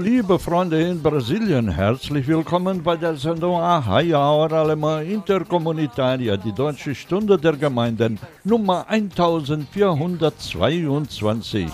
Liebe 0.00 0.38
Freunde 0.38 0.80
in 0.80 1.02
Brasilien. 1.02 1.68
Herzlich 1.68 2.28
willkommen 2.28 2.82
bei 2.82 2.96
der 2.96 3.16
Sendung 3.16 3.60
Ahaya 3.60 4.18
Hora 4.18 4.62
Alemã 4.62 5.02
Intercomunitaria, 5.02 6.36
die 6.36 6.52
Deutsche 6.52 6.94
Stunde 6.94 7.36
der 7.36 7.54
Gemeinden, 7.54 8.20
Nummer 8.44 8.88
1422. 8.88 11.66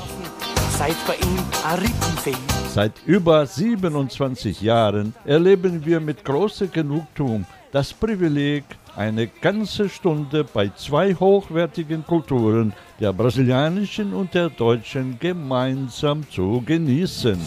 Seid 0.78 0.96
bei 1.06 1.16
ihm 1.16 1.42
Aritenfee. 1.64 2.32
Seit 2.72 2.92
über 3.04 3.44
27 3.44 4.62
Jahren 4.62 5.14
erleben 5.24 5.84
wir 5.84 6.00
mit 6.00 6.24
großer 6.24 6.68
Genugtuung 6.68 7.44
das 7.72 7.92
Privileg, 7.92 8.64
eine 8.96 9.26
ganze 9.26 9.88
Stunde 9.88 10.44
bei 10.44 10.68
zwei 10.76 11.14
hochwertigen 11.14 12.06
Kulturen, 12.06 12.72
der 13.00 13.12
brasilianischen 13.12 14.14
und 14.14 14.32
der 14.32 14.48
deutschen, 14.48 15.18
gemeinsam 15.18 16.24
zu 16.30 16.62
genießen. 16.64 17.40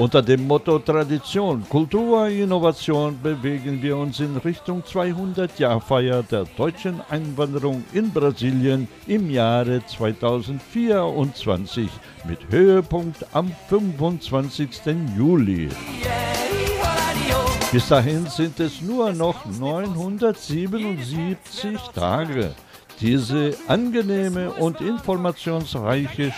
Unter 0.00 0.22
dem 0.22 0.46
Motto 0.46 0.78
Tradition, 0.78 1.68
Kultur, 1.68 2.28
Innovation 2.28 3.18
bewegen 3.22 3.82
wir 3.82 3.98
uns 3.98 4.18
in 4.18 4.34
Richtung 4.38 4.82
200-Jahr-Feier 4.82 6.22
der 6.22 6.46
deutschen 6.56 7.02
Einwanderung 7.10 7.84
in 7.92 8.10
Brasilien 8.10 8.88
im 9.06 9.30
Jahre 9.30 9.84
2024 9.84 11.90
mit 12.26 12.38
Höhepunkt 12.48 13.26
am 13.34 13.52
25. 13.68 14.70
Juli. 15.18 15.68
Bis 17.70 17.88
dahin 17.88 18.24
sind 18.24 18.58
es 18.58 18.80
nur 18.80 19.12
noch 19.12 19.44
977 19.44 21.78
Tage. 21.94 22.54
Diese 23.02 23.54
angenehme 23.68 24.50
und 24.52 24.80
informationsreiche 24.80 26.32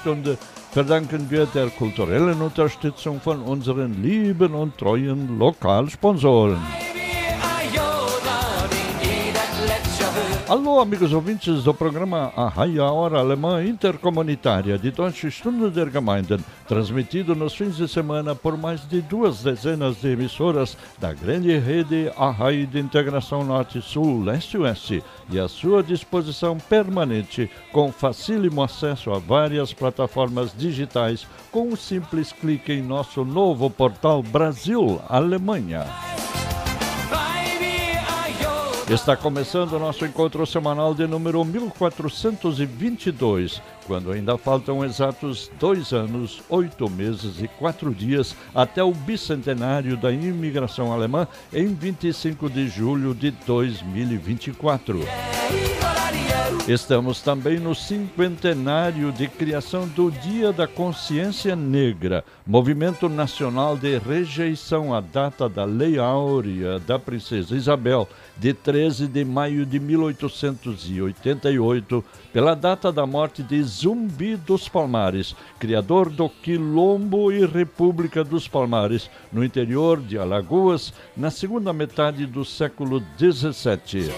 Stunde 0.00 0.36
verdanken 0.70 1.30
wir 1.30 1.46
der 1.46 1.68
kulturellen 1.70 2.40
Unterstützung 2.40 3.20
von 3.20 3.42
unseren 3.42 4.02
lieben 4.02 4.54
und 4.54 4.76
treuen 4.78 5.38
Lokalsponsoren. 5.38 6.58
Alô, 10.48 10.80
amigos 10.80 11.12
ouvintes 11.12 11.62
do 11.62 11.74
programa 11.74 12.32
Arraia 12.34 12.84
Hora 12.84 13.18
Alemã 13.18 13.62
Intercomunitária 13.62 14.78
de 14.78 14.90
Deutsche 14.90 15.30
Stunde 15.30 15.68
der 15.68 15.90
Gemeinden, 15.90 16.38
transmitido 16.66 17.34
nos 17.34 17.54
fins 17.54 17.76
de 17.76 17.86
semana 17.86 18.34
por 18.34 18.56
mais 18.56 18.80
de 18.88 19.02
duas 19.02 19.42
dezenas 19.42 20.00
de 20.00 20.08
emissoras 20.08 20.74
da 20.98 21.12
grande 21.12 21.54
rede 21.58 22.10
Arraia 22.16 22.66
de 22.66 22.78
Integração 22.78 23.44
Norte-Sul, 23.44 24.22
Leste-Oeste, 24.24 25.04
e 25.28 25.38
à 25.38 25.48
sua 25.48 25.82
disposição 25.82 26.56
permanente, 26.56 27.50
com 27.70 27.92
facílimo 27.92 28.62
acesso 28.62 29.12
a 29.12 29.18
várias 29.18 29.74
plataformas 29.74 30.54
digitais, 30.56 31.26
com 31.52 31.68
um 31.68 31.76
simples 31.76 32.32
clique 32.32 32.72
em 32.72 32.80
nosso 32.80 33.22
novo 33.22 33.68
portal 33.68 34.22
Brasil 34.22 34.98
Alemanha. 35.10 35.84
Está 38.90 39.14
começando 39.14 39.74
o 39.74 39.78
nosso 39.78 40.06
encontro 40.06 40.46
semanal 40.46 40.94
de 40.94 41.06
número 41.06 41.44
1422, 41.44 43.60
quando 43.88 44.12
ainda 44.12 44.36
faltam 44.36 44.84
exatos 44.84 45.50
dois 45.58 45.94
anos, 45.94 46.42
oito 46.50 46.90
meses 46.90 47.42
e 47.42 47.48
quatro 47.48 47.94
dias 47.94 48.36
até 48.54 48.84
o 48.84 48.92
bicentenário 48.92 49.96
da 49.96 50.12
imigração 50.12 50.92
alemã 50.92 51.26
em 51.50 51.74
25 51.74 52.50
de 52.50 52.68
julho 52.68 53.14
de 53.14 53.30
2024. 53.30 55.00
Estamos 56.68 57.20
também 57.22 57.58
no 57.58 57.74
cinquentenário 57.74 59.10
de 59.10 59.26
criação 59.26 59.88
do 59.88 60.10
Dia 60.10 60.52
da 60.52 60.66
Consciência 60.66 61.56
Negra, 61.56 62.22
movimento 62.46 63.08
nacional 63.08 63.74
de 63.74 63.96
rejeição 63.96 64.94
à 64.94 65.00
data 65.00 65.48
da 65.48 65.64
Lei 65.64 65.98
Áurea 65.98 66.78
da 66.78 66.98
Princesa 66.98 67.56
Isabel, 67.56 68.06
de 68.36 68.52
13 68.52 69.06
de 69.06 69.24
maio 69.24 69.64
de 69.64 69.80
1888, 69.80 72.04
pela 72.34 72.54
data 72.54 72.92
da 72.92 73.06
morte 73.06 73.42
de 73.42 73.62
Zumbi 73.78 74.34
dos 74.34 74.68
Palmares, 74.68 75.36
criador 75.58 76.10
do 76.10 76.28
Quilombo 76.28 77.30
e 77.30 77.46
República 77.46 78.24
dos 78.24 78.48
Palmares, 78.48 79.08
no 79.32 79.44
interior 79.44 80.00
de 80.00 80.18
Alagoas, 80.18 80.92
na 81.16 81.30
segunda 81.30 81.72
metade 81.72 82.26
do 82.26 82.44
século 82.44 83.00
XVII. 83.16 84.12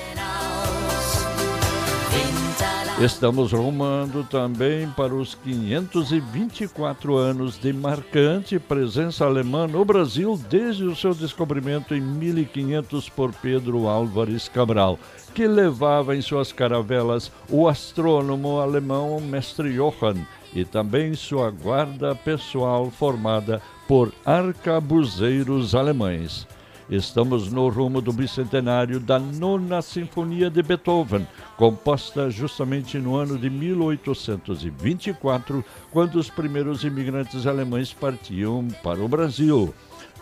Estamos 3.00 3.53
rumando 3.53 4.25
também 4.25 4.87
para 4.91 5.15
os 5.15 5.34
524 5.34 7.16
anos 7.16 7.59
de 7.59 7.72
marcante 7.72 8.59
presença 8.59 9.25
alemã 9.25 9.66
no 9.66 9.82
Brasil 9.87 10.38
desde 10.50 10.84
o 10.84 10.94
seu 10.94 11.15
descobrimento 11.15 11.94
em 11.94 12.00
1500 12.03 13.09
por 13.09 13.32
Pedro 13.32 13.88
Álvares 13.88 14.50
Cabral, 14.50 14.98
que 15.35 15.47
levava 15.47 16.17
em 16.17 16.23
suas 16.23 16.53
caravelas 16.53 17.31
o 17.49 17.69
astrônomo 17.69 18.61
alemão 18.61 19.21
Mestre 19.21 19.75
Johann 19.75 20.25
e 20.55 20.65
também 20.65 21.15
sua 21.15 21.51
guarda 21.51 22.15
pessoal 22.15 22.91
formada 22.91 23.61
por 23.87 24.13
arcabuzeiros 24.25 25.75
alemães. 25.75 26.47
Estamos 26.91 27.53
no 27.53 27.69
rumo 27.69 28.01
do 28.01 28.13
bicentenário 28.13 28.99
da 28.99 29.17
Nona 29.17 29.81
Sinfonia 29.81 30.51
de 30.51 30.61
Beethoven, 30.61 31.25
composta 31.57 32.29
justamente 32.29 32.99
no 32.99 33.15
ano 33.15 33.39
de 33.39 33.49
1824, 33.49 35.65
quando 35.93 36.17
os 36.17 36.29
primeiros 36.29 36.83
imigrantes 36.83 37.47
alemães 37.47 37.93
partiam 37.93 38.67
para 38.83 38.99
o 38.99 39.07
Brasil. 39.07 39.73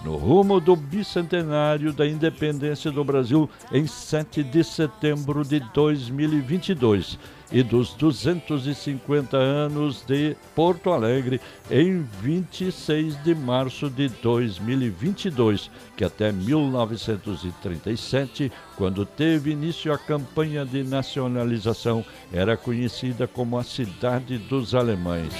No 0.04 0.16
rumo 0.16 0.60
do 0.60 0.76
bicentenário 0.76 1.92
da 1.92 2.06
independência 2.06 2.88
do 2.90 3.04
Brasil, 3.04 3.48
em 3.72 3.86
7 3.86 4.44
de 4.44 4.62
setembro 4.62 5.42
de 5.44 5.60
2022 5.72 7.18
e 7.50 7.62
dos 7.62 7.94
250 7.94 9.34
anos 9.36 10.04
de 10.06 10.36
Porto 10.54 10.90
Alegre 10.90 11.40
em 11.70 12.06
26 12.22 13.22
de 13.22 13.34
março 13.34 13.90
de 13.90 14.08
2022, 14.08 15.70
que 15.96 16.04
até 16.04 16.30
1937, 16.30 18.52
quando 18.76 19.04
teve 19.04 19.50
início 19.50 19.92
a 19.92 19.98
campanha 19.98 20.64
de 20.64 20.84
nacionalização, 20.84 22.04
era 22.32 22.56
conhecida 22.56 23.26
como 23.26 23.58
a 23.58 23.64
Cidade 23.64 24.38
dos 24.38 24.72
Alemães. 24.74 25.34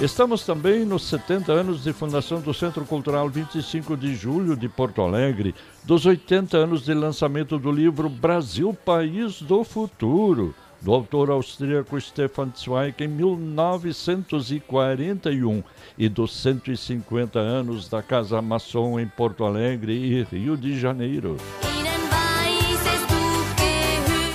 Estamos 0.00 0.44
também 0.46 0.86
nos 0.86 1.02
70 1.08 1.52
anos 1.52 1.84
de 1.84 1.92
fundação 1.92 2.40
do 2.40 2.54
Centro 2.54 2.86
Cultural 2.86 3.28
25 3.28 3.98
de 3.98 4.14
Julho 4.14 4.56
de 4.56 4.66
Porto 4.66 5.02
Alegre, 5.02 5.54
dos 5.84 6.06
80 6.06 6.56
anos 6.56 6.86
de 6.86 6.94
lançamento 6.94 7.58
do 7.58 7.70
livro 7.70 8.08
Brasil 8.08 8.72
País 8.72 9.42
do 9.42 9.62
Futuro, 9.62 10.54
do 10.80 10.94
autor 10.94 11.28
austríaco 11.28 12.00
Stefan 12.00 12.50
Zweig 12.56 13.04
em 13.04 13.08
1941 13.08 15.62
e 15.98 16.08
dos 16.08 16.34
150 16.34 17.38
anos 17.38 17.86
da 17.86 18.02
Casa 18.02 18.40
Maçom 18.40 18.98
em 18.98 19.06
Porto 19.06 19.44
Alegre 19.44 19.92
e 19.92 20.22
Rio 20.22 20.56
de 20.56 20.80
Janeiro. 20.80 21.36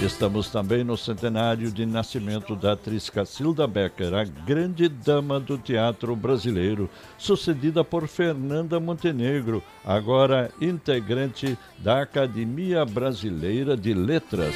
Estamos 0.06 0.50
também 0.50 0.84
no 0.84 0.96
centenário 0.96 1.72
de 1.72 1.84
nascimento 1.84 2.56
da 2.56 2.74
atriz 2.74 3.10
Cacilda 3.10 3.66
Becker, 3.66 4.13
a 4.13 4.24
grande 4.24 4.88
dama 4.88 5.40
do 5.40 5.57
teatro 5.57 6.16
brasileiro, 6.16 6.88
sucedida 7.18 7.84
por 7.84 8.07
Fernanda 8.07 8.80
Montenegro, 8.80 9.63
agora 9.84 10.52
integrante 10.62 11.57
da 11.80 12.04
Academia 12.04 12.86
Brasileira 12.86 13.75
de 13.75 13.96
Letras. 13.96 14.54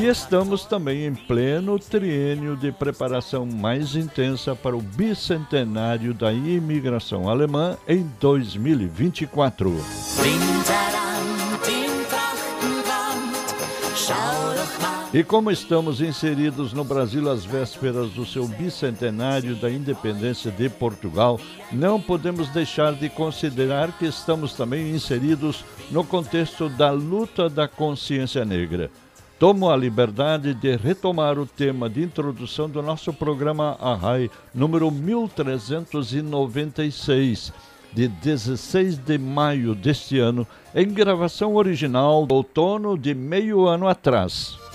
E 0.00 0.06
estamos 0.06 0.64
também 0.64 1.04
em 1.04 1.12
pleno 1.12 1.76
triênio 1.76 2.56
de 2.56 2.70
preparação 2.70 3.44
mais 3.44 3.96
intensa 3.96 4.54
para 4.54 4.76
o 4.76 4.80
bicentenário 4.80 6.14
da 6.14 6.32
imigração 6.32 7.28
alemã 7.28 7.76
em 7.88 8.08
2024. 8.20 9.76
E 15.12 15.24
como 15.24 15.50
estamos 15.50 16.00
inseridos 16.02 16.74
no 16.74 16.84
Brasil 16.84 17.30
às 17.30 17.42
vésperas 17.42 18.10
do 18.10 18.26
seu 18.26 18.46
bicentenário 18.46 19.56
da 19.56 19.70
independência 19.70 20.50
de 20.50 20.68
Portugal, 20.68 21.40
não 21.72 21.98
podemos 21.98 22.50
deixar 22.50 22.92
de 22.92 23.08
considerar 23.08 23.96
que 23.96 24.04
estamos 24.04 24.52
também 24.52 24.90
inseridos 24.90 25.64
no 25.90 26.04
contexto 26.04 26.68
da 26.68 26.90
luta 26.90 27.48
da 27.48 27.66
consciência 27.66 28.44
negra. 28.44 28.90
Tomo 29.38 29.70
a 29.70 29.76
liberdade 29.76 30.52
de 30.52 30.76
retomar 30.76 31.38
o 31.38 31.46
tema 31.46 31.88
de 31.88 32.02
introdução 32.02 32.68
do 32.68 32.82
nosso 32.82 33.10
programa 33.10 33.78
Arrai, 33.80 34.30
número 34.54 34.90
1396, 34.90 37.50
de 37.94 38.08
16 38.08 38.98
de 38.98 39.16
maio 39.16 39.74
deste 39.74 40.18
ano, 40.18 40.46
em 40.74 40.92
gravação 40.92 41.54
original 41.54 42.26
do 42.26 42.34
outono 42.34 42.98
de 42.98 43.14
meio 43.14 43.66
ano 43.66 43.88
atrás. 43.88 44.67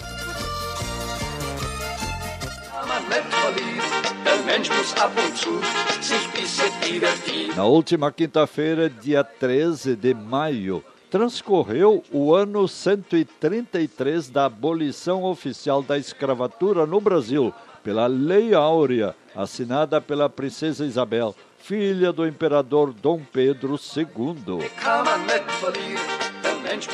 Na 7.56 7.66
última 7.66 8.12
quinta-feira, 8.12 8.88
dia 8.88 9.24
13 9.24 9.96
de 9.96 10.14
maio, 10.14 10.84
transcorreu 11.10 12.04
o 12.12 12.36
ano 12.36 12.68
133 12.68 14.30
da 14.30 14.46
abolição 14.46 15.24
oficial 15.24 15.82
da 15.82 15.98
escravatura 15.98 16.86
no 16.86 17.02
Brasil, 17.02 17.52
pela 17.84 18.06
Lei 18.06 18.54
Áurea, 18.54 19.16
assinada 19.36 20.00
pela 20.00 20.30
Princesa 20.30 20.86
Isabel, 20.86 21.36
filha 21.58 22.14
do 22.14 22.28
imperador 22.28 22.94
Dom 22.94 23.22
Pedro 23.32 23.76
II. 23.76 24.60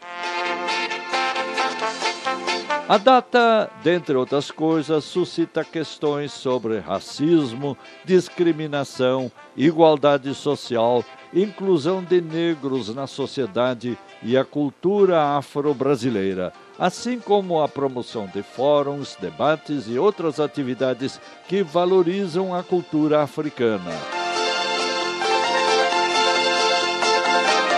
A 2.86 2.98
data, 2.98 3.70
dentre 3.82 4.14
outras 4.14 4.50
coisas, 4.50 5.02
suscita 5.04 5.64
questões 5.64 6.30
sobre 6.30 6.78
racismo, 6.78 7.74
discriminação, 8.04 9.32
igualdade 9.56 10.34
social, 10.34 11.02
inclusão 11.32 12.04
de 12.04 12.20
negros 12.20 12.94
na 12.94 13.06
sociedade 13.06 13.96
e 14.22 14.36
a 14.36 14.44
cultura 14.44 15.38
afro-brasileira 15.38 16.52
assim 16.78 17.18
como 17.18 17.62
a 17.62 17.68
promoção 17.68 18.26
de 18.26 18.42
fóruns, 18.42 19.16
debates 19.20 19.86
e 19.88 19.98
outras 19.98 20.40
atividades 20.40 21.20
que 21.48 21.62
valorizam 21.62 22.54
a 22.54 22.62
cultura 22.62 23.22
africana. 23.22 24.25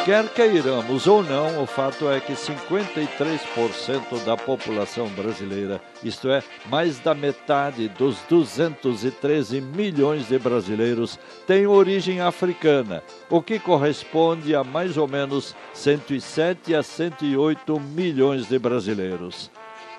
Quer 0.08 0.26
queiramos 0.30 1.06
ou 1.06 1.22
não, 1.22 1.62
o 1.62 1.66
fato 1.66 2.08
é 2.08 2.18
que 2.18 2.32
53% 2.32 4.24
da 4.24 4.38
população 4.38 5.06
brasileira, 5.08 5.82
isto 6.02 6.30
é, 6.30 6.42
mais 6.70 6.98
da 6.98 7.12
metade 7.12 7.90
dos 7.90 8.16
213 8.26 9.60
milhões 9.60 10.28
de 10.28 10.38
brasileiros, 10.38 11.18
tem 11.46 11.66
origem 11.66 12.22
africana, 12.22 13.02
o 13.28 13.42
que 13.42 13.58
corresponde 13.58 14.54
a 14.54 14.64
mais 14.64 14.96
ou 14.96 15.06
menos 15.06 15.54
107 15.74 16.74
a 16.74 16.82
108 16.82 17.78
milhões 17.78 18.48
de 18.48 18.58
brasileiros. 18.58 19.50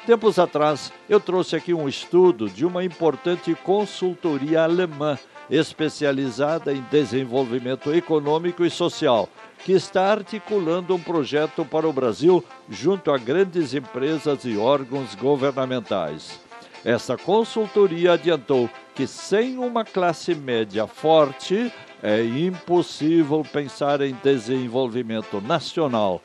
Tempos 0.07 0.39
atrás, 0.39 0.91
eu 1.07 1.19
trouxe 1.19 1.55
aqui 1.55 1.71
um 1.71 1.87
estudo 1.87 2.49
de 2.49 2.65
uma 2.65 2.83
importante 2.83 3.53
consultoria 3.63 4.63
alemã 4.63 5.19
especializada 5.51 6.73
em 6.73 6.81
desenvolvimento 6.89 7.93
econômico 7.93 8.65
e 8.65 8.71
social 8.71 9.29
que 9.63 9.73
está 9.73 10.11
articulando 10.11 10.95
um 10.95 10.99
projeto 10.99 11.65
para 11.65 11.87
o 11.87 11.93
Brasil 11.93 12.43
junto 12.69 13.11
a 13.11 13.17
grandes 13.17 13.73
empresas 13.73 14.45
e 14.45 14.57
órgãos 14.57 15.15
governamentais. 15.15 16.39
Essa 16.83 17.17
consultoria 17.17 18.13
adiantou 18.13 18.69
que 18.95 19.05
sem 19.05 19.57
uma 19.57 19.83
classe 19.83 20.33
média 20.33 20.87
forte 20.87 21.71
é 22.01 22.23
impossível 22.23 23.43
pensar 23.51 24.01
em 24.01 24.15
desenvolvimento 24.23 25.41
nacional. 25.41 26.21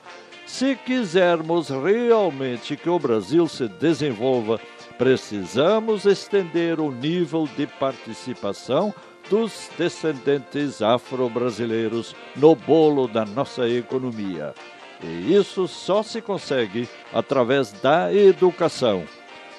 Se 0.47 0.76
quisermos 0.76 1.71
realmente 1.71 2.76
que 2.76 2.88
o 2.88 2.99
Brasil 2.99 3.49
se 3.49 3.67
desenvolva, 3.67 4.61
precisamos 4.97 6.05
estender 6.05 6.79
o 6.79 6.93
nível 6.93 7.49
de 7.57 7.67
participação 7.67 8.95
dos 9.28 9.71
descendentes 9.78 10.83
afro-brasileiros 10.83 12.14
no 12.37 12.54
bolo 12.54 13.09
da 13.09 13.25
nossa 13.25 13.69
economia. 13.69 14.54
E 15.02 15.35
isso 15.35 15.66
só 15.69 16.02
se 16.02 16.21
consegue 16.21 16.88
através 17.12 17.73
da 17.73 18.12
educação. 18.12 19.04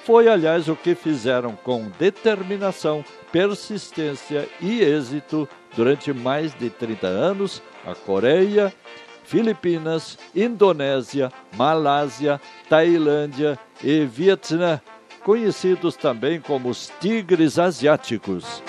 Foi, 0.04 0.28
aliás, 0.28 0.68
o 0.68 0.76
que 0.76 0.94
fizeram 0.94 1.56
com 1.56 1.90
determinação, 1.98 3.04
persistência 3.32 4.48
e 4.60 4.80
êxito 4.80 5.48
durante 5.74 6.12
mais 6.12 6.54
de 6.54 6.70
30 6.70 7.06
anos 7.06 7.62
a 7.84 7.94
Coreia, 7.94 8.72
Filipinas, 9.24 10.16
Indonésia, 10.34 11.30
Malásia, 11.56 12.40
Tailândia 12.68 13.58
e 13.82 14.04
Vietnã, 14.04 14.80
conhecidos 15.24 15.96
também 15.96 16.40
como 16.40 16.68
os 16.68 16.92
tigres 17.00 17.58
asiáticos. 17.58 18.62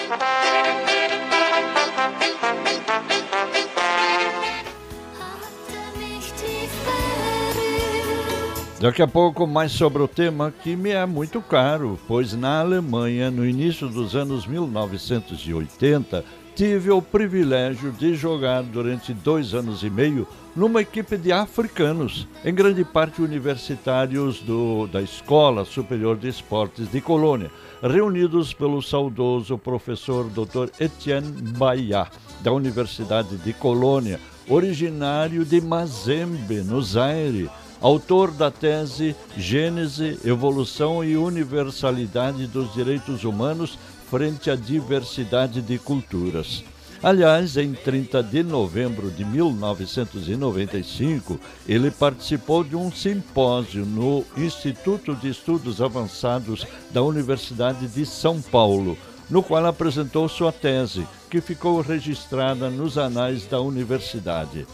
Daqui 8.80 9.02
a 9.02 9.08
pouco 9.08 9.48
mais 9.48 9.72
sobre 9.72 10.04
o 10.04 10.08
tema 10.08 10.52
que 10.52 10.76
me 10.76 10.92
é 10.92 11.04
muito 11.04 11.42
caro, 11.42 12.00
pois 12.08 12.34
na 12.34 12.60
Alemanha, 12.60 13.32
no 13.32 13.44
início 13.44 13.90
dos 13.90 14.16
anos 14.16 14.46
1980, 14.46 16.24
tive 16.56 16.92
o 16.92 17.02
privilégio 17.02 17.92
de 17.92 18.14
jogar 18.14 18.62
durante 18.62 19.16
dois 19.16 19.56
anos 19.56 19.82
e 19.82 19.90
meio 19.90 20.28
numa 20.56 20.82
equipe 20.82 21.18
de 21.18 21.32
africanos, 21.32 22.28
em 22.46 22.54
grande 22.54 22.86
parte 22.86 23.20
universitários 23.20 24.42
do, 24.42 24.86
da 24.86 25.02
Escola 25.02 25.66
Superior 25.66 26.16
de 26.16 26.28
Esportes 26.28 26.92
de 26.92 27.02
Colônia, 27.02 27.50
reunidos 27.82 28.54
pelo 28.54 28.80
saudoso 28.84 29.58
professor 29.58 30.30
Dr. 30.30 30.70
Etienne 30.80 31.32
Baia, 31.58 32.08
da 32.42 32.52
Universidade 32.52 33.38
de 33.38 33.54
Colônia, 33.54 34.20
originário 34.48 35.44
de 35.44 35.60
Mazembe, 35.60 36.62
no 36.62 36.80
Zaire 36.80 37.50
autor 37.82 38.32
da 38.32 38.50
tese 38.50 39.16
Gênese, 39.36 40.18
Evolução 40.26 41.04
e 41.04 41.18
Universalidade 41.18 42.48
dos 42.48 42.74
Direitos 42.74 43.24
Humanos 43.24 43.78
frente 44.10 44.50
à 44.50 44.56
diversidade 44.56 45.62
de 45.62 45.78
culturas. 45.78 46.64
Aliás, 47.04 47.58
em 47.58 47.74
30 47.74 48.24
de 48.24 48.42
novembro 48.42 49.12
de 49.12 49.24
1995, 49.24 51.40
ele 51.68 51.92
participou 51.92 52.64
de 52.64 52.76
um 52.76 52.92
simpósio 52.92 53.86
no 53.86 54.26
Instituto 54.36 55.14
de 55.14 55.30
Estudos 55.30 55.80
Avançados 55.80 56.66
da 56.90 57.04
Universidade 57.04 57.88
de 57.88 58.04
São 58.04 58.42
Paulo, 58.42 58.98
no 59.30 59.44
qual 59.44 59.68
apresentou 59.68 60.28
sua 60.28 60.52
tese, 60.52 61.06
que 61.30 61.40
ficou 61.40 61.82
registrada 61.82 62.68
nos 62.70 62.98
anais 62.98 63.46
da 63.46 63.62
universidade. 63.62 64.66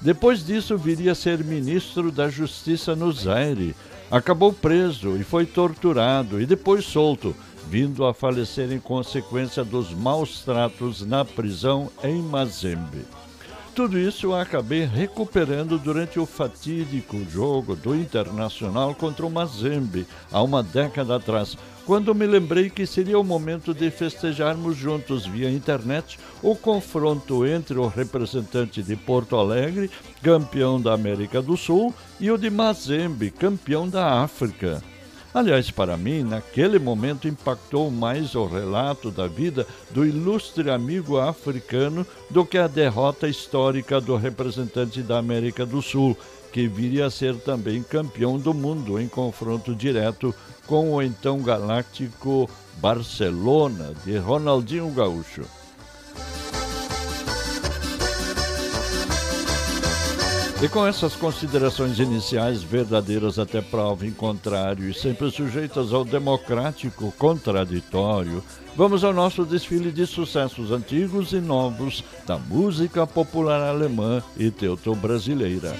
Depois 0.00 0.46
disso, 0.46 0.76
viria 0.78 1.12
a 1.12 1.14
ser 1.14 1.42
ministro 1.42 2.12
da 2.12 2.28
Justiça 2.28 2.94
no 2.94 3.12
Zaire. 3.12 3.74
Acabou 4.10 4.52
preso 4.52 5.16
e 5.16 5.24
foi 5.24 5.44
torturado 5.44 6.40
e 6.40 6.46
depois 6.46 6.84
solto 6.84 7.34
vindo 7.68 8.06
a 8.06 8.14
falecer 8.14 8.72
em 8.72 8.78
consequência 8.78 9.62
dos 9.62 9.92
maus 9.92 10.40
tratos 10.42 11.04
na 11.04 11.24
prisão 11.24 11.90
em 12.02 12.22
Mazembe. 12.22 13.04
Tudo 13.74 13.98
isso 13.98 14.26
eu 14.26 14.34
acabei 14.34 14.84
recuperando 14.84 15.78
durante 15.78 16.18
o 16.18 16.26
fatídico 16.26 17.22
jogo 17.30 17.76
do 17.76 17.94
Internacional 17.94 18.94
contra 18.94 19.24
o 19.24 19.30
Mazembe, 19.30 20.06
há 20.32 20.42
uma 20.42 20.62
década 20.62 21.16
atrás, 21.16 21.56
quando 21.88 22.14
me 22.14 22.26
lembrei 22.26 22.68
que 22.68 22.84
seria 22.84 23.18
o 23.18 23.24
momento 23.24 23.72
de 23.72 23.90
festejarmos 23.90 24.76
juntos 24.76 25.24
via 25.24 25.50
internet 25.50 26.18
o 26.42 26.54
confronto 26.54 27.46
entre 27.46 27.78
o 27.78 27.86
representante 27.86 28.82
de 28.82 28.94
Porto 28.94 29.36
Alegre, 29.36 29.90
campeão 30.22 30.78
da 30.78 30.92
América 30.92 31.40
do 31.40 31.56
Sul, 31.56 31.94
e 32.20 32.30
o 32.30 32.36
de 32.36 32.50
Mazembe, 32.50 33.30
campeão 33.30 33.88
da 33.88 34.20
África. 34.20 34.82
Aliás, 35.32 35.70
para 35.70 35.96
mim, 35.96 36.24
naquele 36.24 36.78
momento 36.78 37.26
impactou 37.26 37.90
mais 37.90 38.34
o 38.34 38.44
relato 38.44 39.10
da 39.10 39.26
vida 39.26 39.66
do 39.90 40.04
ilustre 40.04 40.68
amigo 40.70 41.16
africano 41.16 42.06
do 42.28 42.44
que 42.44 42.58
a 42.58 42.66
derrota 42.66 43.26
histórica 43.26 43.98
do 43.98 44.14
representante 44.14 45.00
da 45.00 45.16
América 45.16 45.64
do 45.64 45.80
Sul, 45.80 46.14
que 46.52 46.68
viria 46.68 47.06
a 47.06 47.10
ser 47.10 47.36
também 47.36 47.82
campeão 47.82 48.38
do 48.38 48.52
mundo 48.52 49.00
em 49.00 49.08
confronto 49.08 49.74
direto 49.74 50.34
com 50.68 50.92
o 50.94 51.02
então 51.02 51.42
galáctico 51.42 52.48
Barcelona 52.76 53.92
de 54.04 54.16
Ronaldinho 54.18 54.90
Gaúcho. 54.90 55.44
E 60.60 60.68
com 60.68 60.84
essas 60.84 61.14
considerações 61.14 62.00
iniciais, 62.00 62.64
verdadeiras 62.64 63.38
até 63.38 63.62
prova 63.62 64.04
em 64.04 64.10
contrário 64.10 64.88
e 64.88 64.94
sempre 64.94 65.30
sujeitas 65.30 65.92
ao 65.92 66.04
democrático 66.04 67.12
contraditório, 67.16 68.42
vamos 68.76 69.04
ao 69.04 69.12
nosso 69.12 69.44
desfile 69.44 69.92
de 69.92 70.04
sucessos 70.04 70.72
antigos 70.72 71.32
e 71.32 71.40
novos 71.40 72.02
da 72.26 72.36
música 72.36 73.06
popular 73.06 73.62
alemã 73.62 74.20
e 74.36 74.50
teuto-brasileira. 74.50 75.76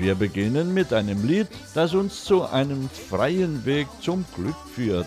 Wir 0.00 0.14
beginnen 0.14 0.72
mit 0.72 0.94
einem 0.94 1.26
Lied, 1.26 1.46
das 1.74 1.92
uns 1.92 2.24
zu 2.24 2.44
einem 2.44 2.88
freien 2.88 3.66
Weg 3.66 3.86
zum 4.00 4.24
Glück 4.34 4.56
führt. 4.74 5.06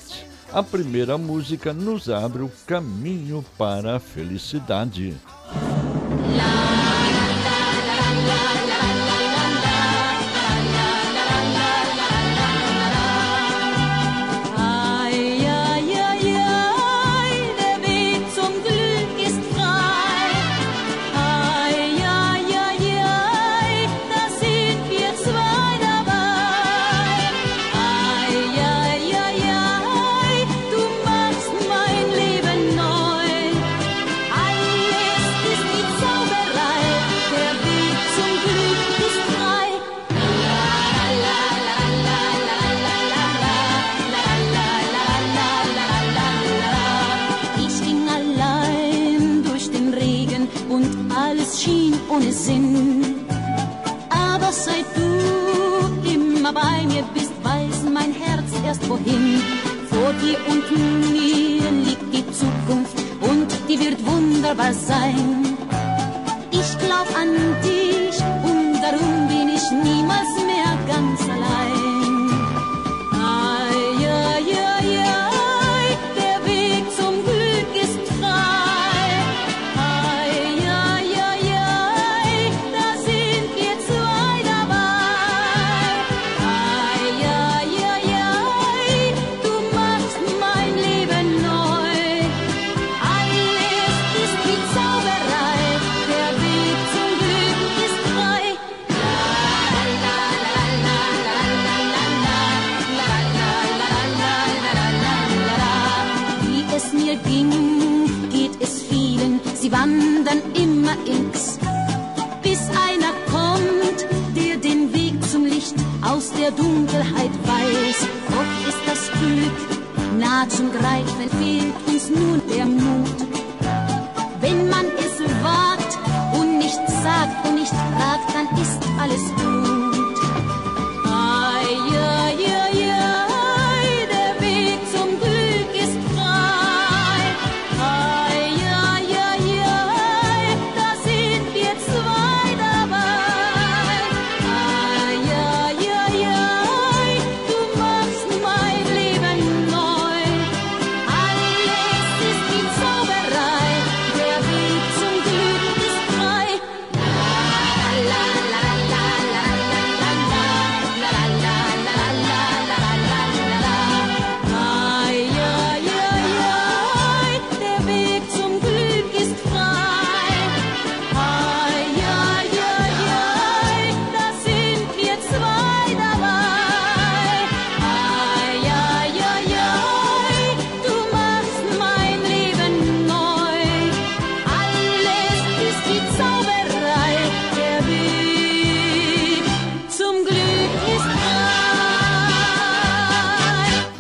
A 0.52 0.62
primeira 0.62 1.18
música 1.18 1.74
nos 1.74 2.10
abre 2.10 2.44
o 2.44 2.52
caminho 2.68 3.44
para 3.58 3.96
a 3.96 4.00
felicidade. 4.00 5.16
erst 6.36 6.83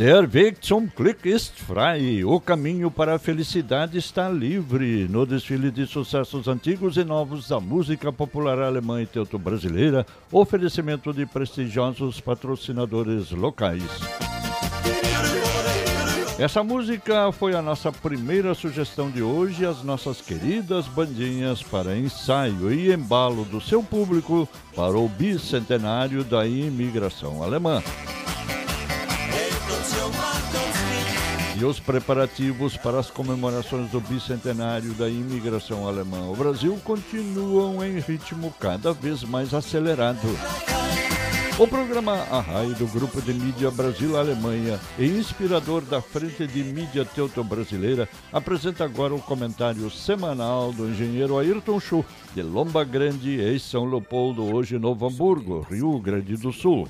Der 0.03 0.33
Weg 0.33 0.57
zum 0.59 0.91
Glück 0.93 1.25
ist 1.25 1.57
frei. 1.57 2.25
O 2.25 2.37
caminho 2.37 2.91
para 2.91 3.15
a 3.15 3.17
felicidade 3.17 3.97
está 3.97 4.27
livre. 4.27 5.07
No 5.07 5.25
desfile 5.25 5.71
de 5.71 5.87
sucessos 5.87 6.49
antigos 6.49 6.97
e 6.97 7.05
novos 7.05 7.47
da 7.47 7.57
música 7.57 8.11
popular 8.11 8.59
alemã 8.59 9.01
e 9.01 9.05
teuto-brasileira, 9.05 10.05
oferecimento 10.29 11.13
de 11.13 11.25
prestigiosos 11.25 12.19
patrocinadores 12.19 13.31
locais. 13.31 13.81
Essa 16.37 16.61
música 16.65 17.31
foi 17.31 17.55
a 17.55 17.61
nossa 17.61 17.89
primeira 17.89 18.53
sugestão 18.53 19.09
de 19.09 19.21
hoje, 19.21 19.65
as 19.65 19.83
nossas 19.83 20.19
queridas 20.19 20.85
bandinhas 20.85 21.63
para 21.63 21.95
ensaio 21.97 22.73
e 22.73 22.91
embalo 22.91 23.45
do 23.45 23.61
seu 23.61 23.81
público 23.81 24.49
para 24.75 24.97
o 24.97 25.07
bicentenário 25.07 26.25
da 26.25 26.45
imigração 26.45 27.41
alemã. 27.41 27.81
E 31.55 31.65
os 31.65 31.79
preparativos 31.79 32.75
para 32.75 32.99
as 32.99 33.09
comemorações 33.09 33.89
do 33.91 34.01
bicentenário 34.01 34.93
da 34.93 35.07
imigração 35.07 35.87
alemã 35.87 36.25
ao 36.25 36.35
Brasil 36.35 36.79
continuam 36.83 37.85
em 37.85 37.99
ritmo 37.99 38.53
cada 38.59 38.91
vez 38.91 39.23
mais 39.23 39.53
acelerado. 39.53 40.27
O 41.59 41.67
programa 41.67 42.13
Arrai 42.31 42.73
do 42.73 42.87
Grupo 42.87 43.21
de 43.21 43.31
Mídia 43.31 43.69
Brasil-Alemanha 43.69 44.79
e 44.97 45.05
inspirador 45.05 45.83
da 45.83 46.01
Frente 46.01 46.47
de 46.47 46.63
Mídia 46.63 47.05
Teuto-Brasileira 47.05 48.09
apresenta 48.31 48.83
agora 48.83 49.13
o 49.13 49.21
comentário 49.21 49.89
semanal 49.91 50.73
do 50.73 50.89
engenheiro 50.89 51.37
Ayrton 51.37 51.79
Schuh, 51.79 52.03
de 52.33 52.41
Lomba 52.41 52.83
Grande, 52.83 53.39
ex-São 53.39 53.85
Leopoldo, 53.85 54.43
hoje 54.43 54.79
Novo 54.79 55.05
Hamburgo, 55.05 55.65
Rio 55.69 55.99
Grande 55.99 56.35
do 56.35 56.51
Sul. 56.51 56.87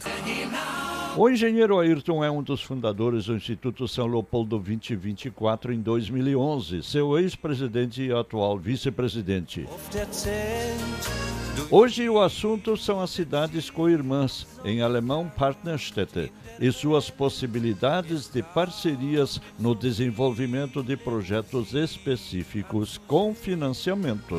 O 1.15 1.29
engenheiro 1.29 1.79
Ayrton 1.79 2.24
é 2.24 2.32
um 2.32 2.41
dos 2.41 2.63
fundadores 2.63 3.25
do 3.25 3.36
Instituto 3.36 3.88
São 3.88 4.08
Leopoldo 4.08 4.58
2024 4.58 5.72
em 5.72 5.79
2011, 5.79 6.82
seu 6.82 7.20
ex-presidente 7.20 8.01
e 8.01 8.12
atual 8.12 8.58
vice-presidente. 8.58 9.67
Hoje 11.70 12.10
o 12.10 12.20
assunto 12.20 12.75
são 12.75 13.00
as 13.00 13.12
cidades 13.12 13.70
co-irmãs, 13.70 14.48
em 14.65 14.82
alemão 14.82 15.32
Partnerstädte, 15.38 16.32
e 16.60 16.72
suas 16.72 17.12
possibilidades 17.12 18.27
de 18.27 18.41
parcerias 18.41 19.39
no 19.60 19.75
desenvolvimento 19.75 20.82
de 20.82 20.98
projetos 20.98 21.75
específicos 21.75 22.98
com 22.98 23.36
financiamento. 23.36 24.36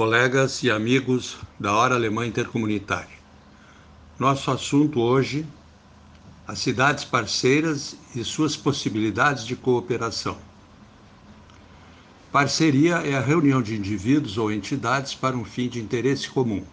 Colegas 0.00 0.62
e 0.62 0.70
amigos 0.70 1.36
da 1.58 1.74
Hora 1.74 1.94
Alemã 1.94 2.26
Intercomunitária. 2.26 3.18
Nosso 4.18 4.50
assunto 4.50 4.98
hoje, 4.98 5.44
as 6.48 6.58
cidades 6.58 7.04
parceiras 7.04 7.94
e 8.16 8.24
suas 8.24 8.56
possibilidades 8.56 9.44
de 9.44 9.54
cooperação. 9.54 10.38
Parceria 12.32 12.94
é 13.06 13.14
a 13.14 13.20
reunião 13.20 13.60
de 13.60 13.76
indivíduos 13.76 14.38
ou 14.38 14.50
entidades 14.50 15.14
para 15.14 15.36
um 15.36 15.44
fim 15.44 15.68
de 15.68 15.78
interesse 15.78 16.30
comum. 16.30 16.64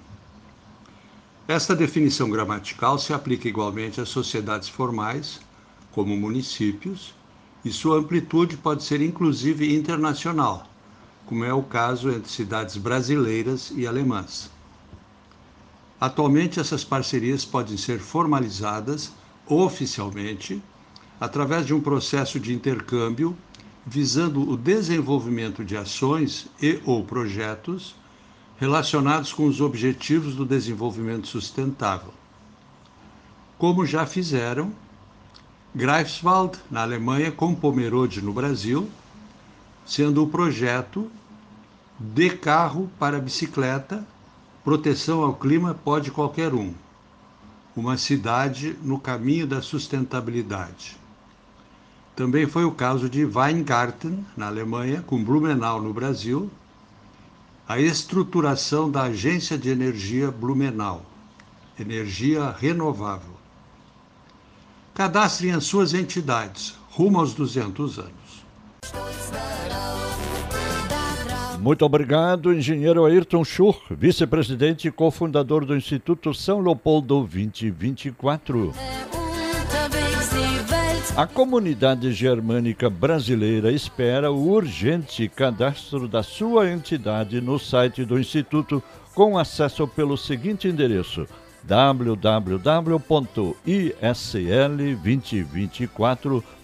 Esta 1.50 1.76
definição 1.76 2.30
gramatical 2.30 2.98
se 2.98 3.12
aplica 3.12 3.50
igualmente 3.50 4.00
às 4.00 4.08
sociedades 4.08 4.70
formais, 4.70 5.42
como 5.92 6.16
municípios, 6.16 7.14
e 7.66 7.72
sua 7.74 7.98
amplitude 7.98 8.56
pode 8.56 8.86
ser 8.86 9.02
inclusive 9.02 9.76
internacional, 9.76 10.67
como 11.28 11.44
é 11.44 11.54
o 11.54 11.62
caso 11.62 12.10
entre 12.10 12.32
cidades 12.32 12.78
brasileiras 12.78 13.72
e 13.76 13.86
alemãs. 13.86 14.50
Atualmente, 16.00 16.60
essas 16.60 16.84
parcerias 16.84 17.44
podem 17.44 17.78
ser 17.78 18.00
formalizadas 18.00 19.12
oficialmente 19.46 20.62
através 21.20 21.66
de 21.66 21.74
um 21.74 21.82
processo 21.82 22.40
de 22.40 22.54
intercâmbio 22.54 23.36
visando 23.86 24.50
o 24.50 24.58
desenvolvimento 24.58 25.64
de 25.64 25.78
ações 25.78 26.48
e 26.62 26.82
ou 26.86 27.04
projetos 27.04 27.96
relacionados 28.58 29.32
com 29.32 29.46
os 29.46 29.62
objetivos 29.62 30.36
do 30.36 30.46
desenvolvimento 30.46 31.28
sustentável. 31.28 32.14
Como 33.58 33.86
já 33.86 34.06
fizeram 34.06 34.72
Greifswald, 35.74 36.58
na 36.72 36.82
Alemanha, 36.82 37.32
com 37.32 37.54
Pomerode, 37.54 38.22
no 38.22 38.34
Brasil, 38.34 38.90
sendo 39.88 40.22
o 40.22 40.28
projeto 40.28 41.10
de 41.98 42.30
carro 42.30 42.92
para 43.00 43.20
bicicleta, 43.20 44.06
proteção 44.64 45.24
ao 45.24 45.34
clima 45.34 45.74
pode 45.74 46.12
qualquer 46.12 46.54
um. 46.54 46.74
Uma 47.74 47.98
cidade 47.98 48.78
no 48.84 49.00
caminho 49.00 49.48
da 49.48 49.62
sustentabilidade. 49.62 50.98
Também 52.16 52.46
foi 52.48 52.66
o 52.66 52.72
caso 52.72 53.10
de 53.10 53.24
Weingarten, 53.24 54.26
na 54.36 54.48
Alemanha, 54.48 55.04
com 55.04 55.24
Blumenau, 55.24 55.82
no 55.82 55.94
Brasil, 55.94 56.50
a 57.68 57.80
estruturação 57.80 58.90
da 58.92 59.04
Agência 59.04 59.58
de 59.58 59.70
Energia 59.70 60.32
Blumenau, 60.32 61.06
energia 61.80 62.56
renovável. 62.60 63.38
Cadastrem 64.94 65.52
as 65.52 65.66
suas 65.66 65.94
entidades, 65.94 66.76
rumo 66.90 67.20
aos 67.20 67.34
200 67.34 68.00
anos. 68.00 68.27
Muito 71.60 71.84
obrigado, 71.84 72.54
engenheiro 72.54 73.06
Ayrton 73.06 73.44
Schur, 73.44 73.76
vice-presidente 73.90 74.88
e 74.88 74.92
cofundador 74.92 75.66
do 75.66 75.76
Instituto 75.76 76.34
São 76.34 76.62
Leopoldo 76.62 77.08
2024. 77.08 78.74
A 81.16 81.26
comunidade 81.26 82.12
germânica 82.14 82.90
brasileira 82.90 83.72
espera 83.72 84.32
o 84.32 84.50
urgente 84.50 85.28
cadastro 85.28 86.08
da 86.08 86.22
sua 86.22 86.70
entidade 86.70 87.42
no 87.42 87.58
site 87.58 88.06
do 88.06 88.20
Instituto 88.20 88.82
com 89.16 89.38
acesso 89.38 89.88
pelo 89.88 90.16
seguinte 90.16 90.68
endereço 90.68 91.26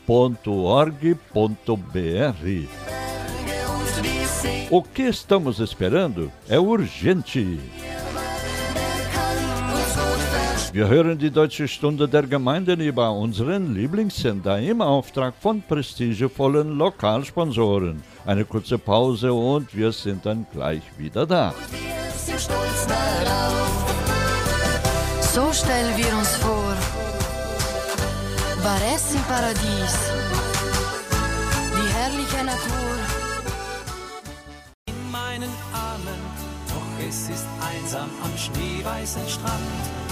www.isl2024.org.br. 0.07 2.67
O 4.69 4.81
que 4.81 5.03
estamos 5.03 5.59
esperando 5.59 6.31
é 6.49 6.59
urgente. 6.59 7.59
Wir 10.71 10.87
hören 10.87 11.19
die 11.19 11.29
Deutsche 11.29 11.67
Stunde 11.67 12.07
der 12.07 12.23
Gemeinden 12.23 12.81
über 12.81 13.11
unseren 13.11 13.75
Lieblingssender 13.75 14.59
im 14.59 14.81
Auftrag 14.81 15.35
von 15.39 15.61
prestigevollen 15.61 16.79
Lokalsponsoren. 16.79 18.01
Eine 18.25 18.43
kurze 18.43 18.79
Pause 18.79 19.31
und 19.31 19.75
wir 19.75 19.91
sind 19.91 20.25
dann 20.25 20.47
gleich 20.51 20.81
wieder 20.97 21.27
da. 21.27 21.53
So 25.21 25.53
stellen 25.53 25.95
wir 25.95 26.17
uns 26.17 26.35
vor, 26.37 26.62
war 28.63 28.79
es 28.95 29.13
im 29.13 29.21
Paradies, 29.23 29.95
die 31.75 31.93
herrliche 31.93 32.43
Natur. 32.45 32.95
In 34.87 35.11
meinen 35.11 35.51
Armen, 35.73 36.21
doch 36.69 37.07
es 37.07 37.29
ist 37.29 37.47
einsam 37.61 38.09
am 38.23 38.37
schneeweißen 38.37 39.27
Strand 39.27 40.03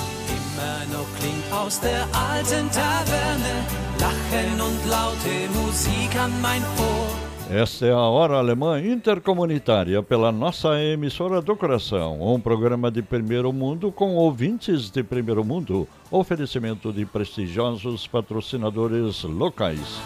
immer 0.62 0.98
noch 0.98 1.08
klingt 1.20 1.52
aus 1.52 1.80
der 1.80 2.02
alten 2.14 2.70
Taverne. 2.72 3.54
Lachen 4.00 4.62
und 4.62 4.86
laute 4.90 5.50
Musik 5.54 6.16
an 6.20 6.32
mein 6.42 6.62
Ohr. 6.78 7.31
Esta 7.54 7.86
é 7.86 7.92
a 7.92 7.98
Hora 7.98 8.38
Alemã 8.38 8.80
Intercomunitária 8.80 10.02
pela 10.02 10.32
nossa 10.32 10.82
emissora 10.82 11.42
do 11.42 11.54
coração, 11.54 12.34
um 12.34 12.40
programa 12.40 12.90
de 12.90 13.02
primeiro 13.02 13.52
mundo 13.52 13.92
com 13.92 14.16
ouvintes 14.16 14.90
de 14.90 15.04
primeiro 15.04 15.44
mundo, 15.44 15.86
oferecimento 16.10 16.94
de 16.94 17.06
prestigiosos 17.06 18.08
patrocinadores 18.08 19.24
locais. 19.24 20.00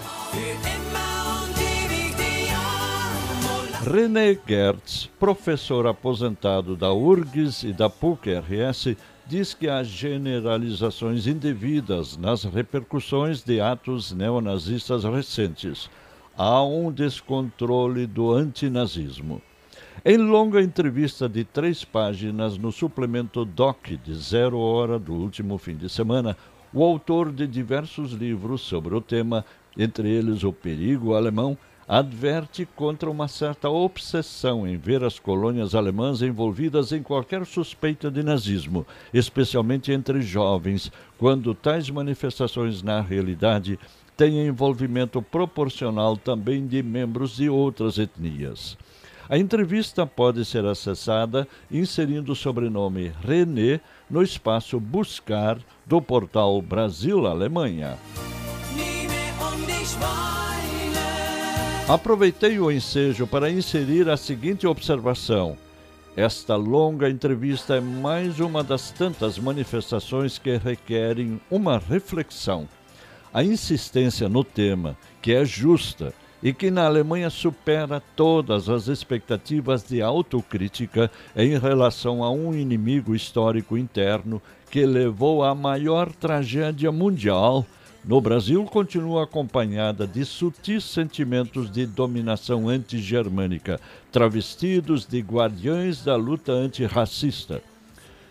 René 3.94 4.36
Gertz, 4.48 5.08
professor 5.20 5.86
aposentado 5.86 6.76
da 6.76 6.92
URGS 6.92 7.62
e 7.62 7.74
da 7.74 7.88
PUC-RS, 7.88 8.98
diz 9.28 9.54
que 9.54 9.70
há 9.70 9.84
generalizações 9.84 11.28
indevidas 11.28 12.18
nas 12.18 12.44
repercussões 12.44 13.44
de 13.44 13.62
atos 13.62 14.12
neonazistas 14.12 15.04
recentes. 15.04 15.92
Há 16.38 16.62
um 16.64 16.92
descontrole 16.92 18.06
do 18.06 18.34
antinazismo. 18.34 19.42
Em 20.04 20.18
longa 20.18 20.62
entrevista 20.62 21.30
de 21.30 21.46
três 21.46 21.86
páginas 21.86 22.58
no 22.58 22.74
suplemento 22.74 23.46
DOC 23.46 23.96
de 24.04 24.14
Zero 24.16 24.60
Hora 24.60 25.00
do 25.00 25.14
último 25.14 25.58
fim 25.58 25.78
de 25.78 25.88
semana, 25.88 26.36
o 26.74 26.84
autor 26.84 27.32
de 27.32 27.48
diversos 27.48 28.12
livros 28.12 28.60
sobre 28.60 28.94
o 28.94 29.00
tema, 29.00 29.46
entre 29.78 30.10
eles 30.10 30.44
O 30.44 30.52
Perigo 30.52 31.14
Alemão, 31.14 31.58
adverte 31.88 32.68
contra 32.76 33.10
uma 33.10 33.30
certa 33.30 33.70
obsessão 33.70 34.68
em 34.68 34.76
ver 34.76 35.06
as 35.06 35.18
colônias 35.18 35.74
alemãs 35.74 36.22
envolvidas 36.22 36.92
em 36.92 37.02
qualquer 37.02 37.46
suspeita 37.46 38.12
de 38.12 38.22
nazismo, 38.22 38.86
especialmente 39.14 39.90
entre 39.94 40.22
jovens, 40.22 40.92
quando 41.18 41.56
tais 41.56 41.90
manifestações 41.90 42.82
na 42.82 43.00
realidade 43.00 43.80
têm 44.16 44.46
envolvimento 44.46 45.22
proporcional 45.22 46.18
também 46.18 46.66
de 46.66 46.82
membros 46.82 47.38
de 47.38 47.50
outras 47.50 47.98
etnias. 47.98 48.78
A 49.28 49.38
entrevista 49.38 50.06
pode 50.06 50.46
ser 50.46 50.66
acessada 50.66 51.48
inserindo 51.72 52.34
o 52.34 52.36
sobrenome 52.36 53.12
René 53.24 53.80
no 54.10 54.22
espaço 54.22 54.80
Buscar 54.80 55.58
do 55.86 56.02
portal 56.02 56.62
Brasil 56.62 57.26
Alemanha. 57.26 57.98
Aproveitei 61.88 62.60
o 62.60 62.72
ensejo 62.72 63.28
para 63.28 63.50
inserir 63.50 64.10
a 64.10 64.18
seguinte 64.18 64.66
observação. 64.66 65.58
Esta 66.16 66.56
longa 66.56 67.10
entrevista 67.10 67.76
é 67.76 67.82
mais 67.82 68.40
uma 68.40 68.64
das 68.64 68.90
tantas 68.90 69.38
manifestações 69.38 70.38
que 70.38 70.56
requerem 70.58 71.42
uma 71.50 71.78
reflexão. 71.78 72.68
A 73.36 73.44
insistência 73.44 74.30
no 74.30 74.46
tema, 74.46 74.98
que 75.22 75.34
é 75.34 75.44
justa 75.44 76.14
e 76.42 76.54
que 76.54 76.72
na 76.72 76.86
Alemanha 76.86 77.30
supera 77.30 78.02
todas 78.16 78.70
as 78.70 78.88
expectativas 78.88 79.84
de 79.84 80.02
autocrítica 80.02 81.12
em 81.36 81.60
relação 81.60 82.24
a 82.24 82.32
um 82.32 82.54
inimigo 82.54 83.14
histórico 83.14 83.78
interno 83.78 84.42
que 84.72 84.86
levou 84.86 85.44
à 85.44 85.54
maior 85.54 86.14
tragédia 86.14 86.94
mundial, 86.94 87.66
no 88.06 88.22
Brasil 88.22 88.64
continua 88.64 89.26
acompanhada 89.26 90.08
de 90.08 90.24
sutis 90.24 90.86
sentimentos 90.86 91.70
de 91.70 91.86
dominação 91.86 92.70
antigermânica, 92.70 93.82
travestidos 94.14 95.06
de 95.06 95.20
guardiães 95.20 96.06
da 96.06 96.16
luta 96.16 96.54
antirracista 96.54 97.62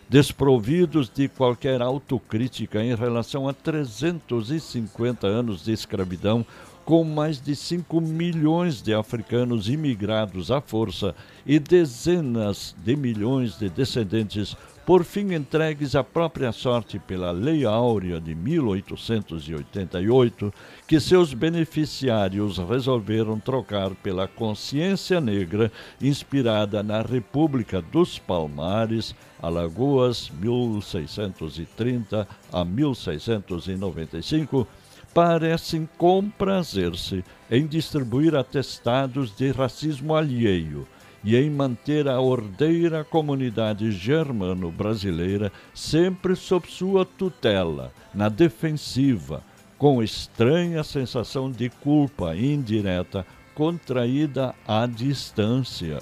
desprovidos 0.09 1.09
de 1.09 1.29
qualquer 1.29 1.81
autocrítica 1.83 2.83
em 2.83 2.95
relação 2.95 3.49
a 3.49 3.53
350 3.53 5.27
anos 5.27 5.65
de 5.65 5.73
escravidão, 5.73 6.45
com 6.85 7.03
mais 7.03 7.41
de 7.41 7.57
5 7.57 8.01
milhões 8.01 8.83
de 8.83 8.93
africanos 8.93 9.69
imigrados 9.69 10.51
à 10.51 10.61
força 10.61 11.15
e 11.47 11.59
dezenas 11.59 12.75
de 12.85 12.95
milhões 12.95 13.59
de 13.59 13.71
descendentes, 13.71 14.55
por 14.87 15.03
fim 15.03 15.33
entregues 15.33 15.97
à 15.97 16.05
própria 16.05 16.53
sorte 16.53 16.99
pela 16.99 17.31
Lei 17.31 17.65
Áurea 17.65 18.21
de 18.21 18.35
1888, 18.35 20.53
que 20.87 21.01
seus 21.01 21.33
beneficiários 21.33 22.59
resolveram 22.59 23.41
trocar 23.41 23.95
pela 23.95 24.29
consciência 24.29 25.23
negra 25.23 25.73
inspirada 26.01 26.83
na 26.83 27.01
República 27.01 27.81
dos 27.81 28.19
Palmares, 28.19 29.15
Alagoas, 29.41 30.31
1630 30.39 32.29
a 32.53 32.65
1695 32.65 34.69
parecem 35.15 35.89
comprazer-se 35.97 37.25
em 37.49 37.67
distribuir 37.67 38.35
atestados 38.35 39.35
de 39.37 39.53
racismo 39.53 40.15
alheio 40.15 40.87
e 41.25 41.35
em 41.37 41.49
manter 41.49 42.07
a 42.07 42.21
ordeira 42.21 43.03
comunidade 43.03 43.91
germano-brasileira 43.91 45.51
sempre 45.75 46.37
sob 46.37 46.71
sua 46.71 47.05
tutela, 47.05 47.93
na 48.15 48.29
defensiva, 48.29 49.43
com 49.79 50.03
estranha 50.03 50.85
sensação 50.85 51.51
de 51.51 51.71
culpa 51.71 52.37
indireta 52.37 53.27
contraída 53.55 54.55
à 54.69 54.87
distância. 54.87 55.99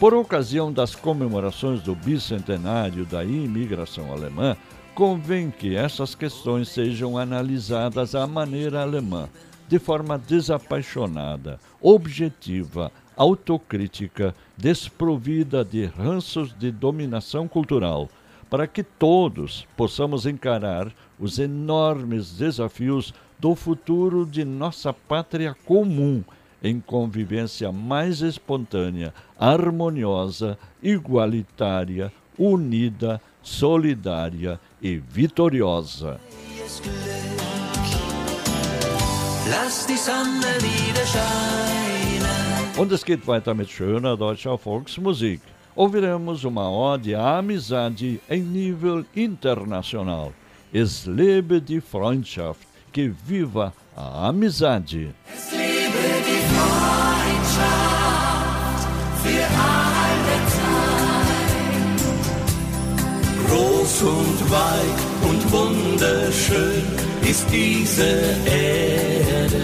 Por 0.00 0.14
ocasião 0.14 0.72
das 0.72 0.94
comemorações 0.94 1.82
do 1.82 1.94
bicentenário 1.94 3.04
da 3.04 3.24
imigração 3.24 4.12
alemã, 4.12 4.56
convém 4.94 5.50
que 5.50 5.76
essas 5.76 6.14
questões 6.14 6.68
sejam 6.68 7.18
analisadas 7.18 8.14
à 8.14 8.26
maneira 8.26 8.82
alemã, 8.82 9.28
de 9.68 9.78
forma 9.78 10.18
desapaixonada, 10.18 11.60
objetiva, 11.80 12.90
autocrítica, 13.16 14.34
desprovida 14.56 15.64
de 15.64 15.84
ranços 15.84 16.54
de 16.58 16.70
dominação 16.70 17.46
cultural, 17.46 18.08
para 18.48 18.66
que 18.66 18.82
todos 18.82 19.66
possamos 19.76 20.24
encarar 20.24 20.90
os 21.18 21.38
enormes 21.38 22.32
desafios 22.32 23.12
do 23.38 23.54
futuro 23.54 24.24
de 24.24 24.44
nossa 24.44 24.92
pátria 24.92 25.54
comum 25.66 26.24
em 26.62 26.80
convivência 26.80 27.70
mais 27.70 28.20
espontânea, 28.20 29.14
harmoniosa, 29.38 30.58
igualitária, 30.82 32.12
unida, 32.38 33.20
solidária 33.42 34.58
e 34.82 34.96
vitoriosa. 34.96 36.20
Und 42.76 42.92
es 42.92 43.04
geht 43.04 43.26
weiter 43.26 43.54
mit 43.54 43.70
schöner 43.70 44.16
deutscher 44.16 44.56
Volksmusik. 44.58 45.40
Ouviremos 45.74 46.44
uma 46.44 46.68
ode 46.70 47.14
à 47.14 47.38
amizade 47.38 48.20
em 48.28 48.42
nível 48.42 49.04
internacional. 49.14 50.32
Es 50.72 51.06
lebe 51.06 51.60
die 51.60 51.80
Freundschaft, 51.80 52.66
que 52.92 53.08
viva 53.08 53.72
a 53.96 54.28
amizade. 54.28 55.14
Es 55.34 55.52
lebe 55.52 56.22
die 56.24 56.42
Freundschaft 56.54 57.97
Groß 63.88 64.02
und 64.02 64.50
weit 64.50 65.30
und 65.30 65.52
wunderschön 65.52 66.84
ist 67.22 67.46
diese 67.50 68.02
Erde. 68.44 69.62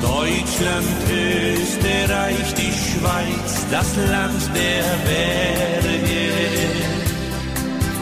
Deutschland, 0.00 0.86
Österreich, 1.10 2.54
die 2.54 2.72
Schweiz, 2.72 3.66
das 3.70 3.96
Land 3.96 4.42
der 4.54 4.84
Berge. 5.06 6.28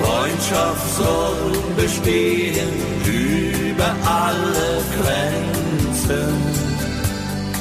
Freundschaft 0.01 0.97
soll 0.97 1.53
bestehen 1.77 2.69
über 3.07 3.97
alle 4.05 4.83
Grenzen. 4.99 6.35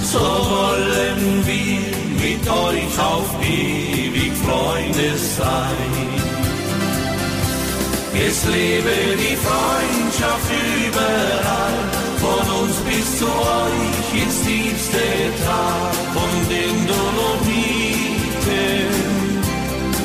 So 0.03 0.19
wollen 0.19 1.45
wir 1.45 1.79
mit 2.19 2.49
euch 2.49 2.99
auf 2.99 3.29
ewig 3.41 4.33
Freunde 4.43 5.17
sein. 5.37 6.32
Es 8.15 8.45
lebe 8.45 9.17
die 9.17 9.35
Freundschaft 9.35 10.51
überall, 10.87 11.89
von 12.19 12.47
uns 12.61 12.75
bis 12.81 13.17
zu 13.17 13.25
euch 13.25 14.13
ins 14.21 14.43
tiefste 14.43 15.01
Tal, 15.43 15.91
von 16.13 16.29
den 16.47 16.85
Dolomiten 16.87 18.91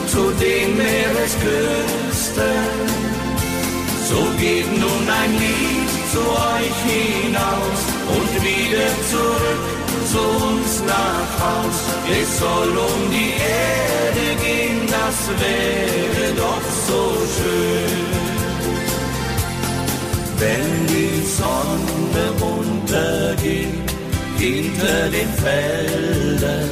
zu 0.07 0.33
den 0.41 0.75
Meeresküsten. 0.79 3.08
So 4.09 4.17
geht 4.39 4.71
nun 4.73 5.07
ein 5.21 5.33
Lied 5.33 5.91
zu 6.13 6.21
euch 6.21 6.79
hinaus 6.95 7.81
und 8.17 8.31
wieder 8.43 8.89
zurück 9.11 9.79
zu 10.11 10.19
uns 10.47 10.83
nach 10.87 11.31
Haus. 11.45 11.79
Es 12.11 12.39
soll 12.39 12.69
um 12.69 13.11
die 13.11 13.33
Erde 13.37 14.27
gehen, 14.43 14.81
das 14.87 15.19
wäre 15.45 16.35
doch 16.37 16.65
so 16.89 17.03
schön. 17.37 18.09
Wenn 20.39 20.87
die 20.87 21.23
Sonne 21.41 22.25
untergeht 22.57 23.89
hinter 24.39 25.11
den 25.11 25.31
Feldern, 25.45 26.71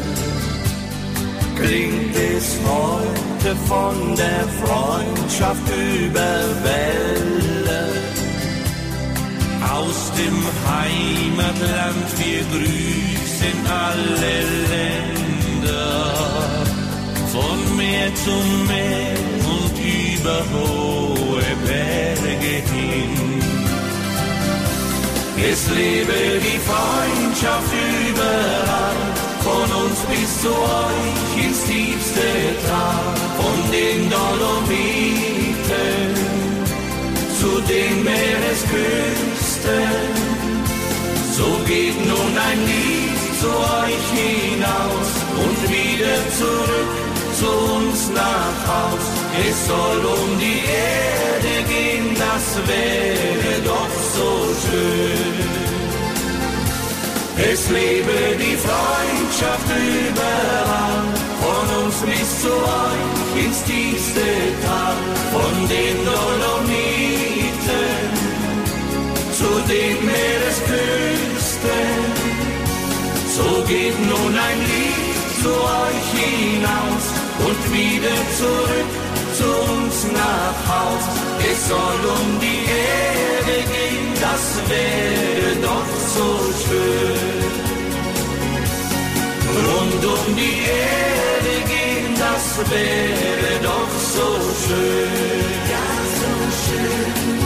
klingt 1.54 2.16
es 2.16 2.56
heute 2.64 3.35
von 3.54 4.16
der 4.16 4.44
Freundschaft 4.62 5.62
über 5.68 6.34
Wälder. 6.64 7.88
Aus 9.72 10.12
dem 10.18 10.38
Heimatland 10.66 12.08
wir 12.18 12.42
grüßen 12.52 13.58
alle 13.68 14.36
Länder, 14.72 16.06
von 17.32 17.76
Meer 17.76 18.12
zu 18.14 18.36
Meer 18.66 19.16
und 19.54 19.76
über 19.78 20.38
hohe 20.52 21.50
Berge 21.66 22.54
hin. 22.72 23.26
Es 25.38 25.68
lebe 25.70 26.40
die 26.40 26.58
Freundschaft 26.58 27.72
überall, 28.08 29.00
von 29.44 29.68
uns 29.84 30.00
bis 30.10 30.42
zu 30.42 30.48
euch 30.48 31.44
ins 31.44 31.64
tiefste 31.64 32.20
Tal, 32.68 33.25
den 33.76 34.10
Dolomiten 34.10 36.10
zu 37.38 37.50
den 37.72 37.94
Meeresküsten. 38.08 39.88
So 41.36 41.48
geht 41.66 41.98
nun 42.12 42.32
ein 42.48 42.60
Lied 42.70 43.20
zu 43.40 43.50
euch 43.82 44.06
hinaus 44.22 45.10
und 45.44 45.58
wieder 45.74 46.18
zurück 46.40 46.94
zu 47.38 47.50
uns 47.78 48.00
nach 48.22 48.58
Haus. 48.72 49.06
Es 49.46 49.56
soll 49.70 50.00
um 50.16 50.28
die 50.38 50.60
Erde 50.90 51.54
gehen, 51.72 52.06
das 52.24 52.44
wäre 52.72 53.52
doch 53.72 53.94
so 54.16 54.30
schön. 54.62 55.36
Es 57.52 57.62
lebe 57.68 58.18
die 58.38 58.56
Freundschaft 58.56 59.68
überall, 60.00 61.25
von 61.42 61.66
uns 61.84 61.96
bis 62.02 62.42
zu 62.42 62.52
euch 62.52 63.44
ins 63.44 63.62
tiefste 63.64 64.26
Tal, 64.64 64.96
von 65.32 65.54
den 65.68 65.96
Dolomiten 66.04 67.26
zu 69.32 69.50
den 69.68 69.96
Meeresküsten. 70.06 71.26
So 73.36 73.48
geht 73.68 73.98
nun 74.00 74.32
ein 74.48 74.60
Lied 74.70 75.06
zu 75.42 75.50
euch 75.50 76.08
hinaus 76.22 77.04
und 77.46 77.60
wieder 77.72 78.18
zurück 78.38 78.90
zu 79.38 79.48
uns 79.74 79.96
nach 80.12 80.58
Haus. 80.72 81.04
Es 81.50 81.68
soll 81.68 82.00
um 82.16 82.40
die 82.40 82.62
Erde 82.64 83.56
gehen, 83.72 84.08
das 84.20 84.44
wäre 84.70 85.50
doch 85.62 85.90
so 86.14 86.28
schön. 86.64 87.65
Die 90.36 91.62
gehen, 91.68 92.12
das 92.18 92.46
wäre 92.70 93.52
doch 93.62 93.92
so 93.98 94.28
schön. 94.66 95.54
Ja, 95.70 95.86
so 96.18 96.32
schön. 96.64 97.36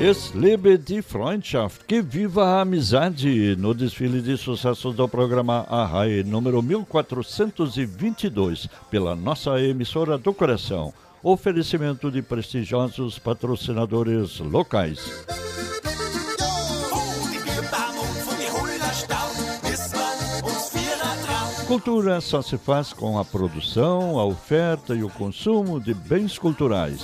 Es 0.00 0.32
lebe 0.32 0.78
die 0.78 1.02
Freundschaft, 1.02 1.86
que 1.86 2.00
viva 2.00 2.56
a 2.56 2.62
amizade, 2.62 3.54
no 3.56 3.74
desfile 3.74 4.22
de 4.22 4.38
sucessos 4.38 4.96
do 4.96 5.06
programa 5.06 5.66
Arrai, 5.68 6.22
número 6.22 6.62
1422, 6.62 8.66
pela 8.90 9.14
nossa 9.14 9.60
emissora 9.60 10.16
do 10.16 10.32
coração. 10.32 10.94
Oferecimento 11.22 12.10
de 12.10 12.22
prestigiosos 12.22 13.18
patrocinadores 13.18 14.38
locais. 14.38 15.26
Cultura 21.70 22.20
só 22.20 22.42
se 22.42 22.58
faz 22.58 22.92
com 22.92 23.16
a 23.16 23.24
produção, 23.24 24.18
a 24.18 24.24
oferta 24.24 24.92
e 24.92 25.04
o 25.04 25.08
consumo 25.08 25.78
de 25.78 25.94
bens 25.94 26.36
culturais. 26.36 27.00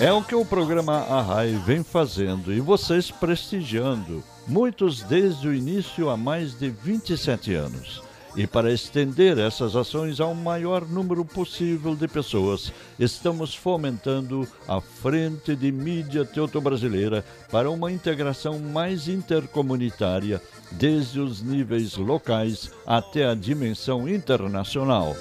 É 0.00 0.12
o 0.12 0.20
que 0.20 0.34
o 0.34 0.44
programa 0.44 0.96
Arrai 1.08 1.52
vem 1.64 1.84
fazendo 1.84 2.52
e 2.52 2.58
vocês 2.58 3.12
prestigiando, 3.12 4.24
muitos 4.44 5.04
desde 5.04 5.46
o 5.46 5.54
início 5.54 6.10
há 6.10 6.16
mais 6.16 6.58
de 6.58 6.68
27 6.68 7.54
anos. 7.54 8.02
E 8.38 8.46
para 8.46 8.72
estender 8.72 9.36
essas 9.36 9.74
ações 9.74 10.20
ao 10.20 10.32
maior 10.32 10.86
número 10.86 11.24
possível 11.24 11.96
de 11.96 12.06
pessoas, 12.06 12.72
estamos 12.96 13.52
fomentando 13.52 14.46
a 14.68 14.80
Frente 14.80 15.56
de 15.56 15.72
Mídia 15.72 16.24
Teuto-Brasileira 16.24 17.24
para 17.50 17.68
uma 17.68 17.90
integração 17.90 18.60
mais 18.60 19.08
intercomunitária, 19.08 20.40
desde 20.70 21.18
os 21.18 21.42
níveis 21.42 21.96
locais 21.96 22.70
até 22.86 23.26
a 23.26 23.34
dimensão 23.34 24.08
internacional. 24.08 25.16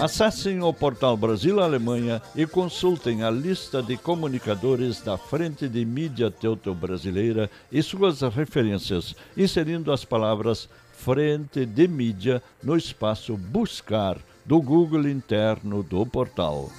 Acessem 0.00 0.62
o 0.62 0.72
portal 0.72 1.16
Brasil 1.16 1.60
Alemanha 1.60 2.22
e 2.34 2.46
consultem 2.46 3.22
a 3.22 3.30
lista 3.30 3.82
de 3.82 3.96
comunicadores 3.96 5.02
da 5.02 5.18
Frente 5.18 5.68
de 5.68 5.84
Mídia 5.84 6.30
Teuto-Brasileira 6.30 7.50
e 7.70 7.82
suas 7.82 8.22
referências, 8.22 9.14
inserindo 9.36 9.92
as 9.92 10.04
palavras 10.04 10.68
Frente 10.92 11.66
de 11.66 11.86
Mídia 11.86 12.42
no 12.62 12.76
espaço 12.76 13.36
Buscar 13.36 14.16
do 14.44 14.60
Google 14.62 15.08
interno 15.08 15.82
do 15.82 16.06
portal. 16.06 16.70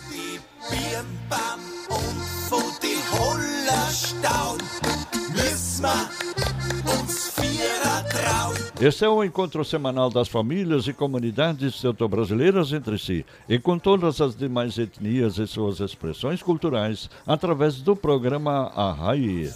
Este 8.80 9.06
é 9.06 9.10
o 9.10 9.24
encontro 9.24 9.64
semanal 9.64 10.10
das 10.10 10.28
famílias 10.28 10.86
e 10.88 10.94
comunidades 10.94 11.80
teuto-brasileiras 11.80 12.74
entre 12.74 13.00
si 13.00 13.26
e 13.48 13.58
com 13.58 13.80
todas 13.80 14.20
as 14.20 14.36
demais 14.36 14.78
etnias 14.78 15.38
e 15.38 15.48
suas 15.48 15.80
expressões 15.80 16.44
culturais 16.44 17.10
através 17.26 17.82
do 17.82 17.96
programa 17.96 18.72
Arrai. 18.76 19.50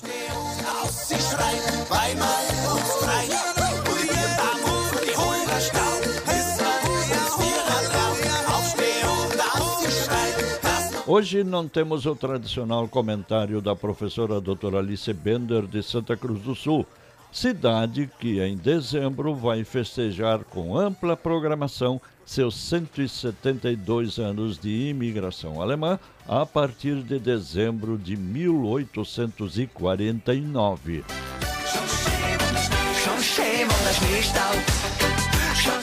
Hoje 11.11 11.43
não 11.43 11.67
temos 11.67 12.05
o 12.05 12.15
tradicional 12.15 12.87
comentário 12.87 13.59
da 13.61 13.75
professora 13.75 14.39
doutora 14.39 14.77
Alice 14.77 15.11
Bender 15.11 15.65
de 15.65 15.81
Santa 15.81 16.15
Cruz 16.15 16.39
do 16.41 16.53
Sul, 16.53 16.85
cidade 17.31 18.09
que 18.19 18.41
em 18.41 18.57
dezembro 18.57 19.35
vai 19.35 19.63
festejar 19.63 20.43
com 20.43 20.77
ampla 20.77 21.15
programação 21.15 22.01
seus 22.25 22.55
172 22.55 24.19
anos 24.19 24.59
de 24.59 24.89
imigração 24.89 25.61
alemã 25.61 25.97
a 26.27 26.45
partir 26.45 27.01
de 27.01 27.17
dezembro 27.17 27.97
de 27.97 28.15
1849. 28.15 31.03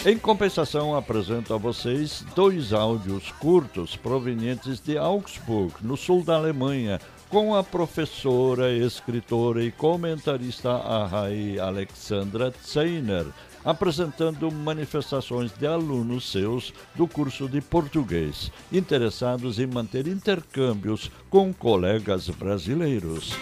Em 0.05 0.17
compensação, 0.17 0.95
apresento 0.95 1.53
a 1.53 1.57
vocês 1.57 2.25
dois 2.37 2.73
áudios 2.73 3.33
curtos 3.41 3.97
provenientes 3.97 4.79
de 4.79 4.97
Augsburg, 4.97 5.75
no 5.83 5.97
sul 5.97 6.23
da 6.23 6.37
Alemanha, 6.37 7.01
com 7.37 7.55
a 7.55 7.63
professora, 7.63 8.73
escritora 8.73 9.63
e 9.63 9.71
comentarista 9.71 10.71
Ahai 10.71 11.59
Alexandra 11.59 12.51
Zeiner, 12.67 13.27
apresentando 13.63 14.51
manifestações 14.51 15.53
de 15.53 15.67
alunos 15.67 16.33
seus 16.33 16.73
do 16.95 17.07
curso 17.07 17.47
de 17.47 17.61
português, 17.61 18.51
interessados 18.73 19.59
em 19.59 19.67
manter 19.67 20.07
intercâmbios 20.07 21.11
com 21.29 21.53
colegas 21.53 22.31
brasileiros. 22.31 23.35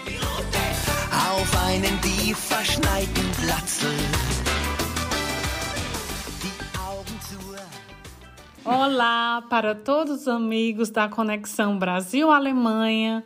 Olá 8.65 9.41
para 9.49 9.73
todos 9.73 10.23
os 10.23 10.27
amigos 10.27 10.89
da 10.89 11.07
Conexão 11.07 11.79
Brasil-Alemanha. 11.79 13.23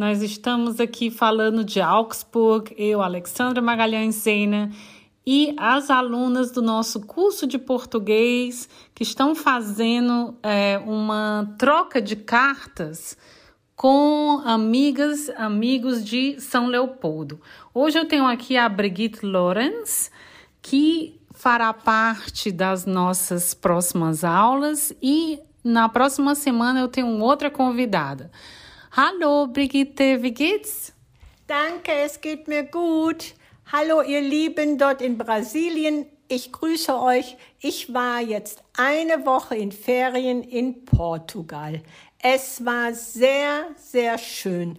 Nós 0.00 0.22
estamos 0.22 0.80
aqui 0.80 1.10
falando 1.10 1.62
de 1.62 1.78
Augsburg, 1.78 2.74
eu, 2.78 3.02
Alexandra 3.02 3.60
Magalhães 3.60 4.14
Sena, 4.14 4.70
e 5.26 5.54
as 5.58 5.90
alunas 5.90 6.50
do 6.50 6.62
nosso 6.62 7.00
curso 7.00 7.46
de 7.46 7.58
português 7.58 8.66
que 8.94 9.02
estão 9.02 9.34
fazendo 9.34 10.34
é, 10.42 10.78
uma 10.86 11.54
troca 11.58 12.00
de 12.00 12.16
cartas 12.16 13.14
com 13.76 14.40
amigas, 14.42 15.28
amigos 15.36 16.02
de 16.02 16.40
São 16.40 16.68
Leopoldo. 16.68 17.38
Hoje 17.74 17.98
eu 17.98 18.08
tenho 18.08 18.24
aqui 18.24 18.56
a 18.56 18.70
Brigitte 18.70 19.26
Lorenz, 19.26 20.10
que 20.62 21.20
fará 21.30 21.74
parte 21.74 22.50
das 22.50 22.86
nossas 22.86 23.52
próximas 23.52 24.24
aulas 24.24 24.94
e 25.02 25.38
na 25.62 25.90
próxima 25.90 26.34
semana 26.34 26.80
eu 26.80 26.88
tenho 26.88 27.18
outra 27.18 27.50
convidada. 27.50 28.30
Hallo 28.92 29.46
Brigitte, 29.46 30.20
wie 30.20 30.34
geht's? 30.34 30.92
Danke, 31.46 31.92
es 32.04 32.20
geht 32.20 32.48
mir 32.48 32.64
gut. 32.64 33.34
Hallo 33.70 34.02
ihr 34.02 34.20
Lieben 34.20 34.78
dort 34.78 35.00
in 35.00 35.16
Brasilien. 35.16 36.06
Ich 36.26 36.50
grüße 36.50 37.00
euch. 37.00 37.36
Ich 37.60 37.94
war 37.94 38.20
jetzt 38.20 38.64
eine 38.76 39.24
Woche 39.24 39.54
in 39.54 39.70
Ferien 39.70 40.42
in 40.42 40.84
Portugal. 40.84 41.80
Es 42.20 42.64
war 42.64 42.92
sehr, 42.92 43.66
sehr 43.76 44.18
schön. 44.18 44.76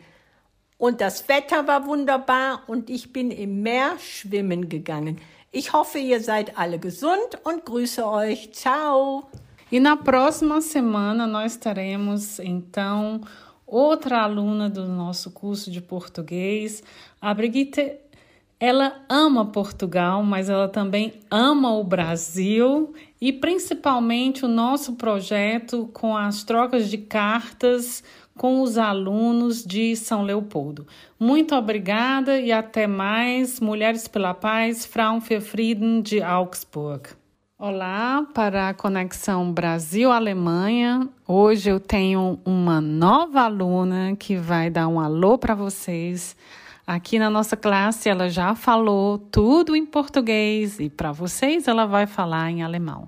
Und 0.77 0.99
das 0.99 1.29
Wetter 1.29 1.65
war 1.65 1.85
wunderbar 1.85 2.63
und 2.67 2.89
ich 2.89 3.13
bin 3.13 3.31
im 3.31 3.61
Meer 3.61 3.91
schwimmen 3.97 4.67
gegangen. 4.67 5.21
Ich 5.51 5.71
hoffe, 5.71 5.99
ihr 5.99 6.19
seid 6.19 6.57
alle 6.57 6.79
gesund 6.79 7.39
und 7.45 7.63
grüße 7.63 8.05
euch. 8.05 8.51
Tchau! 8.51 9.23
E 9.71 9.79
na 9.79 9.95
próxima 9.95 10.59
semana 10.59 11.25
nós 11.25 11.55
teremos 11.55 12.39
então 12.39 13.21
outra 13.71 14.21
aluna 14.21 14.69
do 14.69 14.85
nosso 14.85 15.31
curso 15.31 15.71
de 15.71 15.81
português. 15.81 16.83
A 17.21 17.33
Brigitte 17.33 17.93
Ela 18.59 19.01
ama 19.09 19.45
Portugal, 19.45 20.21
mas 20.21 20.47
ela 20.49 20.67
também 20.67 21.13
ama 21.31 21.73
o 21.73 21.83
Brasil 21.83 22.93
e 23.19 23.33
principalmente 23.33 24.45
o 24.45 24.47
nosso 24.47 24.93
projeto 24.95 25.89
com 25.93 26.15
as 26.15 26.43
trocas 26.43 26.89
de 26.89 26.99
cartas 26.99 28.03
com 28.37 28.61
os 28.61 28.77
alunos 28.77 29.63
de 29.63 29.95
São 29.95 30.23
Leopoldo. 30.23 30.85
Muito 31.19 31.55
obrigada 31.55 32.39
e 32.39 32.51
até 32.51 32.85
mais. 32.87 33.59
Mulheres 33.59 34.07
pela 34.07 34.33
Paz, 34.33 34.85
Frauen 34.85 35.21
für 35.21 35.41
Frieden 35.41 36.01
de 36.01 36.21
Augsburg. 36.21 37.20
Olá 37.63 38.25
para 38.33 38.69
a 38.69 38.73
Conexão 38.73 39.53
Brasil-Alemanha. 39.53 41.07
Hoje 41.27 41.69
eu 41.69 41.79
tenho 41.79 42.39
uma 42.43 42.81
nova 42.81 43.41
aluna 43.41 44.15
que 44.15 44.35
vai 44.35 44.71
dar 44.71 44.87
um 44.87 44.99
alô 44.99 45.37
para 45.37 45.53
vocês. 45.53 46.35
Aqui 46.87 47.19
na 47.19 47.29
nossa 47.29 47.55
classe 47.55 48.09
ela 48.09 48.31
já 48.31 48.55
falou 48.55 49.19
tudo 49.19 49.75
em 49.75 49.85
português 49.85 50.79
e 50.79 50.89
para 50.89 51.11
vocês 51.11 51.67
ela 51.67 51.85
vai 51.85 52.07
falar 52.07 52.49
em 52.49 52.63
alemão. 52.63 53.07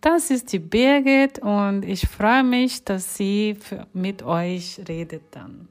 Das 0.00 0.30
ist 0.30 0.50
die 0.50 0.58
Birgit 0.58 1.38
und 1.42 1.86
ich 1.86 2.06
freue 2.06 2.42
mich, 2.42 2.82
dass 2.82 3.04
sie 3.04 3.58
mit 3.92 4.22
euch 4.22 4.80
redet 4.88 5.24
dann. 5.30 5.68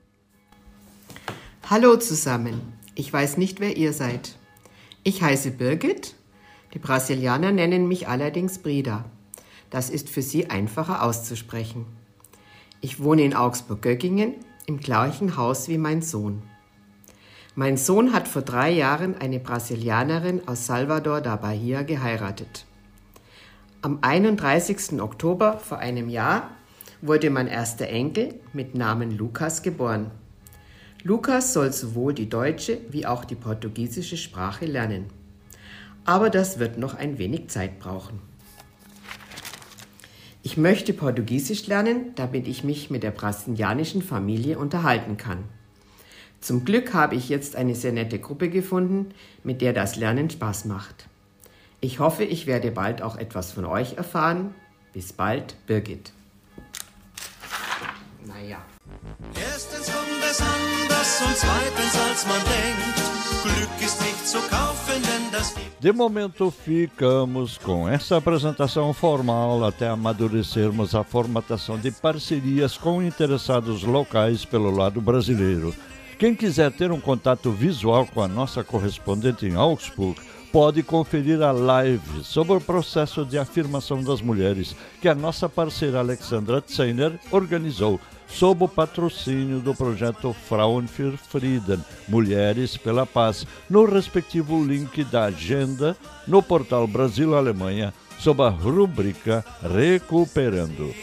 Hallo 1.68 1.98
zusammen. 1.98 2.62
Ich 2.94 3.12
weiß 3.12 3.38
nicht, 3.38 3.60
wer 3.60 3.76
ihr 3.76 3.92
seid. 3.92 4.36
Ich 5.04 5.20
heiße 5.20 5.50
Birgit 5.50 6.19
die 6.74 6.80
Brasilianer 6.80 7.52
nennen 7.52 7.88
mich 7.88 8.08
allerdings 8.08 8.60
Brida. 8.60 9.06
Das 9.72 9.90
ist 9.90 10.10
für 10.10 10.22
sie 10.22 10.50
einfacher 10.50 11.04
auszusprechen. 11.04 11.86
Ich 12.82 13.02
wohne 13.02 13.24
in 13.24 13.36
Augsburg-Göggingen 13.36 14.36
im 14.68 14.80
gleichen 14.80 15.36
Haus 15.36 15.68
wie 15.68 15.80
mein 15.80 16.02
Sohn. 16.02 16.44
Mein 17.56 17.76
Sohn 17.76 18.14
hat 18.14 18.28
vor 18.28 18.44
drei 18.44 18.70
Jahren 18.70 19.18
eine 19.18 19.40
Brasilianerin 19.40 20.48
aus 20.48 20.68
Salvador 20.68 21.22
da 21.22 21.36
Bahia 21.36 21.82
geheiratet. 21.82 22.66
Am 23.82 24.00
31. 24.02 25.02
Oktober 25.02 25.58
vor 25.58 25.80
einem 25.80 26.08
Jahr 26.08 26.52
wurde 27.02 27.32
mein 27.32 27.48
erster 27.48 27.88
Enkel 27.88 28.36
mit 28.54 28.76
Namen 28.76 29.18
Lukas 29.18 29.64
geboren. 29.64 30.12
Lukas 31.02 31.54
soll 31.54 31.74
sowohl 31.74 32.14
die 32.14 32.30
deutsche 32.30 32.80
wie 32.92 33.08
auch 33.08 33.26
die 33.26 33.36
portugiesische 33.36 34.18
Sprache 34.18 34.66
lernen 34.66 35.19
aber 36.10 36.32
das 36.32 36.58
wird 36.58 36.80
noch 36.80 36.96
ein 36.96 37.20
wenig 37.20 37.50
Zeit 37.50 37.78
brauchen. 37.78 38.20
Ich 40.42 40.58
möchte 40.58 40.92
Portugiesisch 40.92 41.68
lernen, 41.68 42.16
damit 42.16 42.48
ich 42.48 42.64
mich 42.64 42.90
mit 42.90 43.04
der 43.04 43.12
brasilianischen 43.12 44.02
Familie 44.02 44.58
unterhalten 44.58 45.18
kann. 45.18 45.44
Zum 46.42 46.66
Glück 46.66 46.96
habe 46.96 47.14
ich 47.14 47.30
jetzt 47.30 47.56
eine 47.56 47.76
sehr 47.76 47.92
nette 47.92 48.18
Gruppe 48.18 48.50
gefunden, 48.50 49.14
mit 49.44 49.62
der 49.62 49.72
das 49.72 49.98
Lernen 49.98 50.32
Spaß 50.32 50.66
macht. 50.66 51.06
Ich 51.80 52.00
hoffe, 52.00 52.24
ich 52.24 52.48
werde 52.48 52.72
bald 52.72 53.04
auch 53.04 53.16
etwas 53.16 53.52
von 53.52 53.66
euch 53.66 53.94
erfahren. 53.94 54.56
Bis 54.94 55.14
bald, 55.14 55.58
Birgit. 55.68 56.12
Naja. 58.26 58.58
Erstens 59.36 59.86
kommt 59.86 60.24
es 60.28 60.42
anders 60.42 61.22
und 61.28 61.38
zweitens 61.38 62.02
als 62.10 62.26
man 62.26 62.40
denkt. 62.40 63.19
De 65.80 65.94
momento, 65.94 66.52
ficamos 66.52 67.58
com 67.58 67.88
essa 67.88 68.18
apresentação 68.18 68.94
formal 68.94 69.64
até 69.64 69.88
amadurecermos 69.88 70.94
a 70.94 71.06
formatação 71.06 71.80
de 71.80 71.90
parcerias 71.90 72.78
com 72.78 73.02
interessados 73.02 73.84
locais 73.84 74.44
pelo 74.44 74.70
lado 74.70 75.00
brasileiro. 75.00 75.74
Quem 76.18 76.36
quiser 76.36 76.70
ter 76.74 76.92
um 76.92 77.00
contato 77.00 77.50
visual 77.50 78.06
com 78.06 78.22
a 78.22 78.28
nossa 78.28 78.62
correspondente 78.62 79.46
em 79.46 79.56
Augsburg, 79.56 80.20
pode 80.52 80.84
conferir 80.84 81.42
a 81.42 81.54
live 81.54 82.24
sobre 82.24 82.58
o 82.58 82.62
processo 82.62 83.24
de 83.24 83.38
afirmação 83.38 84.04
das 84.04 84.22
mulheres 84.22 84.76
que 85.00 85.08
a 85.08 85.16
nossa 85.16 85.48
parceira 85.48 86.00
Alexandra 86.00 86.62
Zeiner 86.70 87.18
organizou 87.32 88.02
sob 88.30 88.64
o 88.64 88.68
patrocínio 88.68 89.60
do 89.60 89.74
projeto 89.74 90.34
Frauen 90.48 90.88
für 90.88 91.18
Frieden, 91.18 91.80
Mulheres 92.08 92.78
pela 92.78 93.06
Paz, 93.06 93.46
no 93.70 93.86
respectivo 93.86 94.64
link 94.64 95.04
da 95.04 95.26
agenda 95.26 95.98
no 96.28 96.42
portal 96.42 96.88
Brasil-Alemanha, 96.88 97.94
sob 98.20 98.44
a 98.44 98.50
rubrica 98.50 99.44
Recuperando. 99.62 100.94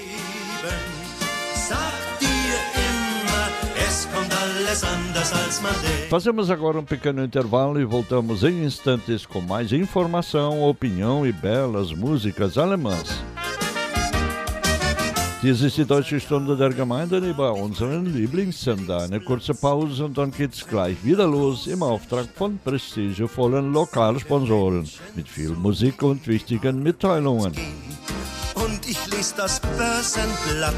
Fazemos 6.08 6.50
agora 6.50 6.78
um 6.78 6.84
pequeno 6.84 7.24
intervalo 7.24 7.80
e 7.80 7.84
voltamos 7.84 8.44
em 8.44 8.64
instantes 8.64 9.26
com 9.26 9.40
mais 9.40 9.72
informação, 9.72 10.62
opinião 10.62 11.26
e 11.26 11.32
belas 11.32 11.92
músicas 11.92 12.56
alemãs. 12.56 13.35
Dies 15.46 15.62
ist 15.62 15.76
die 15.76 15.84
deutsche 15.84 16.18
Stunde 16.18 16.56
der 16.56 16.70
Gemeinde 16.70 17.20
bei 17.32 17.48
unseren 17.48 18.12
Lieblingssender. 18.12 19.02
Eine 19.02 19.20
kurze 19.20 19.54
Pause 19.54 20.06
und 20.06 20.18
dann 20.18 20.32
geht's 20.32 20.66
gleich 20.66 20.96
wieder 21.04 21.28
los 21.28 21.68
im 21.68 21.84
Auftrag 21.84 22.26
von 22.34 22.58
prestigevollen 22.58 23.72
Lokalsponsoren 23.72 24.90
mit 25.14 25.28
viel 25.28 25.50
Musik 25.50 26.02
und 26.02 26.26
wichtigen 26.26 26.82
Mitteilungen. 26.82 27.52
Und 28.56 28.88
ich 28.88 28.98
lese 29.06 29.34
das 29.36 29.60
Börsenblatt. 29.60 30.74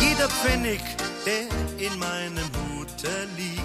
Jeder 0.00 0.30
Pfennig, 0.30 0.80
der 1.26 1.86
in 1.86 1.98
meinem 1.98 2.48
Hute 2.72 3.10
liegt, 3.36 3.59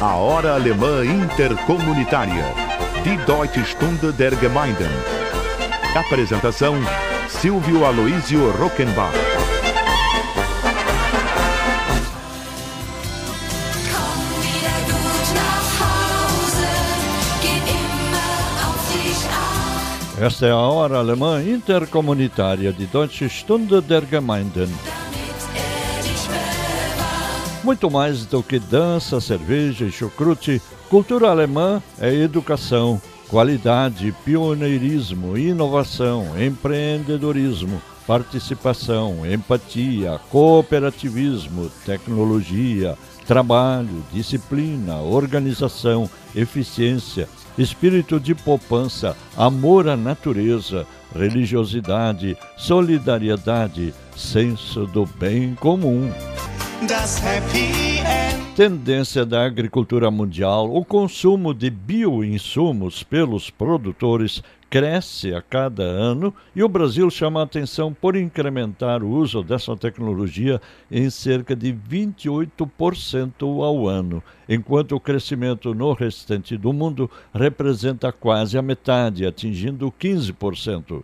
A 0.00 0.14
Hora 0.14 0.54
Alemã 0.54 1.04
Intercomunitária. 1.04 2.54
Die 3.04 3.18
Deutsche 3.26 3.62
Stunde 3.66 4.10
der 4.14 4.34
Gemeinden. 4.34 4.88
Apresentação: 5.94 6.74
Silvio 7.28 7.84
Aloísio 7.84 8.50
Rockenbach. 8.52 9.12
Esta 20.18 20.46
é 20.46 20.50
a 20.50 20.56
Hora 20.56 20.98
Alemã 20.98 21.42
Intercomunitária 21.42 22.72
de 22.72 22.86
Deutsche 22.86 23.28
Stunde 23.28 23.82
der 23.82 24.06
Gemeinden. 24.06 24.70
Muito 27.62 27.90
mais 27.90 28.24
do 28.24 28.42
que 28.42 28.58
dança, 28.58 29.20
cerveja 29.20 29.84
e 29.84 29.92
chucrute, 29.92 30.62
cultura 30.88 31.28
alemã 31.28 31.82
é 32.00 32.12
educação, 32.12 33.00
qualidade, 33.28 34.14
pioneirismo, 34.24 35.36
inovação, 35.36 36.26
empreendedorismo, 36.40 37.80
participação, 38.06 39.26
empatia, 39.30 40.18
cooperativismo, 40.30 41.70
tecnologia, 41.84 42.96
trabalho, 43.26 44.02
disciplina, 44.10 44.96
organização, 44.96 46.08
eficiência, 46.34 47.28
espírito 47.58 48.18
de 48.18 48.34
poupança, 48.34 49.14
amor 49.36 49.86
à 49.86 49.98
natureza, 49.98 50.86
religiosidade, 51.14 52.36
solidariedade, 52.56 53.94
senso 54.16 54.86
do 54.86 55.06
bem 55.06 55.54
comum. 55.54 56.10
Tendência 58.56 59.24
da 59.26 59.44
agricultura 59.44 60.10
mundial: 60.10 60.74
o 60.74 60.84
consumo 60.84 61.52
de 61.52 61.70
bioinsumos 61.70 63.02
pelos 63.02 63.50
produtores 63.50 64.42
cresce 64.70 65.34
a 65.34 65.42
cada 65.42 65.82
ano 65.82 66.32
e 66.54 66.62
o 66.62 66.68
Brasil 66.68 67.10
chama 67.10 67.40
a 67.40 67.42
atenção 67.42 67.92
por 67.92 68.14
incrementar 68.14 69.02
o 69.02 69.10
uso 69.10 69.42
dessa 69.42 69.76
tecnologia 69.76 70.62
em 70.88 71.10
cerca 71.10 71.56
de 71.56 71.74
28% 71.74 73.62
ao 73.64 73.88
ano, 73.88 74.22
enquanto 74.48 74.94
o 74.94 75.00
crescimento 75.00 75.74
no 75.74 75.92
restante 75.92 76.56
do 76.56 76.72
mundo 76.72 77.10
representa 77.34 78.12
quase 78.12 78.56
a 78.56 78.62
metade, 78.62 79.26
atingindo 79.26 79.92
15%. 80.00 81.02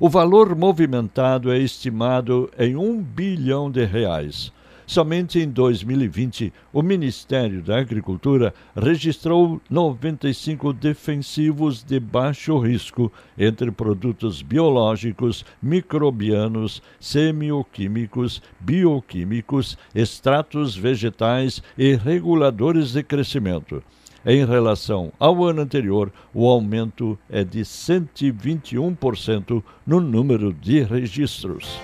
O 0.00 0.08
valor 0.08 0.56
movimentado 0.56 1.52
é 1.52 1.58
estimado 1.58 2.50
em 2.58 2.74
um 2.76 3.00
bilhão 3.00 3.70
de 3.70 3.84
reais. 3.84 4.50
Somente 4.86 5.38
em 5.38 5.48
2020, 5.48 6.52
o 6.72 6.82
Ministério 6.82 7.62
da 7.62 7.78
Agricultura 7.78 8.52
registrou 8.76 9.60
95 9.70 10.72
defensivos 10.72 11.82
de 11.82 12.00
baixo 12.00 12.58
risco 12.58 13.10
entre 13.38 13.70
produtos 13.70 14.42
biológicos, 14.42 15.44
microbianos, 15.62 16.82
semioquímicos, 17.00 18.42
bioquímicos, 18.60 19.78
extratos 19.94 20.76
vegetais 20.76 21.62
e 21.78 21.94
reguladores 21.94 22.92
de 22.92 23.02
crescimento. 23.02 23.82
Em 24.24 24.46
relação 24.46 25.12
ao 25.18 25.44
ano 25.44 25.62
anterior, 25.62 26.12
o 26.32 26.48
aumento 26.48 27.18
é 27.28 27.42
de 27.42 27.62
121% 27.62 29.64
no 29.84 30.00
número 30.00 30.52
de 30.52 30.80
registros. 30.82 31.76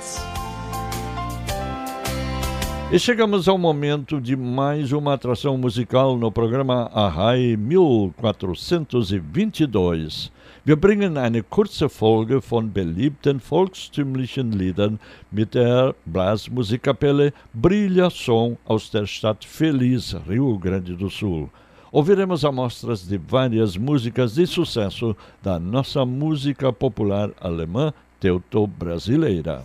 E 2.91 2.99
chegamos 2.99 3.47
ao 3.49 3.59
momento 3.59 4.19
de 4.19 4.35
mais 4.35 4.93
uma 4.93 5.13
atração 5.13 5.59
musical 5.59 6.17
no 6.17 6.33
programa 6.33 6.91
Arrai 6.95 7.55
1422. 7.55 10.33
Wir 10.65 10.75
bringen 10.75 11.19
eine 11.19 11.43
kurze 11.43 11.91
Folge 11.91 12.41
von 12.41 12.71
beliebten 12.71 13.41
volkstümlichen 13.41 14.53
Liedern 14.53 14.99
mit 15.31 15.55
der 15.55 15.95
Blasmusikkapelle 16.07 17.35
Brilha 17.53 18.09
Som 18.09 18.57
aus 18.65 18.91
der 18.91 19.05
Stadt 19.05 19.45
Feliz, 19.45 20.17
Rio 20.27 20.57
Grande 20.57 20.97
do 20.97 21.11
Sul. 21.11 21.51
Ouviremos 21.93 22.43
amostras 22.43 23.07
de 23.07 23.19
várias 23.19 23.77
músicas 23.77 24.37
de 24.37 24.47
sucesso 24.47 25.15
da 25.43 25.59
nossa 25.59 26.07
música 26.07 26.73
popular 26.73 27.33
alemã 27.39 27.93
teuto-brasileira. 28.19 29.65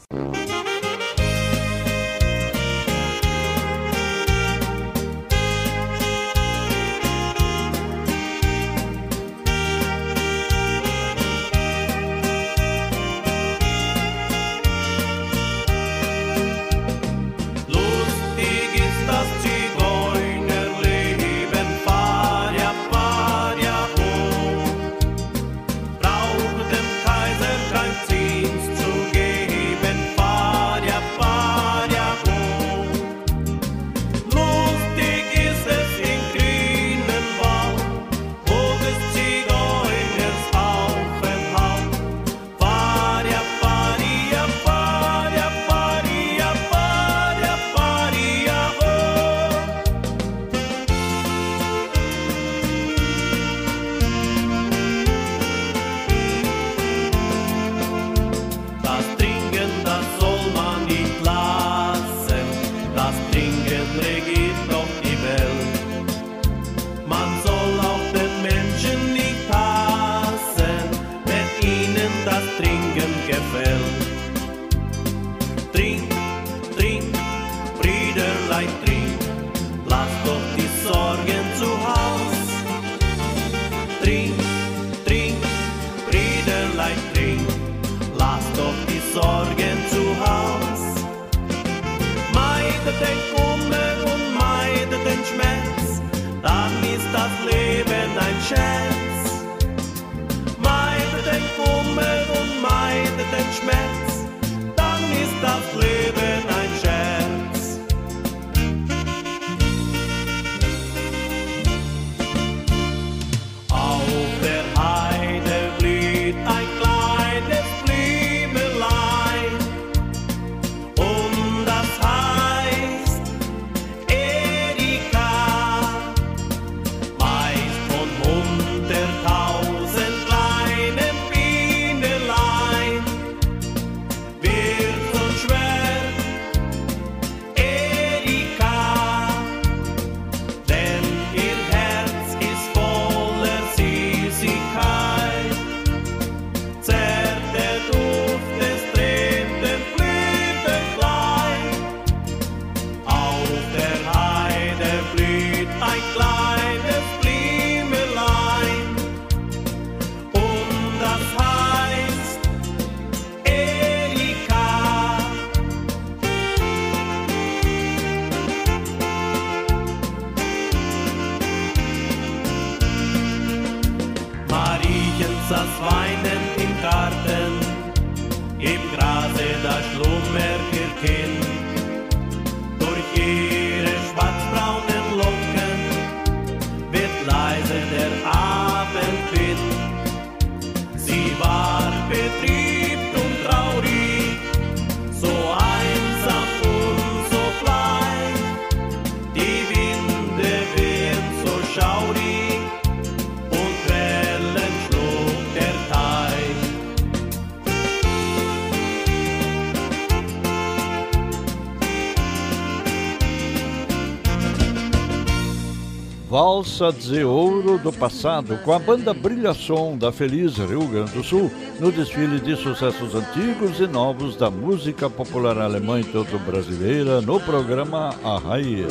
Valsa 216.64 216.94
de 216.94 217.26
Ouro 217.26 217.78
do 217.78 217.92
Passado, 217.92 218.58
com 218.64 218.72
a 218.72 218.80
banda 218.80 219.14
Brilhação 219.14 219.98
da 219.98 220.14
Feliz 220.14 220.56
Rio 220.56 220.88
Grande 220.88 221.12
do 221.12 221.22
Sul, 221.22 221.52
no 221.78 221.92
desfile 221.92 222.40
de 222.40 222.56
sucessos 222.56 223.14
antigos 223.14 223.82
e 223.82 223.86
novos 223.86 224.38
da 224.38 224.50
música 224.50 225.10
popular 225.10 225.58
alemã 225.58 226.00
e 226.00 226.06
todo 226.06 226.40
brasileira, 226.40 227.20
no 227.20 227.38
programa 227.38 228.16
A 228.24 228.38
Raia. 228.38 228.88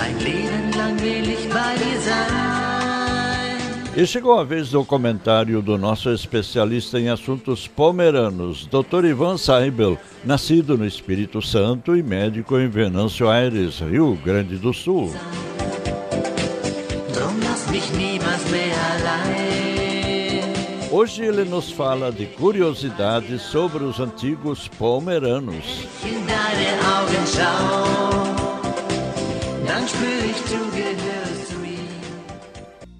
Ein 0.00 0.18
Leben 0.20 0.70
lang 0.76 0.96
will 1.00 1.28
ich 1.28 1.48
bei 1.48 1.76
dir 1.76 2.00
sein. 2.00 2.67
E 3.96 4.06
chegou 4.06 4.38
a 4.38 4.44
vez 4.44 4.70
do 4.70 4.84
comentário 4.84 5.60
do 5.60 5.76
nosso 5.76 6.10
especialista 6.10 7.00
em 7.00 7.08
assuntos 7.08 7.66
pomeranos, 7.66 8.66
Dr. 8.66 9.04
Ivan 9.04 9.36
Saibel, 9.36 9.98
nascido 10.24 10.78
no 10.78 10.86
Espírito 10.86 11.42
Santo 11.42 11.96
e 11.96 12.02
médico 12.02 12.58
em 12.58 12.68
Venâncio 12.68 13.28
Aires, 13.28 13.80
Rio 13.80 14.16
Grande 14.24 14.56
do 14.56 14.72
Sul. 14.72 15.12
Hoje 20.90 21.22
ele 21.22 21.44
nos 21.44 21.70
fala 21.70 22.10
de 22.10 22.26
curiosidades 22.26 23.42
sobre 23.42 23.84
os 23.84 24.00
antigos 24.00 24.68
pomeranos. 24.68 25.64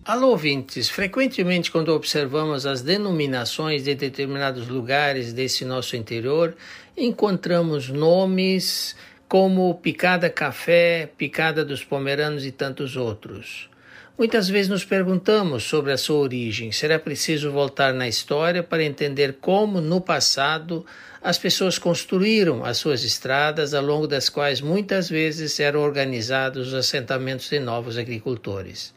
Alô, 0.09 0.30
ouvintes! 0.30 0.88
Frequentemente, 0.88 1.70
quando 1.70 1.90
observamos 1.90 2.64
as 2.64 2.80
denominações 2.80 3.84
de 3.84 3.94
determinados 3.94 4.66
lugares 4.66 5.34
desse 5.34 5.66
nosso 5.66 5.96
interior, 5.96 6.56
encontramos 6.96 7.90
nomes 7.90 8.96
como 9.28 9.74
Picada 9.74 10.30
Café, 10.30 11.11
Picada 11.18 11.62
dos 11.62 11.84
Pomeranos 11.84 12.46
e 12.46 12.50
tantos 12.50 12.96
outros. 12.96 13.68
Muitas 14.16 14.48
vezes 14.48 14.70
nos 14.70 14.82
perguntamos 14.82 15.64
sobre 15.64 15.92
a 15.92 15.98
sua 15.98 16.20
origem. 16.20 16.72
Será 16.72 16.98
preciso 16.98 17.52
voltar 17.52 17.92
na 17.92 18.09
história 18.09 18.62
para 18.62 18.82
entender 18.82 19.36
como, 19.42 19.78
no 19.78 20.00
passado, 20.00 20.86
as 21.22 21.36
pessoas 21.36 21.78
construíram 21.78 22.64
as 22.64 22.78
suas 22.78 23.04
estradas, 23.04 23.74
ao 23.74 23.84
longo 23.84 24.06
das 24.06 24.30
quais 24.30 24.62
muitas 24.62 25.11
vezes 25.11 25.61
eram 25.61 25.80
organizados 25.80 26.68
os 26.68 26.72
assentamentos 26.74 27.50
de 27.50 27.61
novos 27.61 27.98
agricultores 27.98 28.96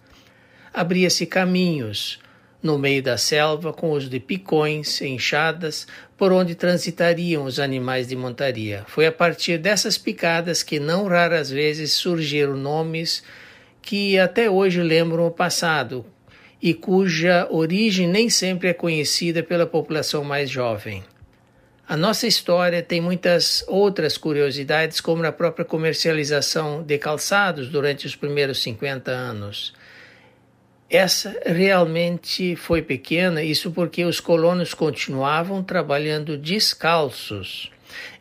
abria-se 0.74 1.26
caminhos 1.26 2.20
no 2.62 2.78
meio 2.78 3.02
da 3.02 3.18
selva 3.18 3.74
com 3.74 3.92
os 3.92 4.08
de 4.08 4.20
picões, 4.20 5.02
enxadas, 5.02 5.88
por 6.16 6.32
onde 6.32 6.54
transitariam 6.54 7.46
os 7.46 7.60
animais 7.60 8.08
de 8.08 8.16
montaria. 8.16 8.84
Foi 8.88 9.06
a 9.08 9.12
partir 9.12 9.58
dessas 9.58 9.98
picadas 9.98 10.62
que 10.62 10.80
não 10.80 11.08
raras 11.08 11.50
vezes 11.50 11.94
surgiram 11.94 12.56
nomes 12.56 13.24
que 13.82 14.20
até 14.20 14.50
hoje 14.50 14.82
lembram 14.82 15.26
o 15.26 15.32
passado 15.32 16.06
e 16.62 16.74
cuja 16.74 17.48
origem 17.50 18.08
nem 18.08 18.30
sempre 18.30 18.70
é 18.70 18.74
conhecida 18.74 19.42
pela 19.42 19.66
população 19.66 20.24
mais 20.24 20.50
jovem. 20.50 21.04
A 21.90 21.98
nossa 21.98 22.28
história 22.28 22.84
tem 22.84 23.02
muitas 23.02 23.66
outras 23.68 24.18
curiosidades, 24.18 25.02
como 25.02 25.26
a 25.26 25.32
própria 25.32 25.66
comercialização 25.66 26.84
de 26.84 26.98
calçados 27.00 27.68
durante 27.70 28.06
os 28.06 28.16
primeiros 28.16 28.62
50 28.62 29.12
anos 29.12 29.74
essa 30.92 31.40
realmente 31.46 32.54
foi 32.58 32.82
pequena, 32.82 33.42
isso 33.42 33.72
porque 33.72 34.04
os 34.04 34.20
colonos 34.20 34.74
continuavam 34.74 35.64
trabalhando 35.64 36.38
descalços. 36.38 37.72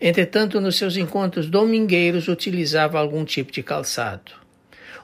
Entretanto, 0.01 0.61
nos 0.61 0.77
seus 0.77 0.97
encontros 0.97 1.49
domingueiros 1.49 2.29
utilizava 2.29 2.99
algum 2.99 3.25
tipo 3.25 3.51
de 3.51 3.61
calçado. 3.61 4.33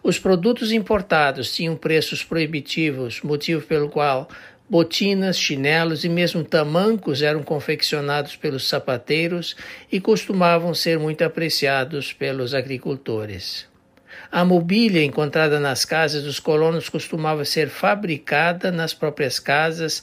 Os 0.00 0.16
produtos 0.16 0.70
importados 0.70 1.52
tinham 1.52 1.74
preços 1.74 2.22
proibitivos, 2.22 3.20
motivo 3.22 3.62
pelo 3.66 3.88
qual 3.88 4.28
botinas, 4.70 5.36
chinelos 5.36 6.04
e 6.04 6.08
mesmo 6.08 6.44
tamancos 6.44 7.20
eram 7.20 7.42
confeccionados 7.42 8.36
pelos 8.36 8.68
sapateiros 8.68 9.56
e 9.90 10.00
costumavam 10.00 10.72
ser 10.72 11.00
muito 11.00 11.22
apreciados 11.22 12.12
pelos 12.12 12.54
agricultores. 12.54 13.66
A 14.36 14.44
mobília 14.44 15.02
encontrada 15.02 15.58
nas 15.58 15.86
casas 15.86 16.24
dos 16.24 16.38
colonos 16.38 16.90
costumava 16.90 17.42
ser 17.42 17.70
fabricada 17.70 18.70
nas 18.70 18.92
próprias 18.92 19.38
casas 19.38 20.02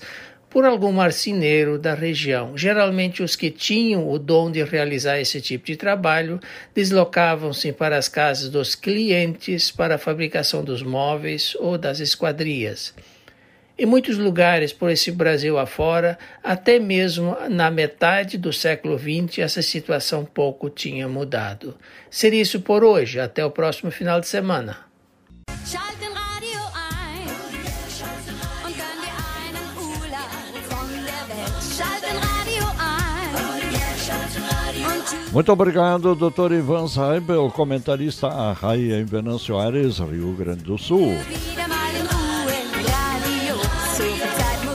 por 0.49 0.65
algum 0.65 0.91
marceneiro 0.91 1.77
da 1.77 1.93
região. 1.93 2.57
Geralmente, 2.57 3.21
os 3.21 3.35
que 3.35 3.51
tinham 3.51 4.09
o 4.09 4.17
dom 4.17 4.49
de 4.49 4.63
realizar 4.63 5.19
esse 5.19 5.39
tipo 5.39 5.67
de 5.67 5.75
trabalho 5.75 6.39
deslocavam-se 6.73 7.71
para 7.73 7.95
as 7.95 8.07
casas 8.07 8.49
dos 8.49 8.73
clientes 8.73 9.69
para 9.69 9.95
a 9.95 9.99
fabricação 9.99 10.63
dos 10.63 10.81
móveis 10.81 11.55
ou 11.59 11.77
das 11.77 11.99
esquadrias. 11.99 12.91
Em 13.75 13.87
muitos 13.87 14.19
lugares 14.19 14.71
por 14.71 14.91
esse 14.91 15.11
Brasil 15.11 15.57
afora, 15.57 16.17
até 16.43 16.77
mesmo 16.77 17.35
na 17.49 17.71
metade 17.71 18.37
do 18.37 18.53
século 18.53 18.99
XX, 18.99 19.39
essa 19.39 19.63
situação 19.63 20.23
pouco 20.23 20.69
tinha 20.69 21.07
mudado. 21.09 21.75
Seria 22.09 22.41
isso 22.41 22.61
por 22.61 22.83
hoje. 22.83 23.19
Até 23.19 23.43
o 23.43 23.49
próximo 23.49 23.91
final 23.91 24.21
de 24.21 24.27
semana. 24.27 24.77
Muito 35.31 35.51
obrigado, 35.51 36.13
Dr. 36.13 36.53
Ivan 36.53 36.87
Saibel, 36.87 37.49
comentarista 37.49 38.27
a 38.27 38.53
Raia 38.53 38.99
em 38.99 39.03
Venâncio 39.03 39.57
Aires, 39.57 39.97
Rio 39.97 40.31
Grande 40.33 40.63
do 40.63 40.77
Sul. 40.77 41.15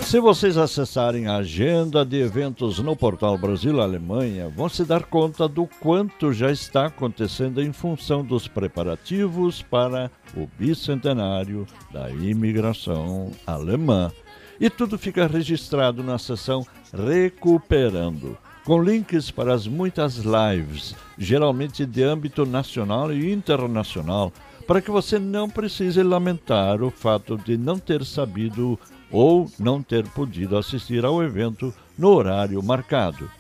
Se 0.09 0.21
vocês 0.21 0.57
acessarem 0.57 1.27
a 1.27 1.37
agenda 1.37 2.03
de 2.03 2.17
eventos 2.17 2.79
no 2.79 2.97
portal 2.97 3.37
Brasil 3.37 3.79
Alemanha, 3.79 4.49
vão 4.49 4.67
se 4.67 4.83
dar 4.83 5.05
conta 5.05 5.47
do 5.47 5.67
quanto 5.67 6.33
já 6.33 6.51
está 6.51 6.87
acontecendo 6.87 7.61
em 7.61 7.75
função 7.75 8.25
dos 8.25 8.49
preparativos 8.49 9.61
para 9.61 10.11
o 10.35 10.49
bicentenário 10.59 11.67
da 11.93 12.09
imigração 12.09 13.33
alemã. 13.47 14.11
E 14.59 14.71
tudo 14.71 14.97
fica 14.97 15.27
registrado 15.27 16.03
na 16.03 16.17
seção 16.17 16.67
Recuperando, 16.91 18.39
com 18.65 18.83
links 18.83 19.31
para 19.31 19.53
as 19.53 19.67
muitas 19.67 20.17
lives, 20.25 20.97
geralmente 21.19 21.85
de 21.85 22.03
âmbito 22.03 22.47
nacional 22.47 23.13
e 23.13 23.31
internacional, 23.31 24.33
para 24.67 24.81
que 24.81 24.91
você 24.91 25.19
não 25.19 25.51
precise 25.51 26.03
lamentar 26.03 26.83
o 26.83 26.91
fato 26.91 27.37
de 27.37 27.59
não 27.59 27.79
ter 27.79 28.03
sabido 28.07 28.79
ou 29.11 29.51
não 29.59 29.83
ter 29.83 30.07
podido 30.09 30.57
assistir 30.57 31.05
ao 31.05 31.23
evento 31.23 31.73
no 31.97 32.11
horário 32.11 32.63
marcado. 32.63 33.31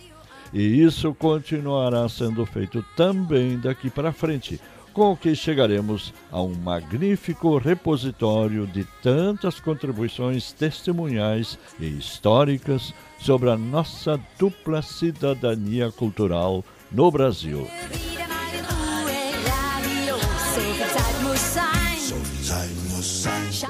E 0.52 0.82
isso 0.82 1.14
continuará 1.14 2.08
sendo 2.08 2.44
feito 2.46 2.84
também 2.96 3.58
daqui 3.58 3.90
para 3.90 4.12
frente, 4.12 4.60
com 4.92 5.12
o 5.12 5.16
que 5.16 5.34
chegaremos 5.34 6.12
a 6.32 6.40
um 6.40 6.54
magnífico 6.54 7.58
repositório 7.58 8.66
de 8.66 8.84
tantas 9.02 9.60
contribuições 9.60 10.50
testemunhais 10.52 11.58
e 11.78 11.86
históricas 11.86 12.92
sobre 13.20 13.50
a 13.50 13.56
nossa 13.56 14.18
dupla 14.38 14.82
cidadania 14.82 15.92
cultural 15.92 16.64
no 16.90 17.10
Brasil. 17.10 17.68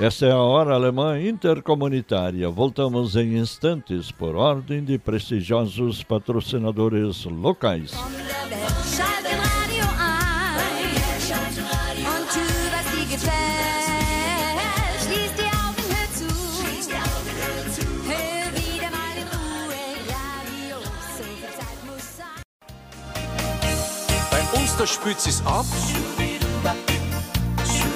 Essa 0.01 0.27
é 0.27 0.31
a 0.31 0.37
Hora 0.37 0.75
Alemã 0.75 1.21
Intercomunitária. 1.21 2.49
Voltamos 2.51 3.17
em 3.17 3.37
instantes 3.39 4.11
por 4.13 4.37
ordem 4.37 4.85
de 4.85 4.99
prestigiosos 4.99 6.03
patrocinadores 6.03 7.25
locais. 7.25 7.93
Bei 24.31 24.61
uns 24.61 24.77
da 24.77 24.87
spült 24.87 25.27
es 25.27 25.43
ab. 25.47 25.67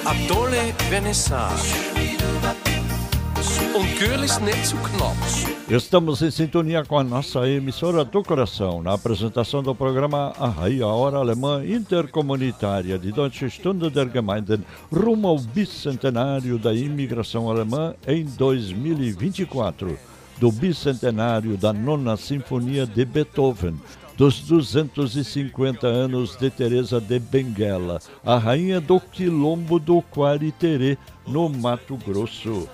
A 0.05 0.13
tolle 0.27 0.73
vernissage. 0.89 1.73
Um 3.75 3.85
Curlis 3.97 4.39
nicht 4.39 4.65
zu 4.67 4.75
knapp. 4.77 5.17
Estamos 5.69 6.21
em 6.21 6.29
sintonia 6.29 6.83
com 6.83 6.99
a 6.99 7.03
nossa 7.03 7.47
emissora 7.47 8.03
do 8.03 8.21
coração, 8.21 8.83
na 8.83 8.93
apresentação 8.93 9.63
do 9.63 9.73
programa 9.73 10.33
A 10.37 10.47
Raia 10.47 10.85
Hora 10.85 11.17
Alemã 11.17 11.65
Intercomunitária 11.65 12.99
de 12.99 13.11
Deutsche 13.11 13.49
Stunde 13.49 13.89
der 13.89 14.09
Gemeinden, 14.11 14.63
rumo 14.91 15.29
ao 15.29 15.39
bicentenário 15.39 16.59
da 16.59 16.73
imigração 16.73 17.49
alemã 17.49 17.95
em 18.05 18.25
2024, 18.25 19.97
do 20.37 20.51
bicentenário 20.51 21.57
da 21.57 21.71
Nona 21.71 22.17
Sinfonia 22.17 22.85
de 22.85 23.05
Beethoven, 23.05 23.75
dos 24.17 24.39
250 24.41 25.87
anos 25.87 26.35
de 26.35 26.49
Teresa 26.49 27.01
de 27.01 27.19
Benguela, 27.19 27.99
a 28.23 28.37
rainha 28.37 28.79
do 28.79 28.99
quilombo 28.99 29.79
do 29.79 30.01
Quariterê, 30.01 30.97
no 31.27 31.49
Mato 31.49 31.97
Grosso. 31.97 32.67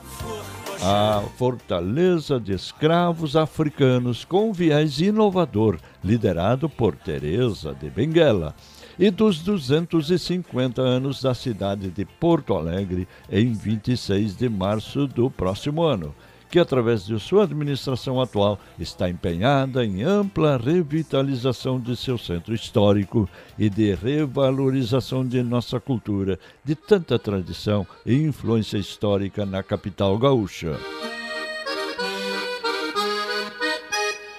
A 0.82 1.22
fortaleza 1.38 2.40
de 2.40 2.54
escravos 2.54 3.36
africanos 3.36 4.24
com 4.24 4.54
viés 4.54 5.00
inovador, 5.02 5.78
liderado 6.04 6.70
por 6.70 6.96
Teresa 6.96 7.74
de 7.74 7.90
Benguela 7.90 8.56
e 8.98 9.10
dos 9.10 9.40
250 9.40 10.82
anos 10.82 11.22
da 11.22 11.34
cidade 11.34 11.90
de 11.90 12.06
Porto 12.06 12.54
Alegre 12.54 13.08
em 13.30 13.54
26 13.54 14.36
de 14.36 14.50
março 14.50 15.08
do 15.08 15.30
próximo 15.30 15.84
ano 15.84 16.14
que, 16.50 16.60
através 16.60 17.06
de 17.06 17.20
sua 17.20 17.44
administração 17.44 18.20
atual, 18.20 18.60
está 18.80 19.10
empenhada 19.10 19.86
em 19.86 20.04
ampla 20.04 20.58
revitalização 20.58 21.80
de 21.80 21.96
seu 21.96 22.18
centro 22.18 22.54
histórico 22.54 23.30
e 23.58 23.70
de 23.70 23.94
revalorização 23.94 25.26
de 25.26 25.44
nossa 25.44 25.80
cultura, 25.80 26.40
de 26.64 26.76
tanta 26.76 27.20
tradição 27.20 27.86
e 28.06 28.16
influência 28.16 28.78
histórica 28.78 29.46
na 29.46 29.62
capital 29.62 30.18
gaúcha. 30.18 30.78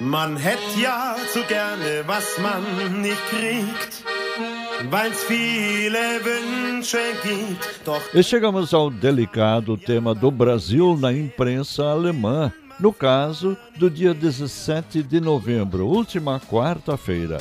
Man 0.00 0.38
ja 0.78 1.14
gerne, 1.46 2.02
was 2.08 2.38
man 2.38 3.02
nicht 3.02 3.20
kriegt. 3.28 4.19
E 8.14 8.22
chegamos 8.22 8.72
ao 8.72 8.90
delicado 8.90 9.76
tema 9.76 10.14
do 10.14 10.30
Brasil 10.30 10.96
na 10.96 11.12
imprensa 11.12 11.84
alemã, 11.84 12.50
no 12.78 12.92
caso 12.92 13.56
do 13.76 13.90
dia 13.90 14.14
17 14.14 15.02
de 15.02 15.20
novembro, 15.20 15.86
última 15.86 16.40
quarta-feira. 16.40 17.38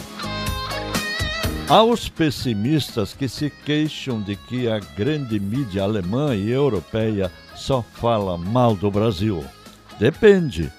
Aos 1.69 2.09
pessimistas 2.09 3.13
que 3.13 3.29
se 3.29 3.49
queixam 3.49 4.21
de 4.21 4.35
que 4.35 4.67
a 4.67 4.79
grande 4.79 5.39
mídia 5.39 5.83
alemã 5.83 6.35
e 6.35 6.49
europeia 6.49 7.31
só 7.55 7.81
fala 7.81 8.37
mal 8.37 8.75
do 8.75 8.91
Brasil. 8.91 9.45
Depende. 9.99 10.71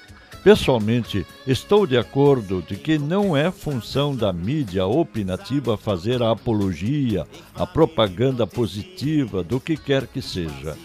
Pessoalmente, 0.43 1.27
estou 1.47 1.87
de 1.87 1.99
acordo 1.99 2.63
de 2.63 2.75
que 2.75 2.99
não 2.99 3.37
é 3.37 3.51
função 3.51 4.17
da 4.17 4.33
mídia 4.33 4.87
opinativa 4.87 5.77
fazer 5.77 6.23
a 6.23 6.31
apologia, 6.31 7.27
a 7.55 7.67
propaganda 7.67 8.47
positiva 8.47 9.43
do 9.43 9.61
que 9.61 9.77
quer 9.77 10.07
que 10.07 10.23
seja. 10.23 10.79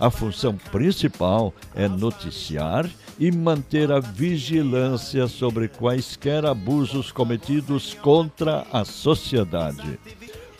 A 0.00 0.10
função 0.10 0.56
principal 0.56 1.52
é 1.74 1.86
noticiar 1.86 2.88
e 3.18 3.30
manter 3.30 3.92
a 3.92 4.00
vigilância 4.00 5.28
sobre 5.28 5.68
quaisquer 5.68 6.46
abusos 6.46 7.12
cometidos 7.12 7.92
contra 7.94 8.66
a 8.72 8.82
sociedade. 8.82 9.98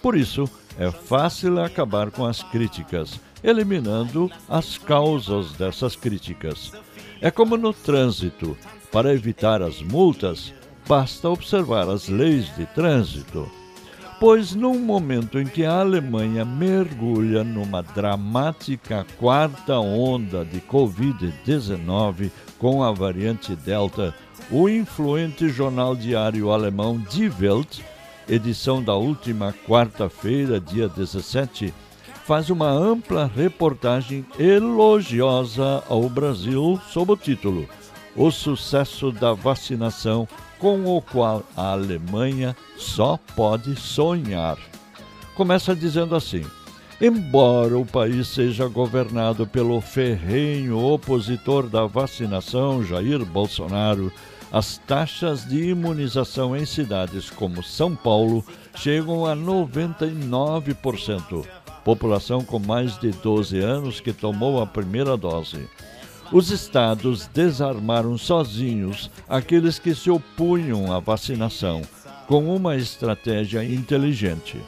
Por 0.03 0.15
isso, 0.15 0.49
é 0.79 0.91
fácil 0.91 1.59
acabar 1.61 2.11
com 2.11 2.27
as 2.27 2.43
críticas, 2.43 3.19
eliminando 3.43 4.31
as 4.49 4.77
causas 4.77 5.53
dessas 5.53 5.97
críticas. 5.97 6.73
É 7.23 7.31
como 7.31 7.57
no 7.57 7.73
trânsito: 7.73 8.59
para 8.91 9.15
evitar 9.15 9.63
as 9.63 9.81
multas, 9.81 10.53
basta 10.89 11.31
observar 11.31 11.89
as 11.89 12.09
leis 12.09 12.55
de 12.57 12.67
trânsito. 12.67 13.49
Pois, 14.19 14.55
num 14.55 14.79
momento 14.79 15.39
em 15.39 15.47
que 15.47 15.65
a 15.65 15.81
Alemanha 15.81 16.45
mergulha 16.45 17.45
numa 17.45 17.81
dramática 17.81 19.07
quarta 19.19 19.79
onda 19.79 20.45
de 20.45 20.61
Covid-19 20.61 22.31
com 22.59 22.83
a 22.83 22.93
variante 22.93 23.55
Delta, 23.55 24.15
o 24.51 24.69
influente 24.69 25.49
jornal 25.49 25.95
diário 25.95 26.51
alemão 26.51 26.99
Die 27.11 27.33
Welt, 27.41 27.81
edição 28.29 28.83
da 28.83 28.95
última 28.95 29.55
quarta-feira, 29.67 30.61
dia 30.61 30.89
17, 30.89 31.73
faz 32.33 32.49
uma 32.49 32.71
ampla 32.71 33.31
reportagem 33.37 34.25
elogiosa 34.39 35.85
ao 35.87 36.09
Brasil 36.09 36.81
sob 36.89 37.13
o 37.13 37.17
título 37.17 37.69
O 38.17 38.31
sucesso 38.31 39.13
da 39.13 39.35
vacinação 39.35 40.27
com 40.59 40.97
o 40.97 41.03
qual 41.03 41.43
a 41.55 41.73
Alemanha 41.73 42.57
só 42.79 43.19
pode 43.37 43.77
sonhar. 43.77 44.57
Começa 45.35 45.77
dizendo 45.77 46.17
assim: 46.17 46.43
Embora 46.99 47.77
o 47.77 47.85
país 47.85 48.29
seja 48.29 48.67
governado 48.67 49.47
pelo 49.47 49.79
ferrenho 49.83 50.79
opositor 50.79 51.69
da 51.69 51.85
vacinação, 51.85 52.83
Jair 52.83 53.27
Bolsonaro, 53.27 54.11
as 54.51 54.79
taxas 54.79 55.47
de 55.47 55.69
imunização 55.69 56.57
em 56.57 56.65
cidades 56.65 57.29
como 57.29 57.63
São 57.63 57.95
Paulo 57.95 58.43
chegam 58.75 59.27
a 59.27 59.37
99% 59.37 61.62
população 61.85 62.45
com 62.45 62.59
mais 62.59 62.99
de 62.99 63.11
12 63.11 63.59
anos 63.59 64.01
que 64.01 64.13
tomou 64.13 64.61
a 64.61 64.67
primeira 64.67 65.17
dose. 65.17 65.69
Os 66.33 66.51
estados 66.51 67.27
desarmaram 67.27 68.17
sozinhos 68.17 69.11
aqueles 69.29 69.79
que 69.79 69.95
se 69.95 70.11
opunham 70.11 70.91
à 70.93 70.99
vacinação, 70.99 71.83
com 72.27 72.55
uma 72.55 72.77
estratégia 72.77 73.63
inteligente. 73.63 74.59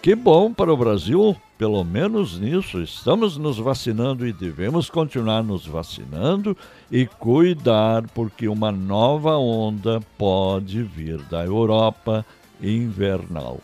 Que 0.00 0.14
bom 0.14 0.52
para 0.52 0.72
o 0.72 0.76
Brasil, 0.76 1.34
pelo 1.56 1.82
menos 1.82 2.38
nisso, 2.38 2.82
estamos 2.82 3.38
nos 3.38 3.56
vacinando 3.56 4.26
e 4.26 4.34
devemos 4.34 4.90
continuar 4.90 5.42
nos 5.42 5.66
vacinando 5.66 6.54
e 6.90 7.06
cuidar, 7.06 8.06
porque 8.14 8.46
uma 8.46 8.70
nova 8.70 9.38
onda 9.38 10.02
pode 10.18 10.82
vir 10.82 11.22
da 11.22 11.42
Europa, 11.42 12.22
invernal. 12.62 13.60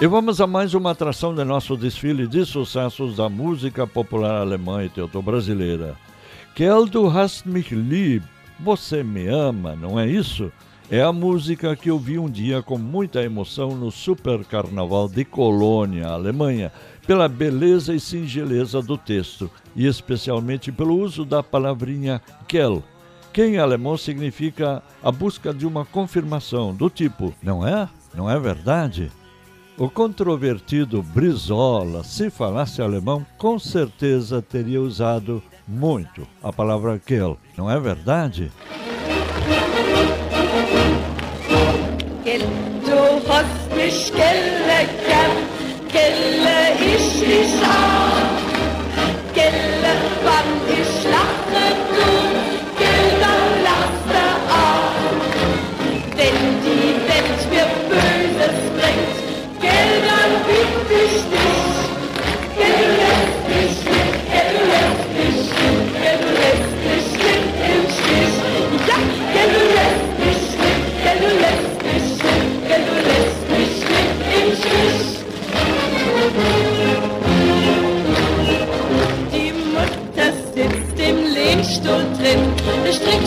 E 0.00 0.06
vamos 0.06 0.40
a 0.42 0.46
mais 0.46 0.74
uma 0.74 0.90
atração 0.90 1.34
do 1.34 1.44
nosso 1.44 1.76
desfile 1.76 2.26
de 2.26 2.44
sucessos 2.44 3.16
da 3.16 3.30
música 3.30 3.86
popular 3.86 4.42
alemã 4.42 4.84
e 4.84 4.90
teuto-brasileira. 4.90 5.96
Kel, 6.54 6.86
du 6.86 7.06
hast 7.08 7.48
mich 7.48 7.74
lieb, 7.74 8.22
você 8.60 9.02
me 9.02 9.26
ama, 9.26 9.74
não 9.74 9.98
é 9.98 10.06
isso? 10.06 10.52
É 10.90 11.02
a 11.02 11.12
música 11.12 11.74
que 11.74 11.90
eu 11.90 11.98
vi 11.98 12.18
um 12.18 12.30
dia 12.30 12.62
com 12.62 12.78
muita 12.78 13.22
emoção 13.22 13.70
no 13.70 13.90
Super 13.90 14.44
Carnaval 14.44 15.08
de 15.08 15.24
Colônia, 15.24 16.08
Alemanha, 16.08 16.70
pela 17.06 17.28
beleza 17.28 17.94
e 17.94 17.98
singeleza 17.98 18.80
do 18.80 18.96
texto 18.96 19.50
e 19.74 19.86
especialmente 19.86 20.70
pelo 20.70 20.96
uso 20.96 21.24
da 21.24 21.42
palavrinha 21.42 22.22
Kel, 22.46 22.84
que 23.36 23.44
em 23.44 23.58
alemão 23.58 23.98
significa 23.98 24.82
a 25.02 25.12
busca 25.12 25.52
de 25.52 25.66
uma 25.66 25.84
confirmação, 25.84 26.74
do 26.74 26.88
tipo, 26.88 27.34
não 27.42 27.68
é? 27.68 27.86
Não 28.14 28.30
é 28.30 28.40
verdade? 28.40 29.12
O 29.76 29.90
controvertido 29.90 31.02
Brizola, 31.02 32.02
se 32.02 32.30
falasse 32.30 32.80
alemão, 32.80 33.26
com 33.36 33.58
certeza 33.58 34.40
teria 34.40 34.80
usado 34.80 35.42
muito 35.68 36.26
a 36.42 36.50
palavra 36.50 36.98
Kell, 36.98 37.36
não 37.58 37.70
é 37.70 37.78
verdade? 37.78 38.50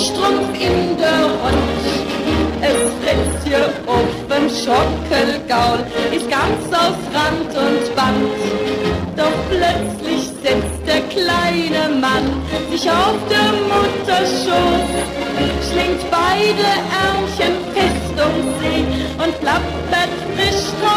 Strickstrumpf 0.10 0.54
in 0.60 0.98
der 0.98 1.24
Hand. 1.44 1.84
Es 2.62 2.82
fritzt 3.02 3.48
hier 3.48 3.70
auf 3.86 4.10
Schockelgaul, 4.50 5.80
ist 6.12 6.30
ganz 6.30 6.66
aus 6.72 6.98
Rand 7.14 7.52
und 7.56 7.96
Band. 7.96 8.30
Doch 9.16 9.38
plötzlich 9.50 10.30
setzt 10.42 10.82
der 10.88 11.02
kleine 11.10 11.96
Mann 12.00 12.42
sich 12.72 12.90
auf 12.90 13.18
der 13.30 13.52
Mutter 13.70 14.26
Schoß, 14.26 14.90
schlingt 15.70 16.04
beide 16.10 16.70
Ärmchen 17.06 17.56
fest 17.74 18.16
um 18.18 18.54
sie 18.60 19.24
und 19.24 19.40
plappert 19.40 20.14
frisch 20.36 20.89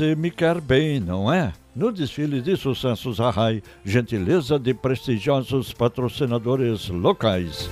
você 0.00 0.14
me 0.14 0.30
quer 0.30 0.62
bem, 0.62 0.98
não 0.98 1.30
é? 1.30 1.52
No 1.76 1.92
desfile 1.92 2.40
de 2.40 2.56
sucessos 2.56 3.20
Arrai, 3.20 3.62
gentileza 3.84 4.58
de 4.58 4.72
prestigiosos 4.72 5.74
patrocinadores 5.74 6.88
locais. 6.88 7.68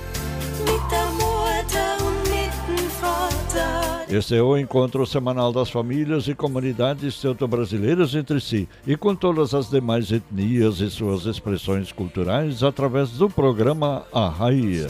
Este 4.07 4.35
é 4.35 4.43
o 4.43 4.55
encontro 4.55 5.07
semanal 5.07 5.51
das 5.51 5.71
famílias 5.71 6.27
e 6.27 6.35
comunidades 6.35 7.19
teuto-brasileiras 7.19 8.13
entre 8.13 8.39
si 8.39 8.69
e 8.85 8.95
com 8.95 9.15
todas 9.15 9.55
as 9.55 9.67
demais 9.67 10.11
etnias 10.11 10.81
e 10.81 10.89
suas 10.91 11.25
expressões 11.25 11.91
culturais 11.91 12.61
através 12.61 13.09
do 13.09 13.27
programa 13.27 14.03
Arrai. 14.13 14.85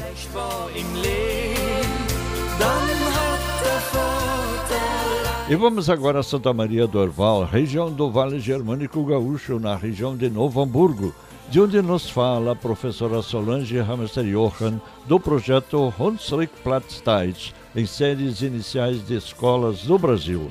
E 5.49 5.55
vamos 5.55 5.89
agora 5.89 6.19
a 6.19 6.23
Santa 6.23 6.53
Maria 6.53 6.85
do 6.85 6.99
Orval, 6.99 7.43
região 7.43 7.91
do 7.91 8.11
Vale 8.11 8.39
Germânico 8.39 9.03
Gaúcho, 9.03 9.59
na 9.59 9.75
região 9.75 10.15
de 10.15 10.29
Novo 10.29 10.61
Hamburgo, 10.61 11.11
de 11.49 11.59
onde 11.59 11.81
nos 11.81 12.07
fala 12.07 12.51
a 12.51 12.55
professora 12.55 13.23
Solange 13.23 13.79
Hamster 13.79 14.25
Johann, 14.25 14.79
do 15.07 15.19
projeto 15.19 15.91
Hunsrück 15.99 16.53
Platzteich, 16.63 17.51
em 17.75 17.87
séries 17.87 18.43
iniciais 18.43 19.03
de 19.07 19.15
escolas 19.15 19.81
do 19.81 19.97
Brasil. 19.97 20.49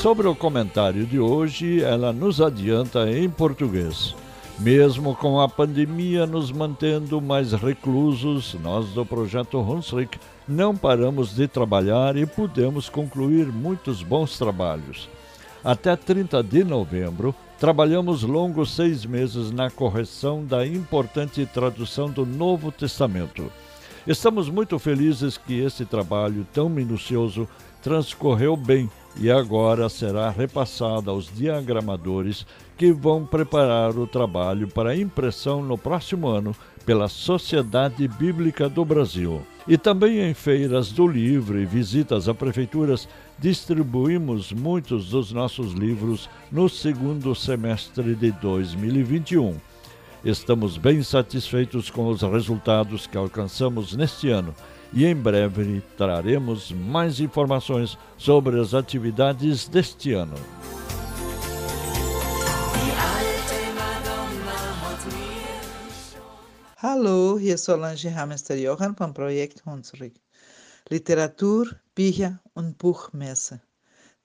Sobre 0.00 0.26
o 0.28 0.34
comentário 0.34 1.04
de 1.04 1.20
hoje, 1.20 1.82
ela 1.82 2.14
nos 2.14 2.40
adianta 2.40 3.10
em 3.10 3.28
português. 3.28 4.14
Mesmo 4.58 5.14
com 5.14 5.38
a 5.38 5.48
pandemia 5.48 6.24
nos 6.24 6.50
mantendo 6.50 7.20
mais 7.20 7.52
reclusos, 7.52 8.56
nós 8.62 8.88
do 8.90 9.04
projeto 9.04 9.60
Hunsrück 9.60 10.18
não 10.48 10.76
paramos 10.76 11.34
de 11.34 11.46
trabalhar 11.46 12.16
e 12.16 12.26
pudemos 12.26 12.88
concluir 12.88 13.46
muitos 13.46 14.02
bons 14.02 14.38
trabalhos. 14.38 15.08
Até 15.64 15.94
30 15.94 16.42
de 16.42 16.64
novembro, 16.64 17.34
trabalhamos 17.58 18.22
longos 18.24 18.74
seis 18.74 19.06
meses 19.06 19.52
na 19.52 19.70
correção 19.70 20.44
da 20.44 20.66
importante 20.66 21.46
tradução 21.46 22.10
do 22.10 22.26
Novo 22.26 22.72
Testamento. 22.72 23.50
Estamos 24.04 24.48
muito 24.48 24.78
felizes 24.80 25.38
que 25.38 25.60
esse 25.60 25.84
trabalho 25.84 26.44
tão 26.52 26.68
minucioso 26.68 27.48
transcorreu 27.80 28.56
bem 28.56 28.90
e 29.16 29.30
agora 29.30 29.88
será 29.88 30.30
repassado 30.30 31.10
aos 31.10 31.32
diagramadores 31.32 32.44
que 32.76 32.92
vão 32.92 33.24
preparar 33.24 33.96
o 33.96 34.06
trabalho 34.06 34.66
para 34.66 34.96
impressão 34.96 35.62
no 35.62 35.78
próximo 35.78 36.26
ano 36.26 36.56
pela 36.84 37.08
Sociedade 37.08 38.06
Bíblica 38.06 38.68
do 38.68 38.84
Brasil. 38.84 39.42
E 39.66 39.78
também 39.78 40.20
em 40.20 40.34
feiras 40.34 40.90
do 40.90 41.06
livro 41.06 41.60
e 41.60 41.64
visitas 41.64 42.28
a 42.28 42.34
prefeituras, 42.34 43.08
distribuímos 43.38 44.52
muitos 44.52 45.10
dos 45.10 45.32
nossos 45.32 45.72
livros 45.72 46.28
no 46.50 46.68
segundo 46.68 47.34
semestre 47.34 48.14
de 48.14 48.32
2021. 48.32 49.56
Estamos 50.24 50.76
bem 50.76 51.02
satisfeitos 51.02 51.90
com 51.90 52.08
os 52.08 52.22
resultados 52.22 53.06
que 53.06 53.16
alcançamos 53.16 53.94
neste 53.96 54.30
ano 54.30 54.54
e 54.92 55.06
em 55.06 55.14
breve 55.14 55.82
traremos 55.96 56.70
mais 56.70 57.18
informações 57.18 57.98
sobre 58.16 58.60
as 58.60 58.74
atividades 58.74 59.66
deste 59.66 60.12
ano. 60.12 60.34
Hallo, 66.84 67.38
hier 67.38 67.54
ist 67.54 67.66
Solange 67.66 68.12
Hamester 68.12 68.56
Johann 68.56 68.96
vom 68.96 69.14
Projekt 69.14 69.64
Hunsrück. 69.64 70.14
Literatur, 70.88 71.68
Bücher 71.94 72.40
und 72.54 72.76
Buchmesse. 72.76 73.60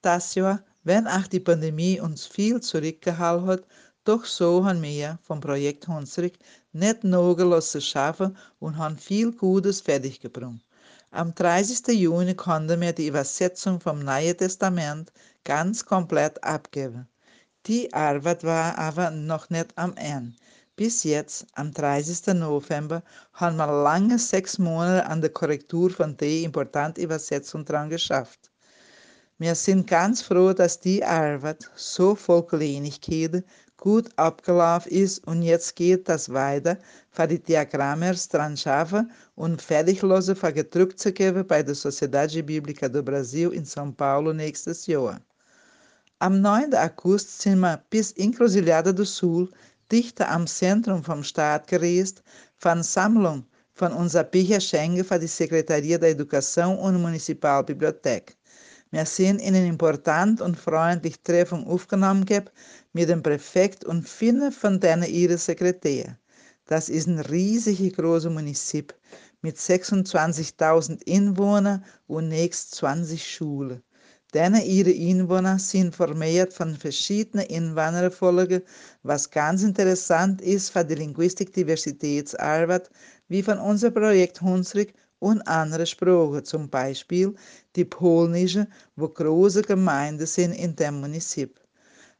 Das 0.01 0.33
Jahr, 0.33 0.63
wenn 0.83 1.05
auch 1.05 1.27
die 1.27 1.39
Pandemie 1.39 1.99
uns 1.99 2.25
viel 2.25 2.59
zurückgehalten 2.59 3.45
hat, 3.45 3.63
doch 4.05 4.25
so 4.25 4.65
haben 4.65 4.81
wir 4.81 5.19
vom 5.21 5.39
Projekt 5.39 5.87
Hunsrück 5.87 6.33
nicht 6.71 7.03
nachgelassen 7.03 7.79
schaffen 7.79 8.35
und 8.57 8.75
haben 8.75 8.97
viel 8.97 9.33
Gutes 9.33 9.81
fertiggebracht. 9.81 10.65
Am 11.11 11.35
30. 11.35 11.89
Juni 11.89 12.33
konnten 12.33 12.81
wir 12.81 12.91
die 12.91 13.05
Übersetzung 13.05 13.79
vom 13.79 13.99
Neuen 13.99 14.35
Testament 14.35 15.13
ganz 15.43 15.85
komplett 15.85 16.43
abgeben. 16.43 17.07
Die 17.67 17.93
Arbeit 17.93 18.43
war 18.43 18.75
aber 18.79 19.11
noch 19.11 19.51
nicht 19.51 19.77
am 19.77 19.95
Ende. 19.95 20.33
Bis 20.77 21.03
jetzt, 21.03 21.47
am 21.55 21.71
30. 21.71 22.35
November, 22.35 23.01
haben 23.33 23.57
wir 23.57 23.65
lange 23.65 24.19
sechs 24.19 24.59
Monate 24.59 25.07
an 25.07 25.21
der 25.21 25.31
Korrektur 25.31 25.89
von 25.89 26.15
der 26.17 26.41
importanten 26.41 27.01
Übersetzung 27.01 27.65
dran 27.65 27.89
geschafft. 27.89 28.51
Wir 29.39 29.55
sind 29.55 29.87
ganz 29.87 30.21
froh, 30.21 30.53
dass 30.53 30.79
die 30.79 31.03
Arbeit 31.03 31.67
so 31.75 32.13
voll 32.13 32.45
Kleinigkeiten 32.45 33.43
gut 33.77 34.07
abgelaufen 34.17 34.91
ist 34.91 35.25
und 35.25 35.41
jetzt 35.41 35.75
geht 35.75 36.07
das 36.07 36.31
weiter, 36.31 36.77
für 37.09 37.27
die 37.27 37.41
Diagrammers 37.41 38.29
dran 38.29 38.55
schaffen 38.55 39.11
und 39.33 39.59
fertiglose 39.59 40.35
für 40.35 40.53
gedruckt 40.53 40.99
zu 40.99 41.11
geben 41.11 41.47
bei 41.47 41.63
der 41.63 41.73
Sociedade 41.73 42.43
Bíblica 42.43 42.87
do 42.87 43.01
Brasil 43.01 43.51
in 43.51 43.65
São 43.65 43.95
Paulo 43.95 44.31
nächstes 44.31 44.85
Jahr. 44.85 45.19
Am 46.19 46.39
9. 46.39 46.75
August 46.75 47.41
sind 47.41 47.61
wir 47.61 47.83
bis 47.89 48.11
Encruzilhada 48.11 48.91
do 48.91 49.05
Sul, 49.05 49.49
dichter 49.91 50.29
am 50.29 50.47
Zentrum 50.47 51.03
vom 51.03 51.23
Staat 51.23 51.67
gereist, 51.67 52.23
von 52.57 52.83
Sammlung 52.83 53.45
von 53.77 53.93
unserer 53.93 54.23
Bücherschenke 54.23 55.03
für 55.03 55.19
die 55.19 55.27
Secretaria 55.27 55.99
da 55.99 56.07
Educação 56.07 56.75
und 56.77 56.99
Municipalbibliothek. 56.99 58.35
Wir 58.89 59.05
sind 59.05 59.39
in 59.39 59.53
eine 59.53 59.67
importante 59.67 60.43
und 60.43 60.57
freundliche 60.57 61.21
Treffung 61.21 61.67
aufgenommen 61.67 62.25
mit 62.93 63.09
dem 63.09 63.21
Präfekt 63.21 63.85
und 63.85 64.09
vielen 64.09 64.51
von 64.51 64.79
denen 64.79 65.03
ihre 65.03 65.37
Sekretär. 65.37 66.17
Das 66.65 66.89
ist 66.89 67.07
ein 67.07 67.19
riesig 67.19 67.95
großes 67.95 68.31
Munizip 68.31 68.95
mit 69.41 69.57
26.000 69.57 71.07
Einwohnern 71.07 71.85
und 72.07 72.29
nächst 72.29 72.73
20 72.75 73.29
Schulen. 73.29 73.83
Denn 74.33 74.55
ihre 74.55 74.91
Einwohner 74.91 75.57
sind 75.57 75.95
formiert 75.95 76.53
von 76.53 76.75
verschiedenen 76.75 77.47
Einwandererfolgen, 77.49 78.61
was 79.03 79.29
ganz 79.29 79.63
interessant 79.63 80.41
ist 80.41 80.69
für 80.71 80.83
die 80.83 80.95
Linguistik-Diversitätsarbeit, 80.95 82.89
wie 83.29 83.41
von 83.41 83.57
unserem 83.57 83.93
Projekt 83.93 84.41
Hunsrück 84.41 84.93
und 85.19 85.41
andere 85.47 85.85
Sprachen, 85.85 86.43
zum 86.43 86.69
Beispiel 86.69 87.33
die 87.75 87.85
polnische, 87.85 88.67
wo 88.97 89.07
große 89.07 89.61
Gemeinden 89.61 90.27
sind 90.27 90.51
in 90.53 90.75
dem 90.75 90.99
Munizip. 90.99 91.59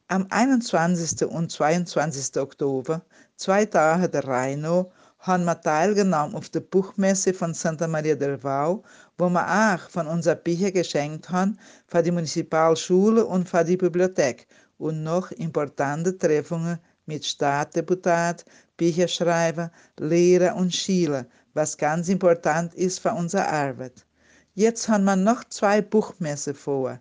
Am 0.08 0.26
21. 0.30 1.26
und 1.26 1.52
22. 1.52 2.40
Oktober, 2.40 3.02
zwei 3.36 3.66
Tage 3.66 4.08
der 4.08 4.26
Rheino, 4.26 4.90
haben 5.18 5.44
wir 5.44 5.60
teilgenommen 5.60 6.34
auf 6.34 6.48
der 6.48 6.60
Buchmesse 6.60 7.34
von 7.34 7.52
Santa 7.52 7.86
Maria 7.86 8.14
del 8.14 8.42
Vau, 8.42 8.82
wo 9.18 9.28
wir 9.28 9.74
auch 9.74 9.90
von 9.90 10.06
unserer 10.06 10.36
Bücher 10.36 10.70
geschenkt 10.70 11.28
haben 11.28 11.58
für 11.88 12.02
die 12.02 12.12
Municipalschule 12.12 13.26
und 13.26 13.48
für 13.48 13.64
die 13.64 13.76
Bibliothek 13.76 14.46
und 14.78 15.02
noch 15.02 15.32
importante 15.32 16.16
Treffungen 16.16 16.78
mit 17.06 17.24
Staatsdeputat, 17.24 18.44
Bücherschreiber, 18.76 19.72
Lehrer 19.98 20.54
und 20.54 20.72
Schüler, 20.72 21.26
was 21.54 21.76
ganz 21.76 22.08
important 22.08 22.74
ist 22.74 23.00
für 23.00 23.12
unsere 23.12 23.48
Arbeit. 23.48 24.06
Jetzt 24.54 24.88
haben 24.88 25.04
wir 25.04 25.16
noch 25.16 25.42
zwei 25.44 25.82
Buchmessen 25.82 26.54
vor. 26.54 27.00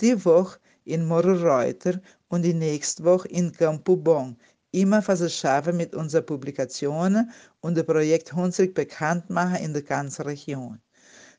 Die 0.00 0.24
Woche 0.24 0.58
in 0.84 1.06
Mororeuter 1.06 2.00
und 2.28 2.42
die 2.42 2.54
nächste 2.54 3.02
Woche 3.04 3.28
in 3.28 3.50
Campo 3.50 3.96
Bon. 3.96 4.36
Immer 4.70 5.06
was 5.08 5.20
es 5.20 5.36
schaffen 5.36 5.76
mit 5.76 5.94
unseren 5.94 6.26
Publikationen 6.26 7.30
und 7.60 7.76
dem 7.76 7.86
Projekt 7.86 8.32
Hunsrück 8.32 8.74
bekannt 8.74 9.30
machen 9.30 9.56
in 9.56 9.72
der 9.72 9.82
ganzen 9.82 10.22
Region. 10.22 10.80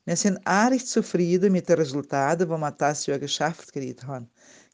Wir 0.08 0.16
sind 0.16 0.40
arg 0.48 0.88
zufrieden 0.88 1.52
mit 1.52 1.68
den 1.68 1.80
Resultaten, 1.80 2.48
die 2.48 2.58
wir 2.58 2.72
das 2.72 3.06
Jahr 3.08 3.20
geschafft 3.20 3.74
haben. 4.08 4.30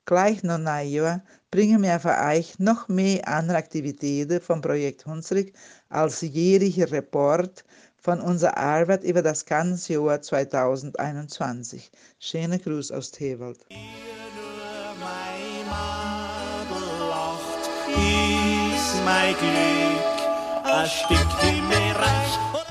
Gleich 0.06 0.44
noch 0.44 0.64
ein 0.64 0.88
Jahr 0.88 1.24
bringen 1.50 1.82
wir 1.82 2.00
für 2.00 2.16
euch 2.16 2.60
noch 2.60 2.88
mehr 2.88 3.28
andere 3.28 3.58
Aktivitäten 3.58 4.40
vom 4.40 4.62
Projekt 4.62 5.08
Hunsrück 5.08 5.52
als 5.90 6.22
jährlicher 6.22 6.92
Report 6.92 7.66
von 7.98 8.22
unserer 8.22 8.58
Arbeit 8.58 9.04
über 9.04 9.24
das 9.24 9.44
ganze 9.44 9.94
Jahr 9.94 10.22
2021. 10.22 11.90
Schöne 12.20 12.60
Gruß 12.60 12.92
aus 12.92 13.10
Tewald. 13.10 13.66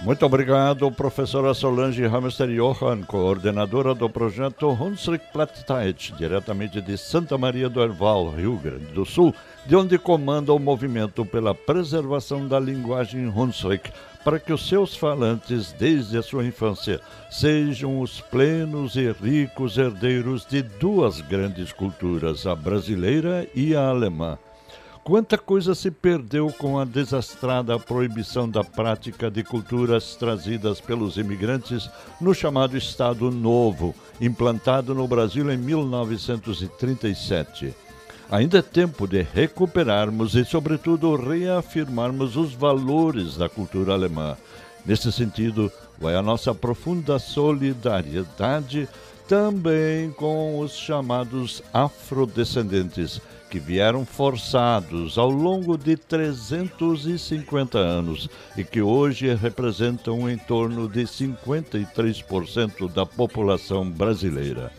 Muito 0.03 0.27
obrigado, 0.27 0.91
professora 0.91 1.55
Solange 1.55 2.05
Hamster 2.05 2.49
Johan, 2.49 3.03
coordenadora 3.03 3.95
do 3.95 4.11
projeto 4.11 4.69
Hunsrück 4.69 5.25
Plattheit, 5.33 6.13
diretamente 6.19 6.81
de 6.81 6.99
Santa 6.99 7.39
Maria 7.39 7.69
do 7.69 7.81
Herval, 7.81 8.31
Rio 8.31 8.57
Grande 8.57 8.87
do 8.87 9.05
Sul, 9.05 9.33
de 9.65 9.77
onde 9.77 9.97
comanda 9.99 10.53
o 10.53 10.59
movimento 10.59 11.25
pela 11.25 11.55
preservação 11.55 12.49
da 12.49 12.59
linguagem 12.59 13.29
Hunsrück, 13.29 13.93
para 14.25 14.41
que 14.41 14.53
os 14.53 14.69
seus 14.69 14.97
falantes, 14.97 15.73
desde 15.73 16.19
a 16.19 16.23
sua 16.23 16.45
infância, 16.45 17.01
sejam 17.31 18.01
os 18.01 18.21
plenos 18.21 18.97
e 18.97 19.13
ricos 19.13 19.79
herdeiros 19.79 20.45
de 20.45 20.63
duas 20.63 21.21
grandes 21.21 21.73
culturas, 21.73 22.45
a 22.45 22.57
brasileira 22.57 23.47
e 23.55 23.77
a 23.77 23.89
alemã. 23.89 24.37
Quanta 25.05 25.37
coisa 25.37 25.75
se 25.75 25.91
perdeu 25.91 26.53
com 26.53 26.79
a 26.79 26.85
desastrada 26.85 27.77
proibição 27.77 28.49
da 28.49 28.63
prática 28.63 29.29
de 29.29 29.43
culturas 29.43 30.15
trazidas 30.15 30.81
pelos 30.81 31.17
imigrantes 31.17 31.91
no 32.21 32.33
chamado 32.33 32.77
Estado 32.77 33.29
Novo, 33.29 33.97
implantado 34.21 34.95
no 34.95 35.09
Brasil 35.09 35.51
em 35.51 35.57
1937. 35.57 37.75
Ainda 38.31 38.59
é 38.59 38.63
tempo 38.63 39.09
de 39.09 39.23
recuperarmos 39.23 40.37
e, 40.37 40.45
sobretudo, 40.45 41.17
reafirmarmos 41.17 42.37
os 42.37 42.55
valores 42.55 43.37
da 43.37 43.49
cultura 43.49 43.95
alemã. 43.95 44.37
Nesse 44.87 45.11
sentido, 45.11 45.69
vai 45.99 46.15
a 46.15 46.23
nossa 46.23 46.55
profunda 46.55 47.19
solidariedade 47.19 48.89
também 49.27 50.13
com 50.13 50.61
os 50.61 50.77
chamados 50.77 51.61
afrodescendentes 51.73 53.21
que 53.53 53.61
vieram 53.61 54.07
forçados 54.07 55.19
ao 55.19 55.29
longo 55.29 55.77
de 55.77 55.95
350 55.95 57.77
anos 57.77 58.31
e 58.57 58.65
que 58.65 58.81
hoje 58.81 59.35
representam 59.35 60.27
em 60.27 60.39
torno 60.39 60.89
de 60.89 61.03
53% 61.03 62.91
da 62.91 63.05
população 63.05 63.85
brasileira. 63.85 64.73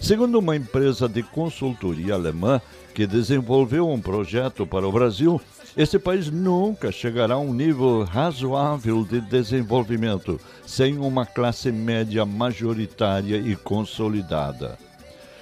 Segundo 0.00 0.40
uma 0.40 0.56
empresa 0.56 1.08
de 1.08 1.22
consultoria 1.22 2.14
alemã 2.14 2.60
que 2.96 3.06
desenvolveu 3.06 3.88
um 3.88 4.00
projeto 4.00 4.66
para 4.66 4.88
o 4.88 4.90
Brasil, 4.90 5.40
esse 5.76 5.96
país 5.96 6.28
nunca 6.32 6.90
chegará 6.90 7.34
a 7.34 7.38
um 7.38 7.54
nível 7.54 8.02
razoável 8.02 9.04
de 9.04 9.20
desenvolvimento 9.20 10.40
sem 10.66 10.98
uma 10.98 11.24
classe 11.24 11.70
média 11.70 12.26
majoritária 12.26 13.36
e 13.36 13.54
consolidada. 13.54 14.89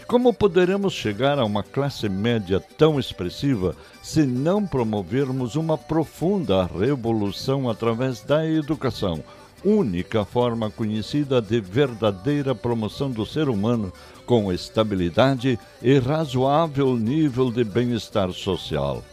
Como 0.09 0.33
poderemos 0.33 0.95
chegar 0.95 1.39
a 1.39 1.45
uma 1.45 1.63
classe 1.63 2.09
média 2.09 2.65
tão 2.79 2.99
expressiva 2.99 3.77
se 4.03 4.23
não 4.23 4.67
promovermos 4.67 5.55
uma 5.55 5.77
profunda 5.77 6.65
revolução 6.65 7.69
através 7.69 8.23
da 8.23 8.49
educação, 8.49 9.23
única 9.63 10.25
forma 10.25 10.71
conhecida 10.71 11.43
de 11.43 11.61
verdadeira 11.61 12.55
promoção 12.55 13.11
do 13.11 13.27
ser 13.27 13.51
humano 13.51 13.93
com 14.25 14.51
estabilidade 14.51 15.59
e 15.83 15.99
razoável 15.99 16.97
nível 16.97 17.51
de 17.51 17.63
bem-estar 17.63 18.33
social? 18.33 19.05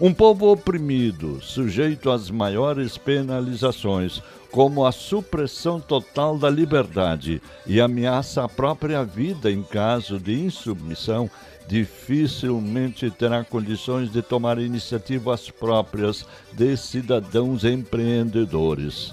Um 0.00 0.14
povo 0.14 0.52
oprimido, 0.52 1.40
sujeito 1.42 2.08
às 2.08 2.30
maiores 2.30 2.96
penalizações, 2.96 4.22
como 4.56 4.86
a 4.86 4.90
supressão 4.90 5.78
total 5.78 6.38
da 6.38 6.48
liberdade 6.48 7.42
e 7.66 7.78
ameaça 7.78 8.42
à 8.42 8.48
própria 8.48 9.04
vida 9.04 9.52
em 9.52 9.62
caso 9.62 10.18
de 10.18 10.32
insubmissão, 10.32 11.30
dificilmente 11.68 13.10
terá 13.10 13.44
condições 13.44 14.10
de 14.10 14.22
tomar 14.22 14.58
iniciativas 14.58 15.50
próprias 15.50 16.24
de 16.54 16.74
cidadãos 16.74 17.66
empreendedores. 17.66 19.12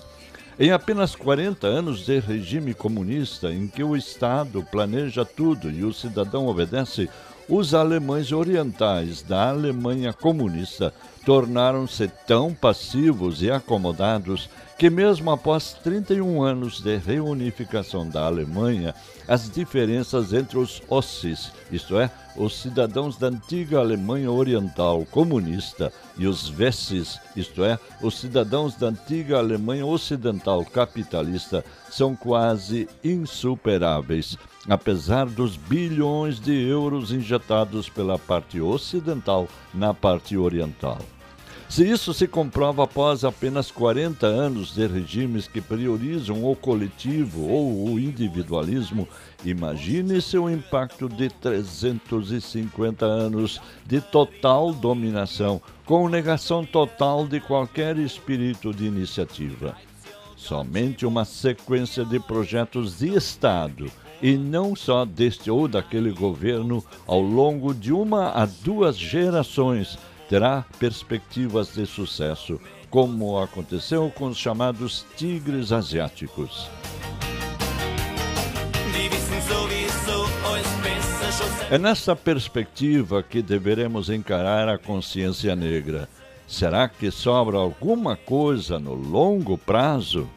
Em 0.57 0.71
apenas 0.71 1.13
40 1.13 1.67
anos 1.67 2.05
de 2.05 2.19
regime 2.19 2.73
comunista, 2.73 3.51
em 3.51 3.67
que 3.67 3.83
o 3.83 3.97
Estado 3.97 4.65
planeja 4.71 5.25
tudo 5.25 5.69
e 5.69 5.83
o 5.83 5.93
cidadão 5.93 6.47
obedece, 6.47 7.09
os 7.47 7.73
alemães 7.73 8.31
orientais 8.31 9.21
da 9.21 9.49
Alemanha 9.49 10.13
comunista 10.13 10.93
tornaram-se 11.25 12.07
tão 12.27 12.53
passivos 12.53 13.41
e 13.41 13.49
acomodados 13.49 14.49
que, 14.77 14.89
mesmo 14.89 15.31
após 15.31 15.73
31 15.83 16.43
anos 16.43 16.81
de 16.81 16.97
reunificação 16.97 18.07
da 18.07 18.25
Alemanha, 18.25 18.93
as 19.27 19.49
diferenças 19.49 20.33
entre 20.33 20.57
os 20.57 20.81
Ossis, 20.89 21.51
isto 21.71 21.97
é, 21.97 22.09
os 22.35 22.59
cidadãos 22.59 23.17
da 23.17 23.27
antiga 23.27 23.79
Alemanha 23.79 24.31
Oriental 24.31 25.05
comunista, 25.05 25.93
e 26.17 26.27
os 26.27 26.49
Wessis, 26.57 27.19
isto 27.35 27.63
é, 27.63 27.79
os 28.01 28.19
cidadãos 28.19 28.75
da 28.75 28.87
antiga 28.87 29.37
Alemanha 29.37 29.85
Ocidental 29.85 30.65
capitalista, 30.65 31.63
são 31.89 32.15
quase 32.15 32.89
insuperáveis, 33.03 34.37
apesar 34.67 35.25
dos 35.25 35.57
bilhões 35.57 36.39
de 36.39 36.53
euros 36.53 37.11
injetados 37.11 37.89
pela 37.89 38.17
parte 38.17 38.61
ocidental 38.61 39.47
na 39.73 39.93
parte 39.93 40.37
oriental. 40.37 40.99
Se 41.73 41.83
isso 41.89 42.13
se 42.13 42.27
comprova 42.27 42.83
após 42.83 43.23
apenas 43.23 43.71
40 43.71 44.27
anos 44.27 44.75
de 44.75 44.85
regimes 44.85 45.47
que 45.47 45.59
priorizam 45.59 46.45
o 46.45 46.55
coletivo 46.55 47.49
ou 47.49 47.89
o 47.89 47.99
individualismo, 47.99 49.07
imagine 49.43 50.21
seu 50.21 50.47
impacto 50.47 51.09
de 51.09 51.29
350 51.29 53.07
anos 53.07 53.59
de 53.87 53.99
total 53.99 54.71
dominação, 54.71 55.59
com 55.83 56.07
negação 56.07 56.63
total 56.63 57.25
de 57.25 57.39
qualquer 57.39 57.97
espírito 57.97 58.71
de 58.71 58.85
iniciativa. 58.85 59.75
Somente 60.37 61.07
uma 61.07 61.25
sequência 61.25 62.05
de 62.05 62.19
projetos 62.19 62.99
de 62.99 63.15
Estado 63.15 63.91
e 64.23 64.37
não 64.37 64.73
só 64.73 65.03
deste 65.03 65.51
ou 65.51 65.67
daquele 65.67 66.09
governo 66.09 66.81
ao 67.05 67.19
longo 67.19 67.73
de 67.73 67.91
uma 67.91 68.29
a 68.29 68.45
duas 68.45 68.97
gerações 68.97 69.99
terá 70.29 70.65
perspectivas 70.79 71.73
de 71.73 71.85
sucesso, 71.85 72.57
como 72.89 73.37
aconteceu 73.37 74.09
com 74.15 74.27
os 74.27 74.37
chamados 74.37 75.05
tigres 75.17 75.73
asiáticos. 75.73 76.69
É 81.69 81.77
nessa 81.77 82.15
perspectiva 82.15 83.21
que 83.21 83.41
deveremos 83.41 84.09
encarar 84.09 84.69
a 84.69 84.77
consciência 84.77 85.53
negra. 85.53 86.07
Será 86.47 86.87
que 86.87 87.11
sobra 87.11 87.57
alguma 87.57 88.15
coisa 88.15 88.79
no 88.79 88.93
longo 88.93 89.57
prazo? 89.57 90.29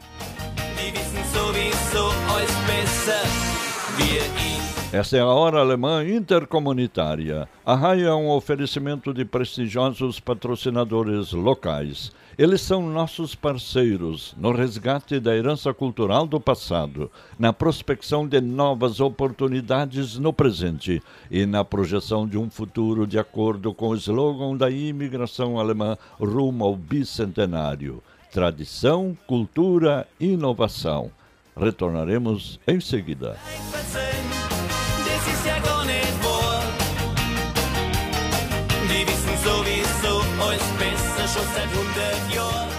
Esta 4.91 5.17
é 5.17 5.19
a 5.19 5.27
Hora 5.27 5.59
Alemã 5.59 6.01
Intercomunitária. 6.07 7.47
A 7.65 7.75
RAI 7.75 8.03
é 8.03 8.13
um 8.13 8.29
oferecimento 8.29 9.13
de 9.13 9.25
prestigiosos 9.25 10.19
patrocinadores 10.19 11.33
locais. 11.33 12.13
Eles 12.37 12.61
são 12.61 12.87
nossos 12.87 13.35
parceiros 13.35 14.33
no 14.37 14.51
resgate 14.51 15.19
da 15.19 15.35
herança 15.35 15.73
cultural 15.73 16.25
do 16.25 16.39
passado, 16.39 17.11
na 17.37 17.51
prospecção 17.51 18.25
de 18.25 18.39
novas 18.39 18.99
oportunidades 18.99 20.17
no 20.17 20.31
presente 20.31 21.01
e 21.29 21.45
na 21.45 21.65
projeção 21.65 22.25
de 22.25 22.37
um 22.37 22.49
futuro 22.49 23.05
de 23.05 23.19
acordo 23.19 23.73
com 23.73 23.89
o 23.89 23.95
slogan 23.95 24.55
da 24.55 24.69
imigração 24.69 25.59
alemã 25.59 25.97
rumo 26.17 26.63
ao 26.63 26.75
bicentenário: 26.75 28.01
tradição, 28.31 29.17
cultura, 29.27 30.07
inovação. 30.19 31.11
Retornaremos 31.59 32.59
em 32.67 32.79
seguida. 32.79 33.37
schon 41.27 41.43
seit 41.53 41.69
100 41.69 42.33
Jahren. 42.33 42.76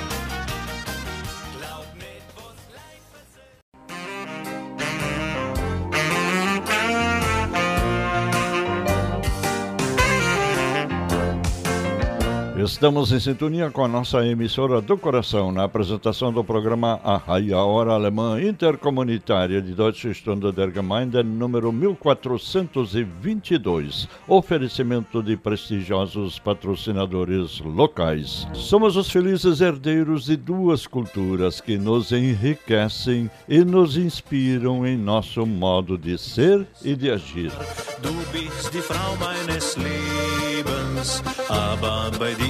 Estamos 12.59 13.13
em 13.13 13.21
sintonia 13.21 13.71
com 13.71 13.85
a 13.85 13.89
nossa 13.89 14.27
emissora 14.27 14.81
do 14.81 14.99
coração 14.99 15.53
na 15.53 15.63
apresentação 15.63 16.33
do 16.33 16.43
programa 16.43 16.99
A 17.05 17.17
Raia 17.17 17.59
Hora 17.59 17.93
Alemã 17.93 18.43
Intercomunitária 18.43 19.63
de 19.63 19.75
Deutsche 19.75 20.13
Stunde 20.13 20.51
der 20.51 20.73
Gemeinde 20.73 21.23
número 21.23 21.71
1422. 21.71 24.09
Oferecimento 24.27 25.23
de 25.23 25.37
prestigiosos 25.37 26.41
patrocinadores 26.41 27.61
locais. 27.61 28.49
Somos 28.55 28.97
os 28.97 29.09
felizes 29.09 29.61
herdeiros 29.61 30.25
de 30.25 30.37
duas 30.37 30.85
culturas 30.85 31.61
que 31.61 31.79
nos 31.79 32.11
enriquecem 32.11 33.31
e 33.49 33.65
nos 33.65 33.97
inspiram 33.97 34.85
em 34.85 34.97
nosso 34.97 35.47
modo 35.47 35.97
de 35.97 36.19
ser 36.19 36.67
e 36.83 36.97
de 36.97 37.09
agir. 37.09 37.53
Du 38.03 38.13
bist 38.33 38.73
die 38.73 38.83
Frau 38.83 39.17
meines 39.17 39.77
Lebens, 39.77 41.23
aber 41.49 42.11
bei 42.19 42.35
dir 42.35 42.48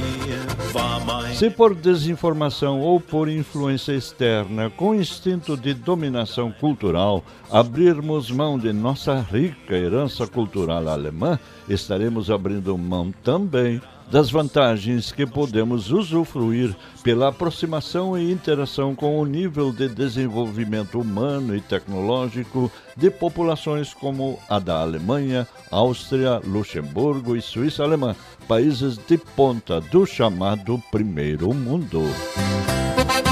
se 1.35 1.49
por 1.49 1.75
desinformação 1.75 2.81
ou 2.81 3.01
por 3.01 3.29
influência 3.29 3.93
externa, 3.93 4.69
com 4.71 4.95
instinto 4.95 5.57
de 5.57 5.73
dominação 5.73 6.51
cultural, 6.51 7.25
abrirmos 7.49 8.29
mão 8.31 8.59
de 8.59 8.73
nossa 8.73 9.21
rica 9.21 9.77
herança 9.77 10.27
cultural 10.27 10.89
alemã, 10.89 11.39
estaremos 11.69 12.29
abrindo 12.29 12.77
mão 12.77 13.13
também 13.23 13.81
das 14.11 14.31
vantagens 14.31 15.13
que 15.13 15.27
podemos 15.27 15.91
usufruir 15.91 16.75
pela 17.03 17.29
aproximação 17.29 18.17
e 18.17 18.33
interação 18.33 18.95
com 18.95 19.21
o 19.21 19.25
nível 19.25 19.73
de 19.73 19.89
desenvolvimento 19.89 21.01
humano 21.01 21.55
e 21.55 21.61
tecnológico 21.61 22.71
de 22.97 23.11
populações 23.11 23.93
como 23.93 24.39
a 24.49 24.59
da 24.59 24.81
Alemanha, 24.81 25.47
Áustria, 25.71 26.41
Luxemburgo 26.45 27.37
e 27.37 27.43
Suíça 27.43 27.83
alemã, 27.83 28.17
países 28.47 28.99
de 28.99 29.19
ponta 29.19 29.81
do 29.81 30.07
chamado 30.07 30.83
Primeiro 30.91 31.53
Mundo. 31.53 32.03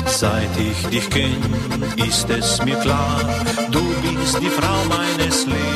Seit 0.06 0.48
ich 0.56 0.86
dich 0.88 1.10
kenn, 1.10 1.36
ist 2.08 2.30
es 2.30 2.62
mir 2.64 2.76
klar, 2.76 3.20
du 3.70 3.82
bist 4.00 4.40
die 4.40 4.48
Frau 4.48 4.84
meines 4.88 5.44
Lebens. 5.44 5.75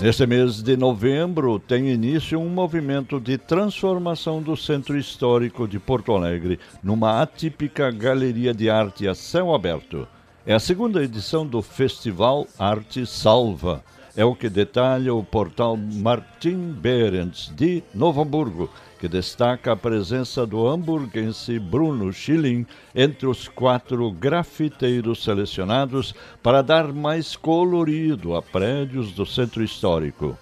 Neste 0.00 0.26
mês 0.26 0.62
de 0.62 0.76
novembro 0.76 1.58
tem 1.58 1.88
início 1.88 2.38
um 2.38 2.48
movimento 2.48 3.18
de 3.18 3.38
transformação 3.38 4.42
do 4.42 4.56
Centro 4.56 4.98
Histórico 4.98 5.66
de 5.66 5.78
Porto 5.78 6.12
Alegre 6.12 6.58
numa 6.82 7.22
atípica 7.22 7.90
galeria 7.90 8.52
de 8.52 8.68
arte 8.68 9.08
a 9.08 9.14
céu 9.14 9.54
aberto. 9.54 10.06
É 10.44 10.54
a 10.54 10.60
segunda 10.60 11.02
edição 11.02 11.46
do 11.46 11.62
Festival 11.62 12.46
Arte 12.58 13.06
Salva 13.06 13.82
é 14.16 14.24
o 14.24 14.34
que 14.34 14.48
detalha 14.48 15.14
o 15.14 15.22
portal 15.22 15.76
Martin 15.76 16.72
Behrens, 16.72 17.52
de 17.54 17.82
Novo 17.94 18.22
Hamburgo, 18.22 18.70
que 18.98 19.08
destaca 19.08 19.72
a 19.72 19.76
presença 19.76 20.46
do 20.46 20.66
hamburguense 20.66 21.58
Bruno 21.58 22.12
Schilling 22.12 22.66
entre 22.94 23.26
os 23.26 23.48
quatro 23.48 24.10
grafiteiros 24.10 25.22
selecionados 25.22 26.14
para 26.42 26.62
dar 26.62 26.92
mais 26.92 27.36
colorido 27.36 28.34
a 28.34 28.42
prédios 28.42 29.12
do 29.12 29.26
centro 29.26 29.62
histórico. 29.62 30.36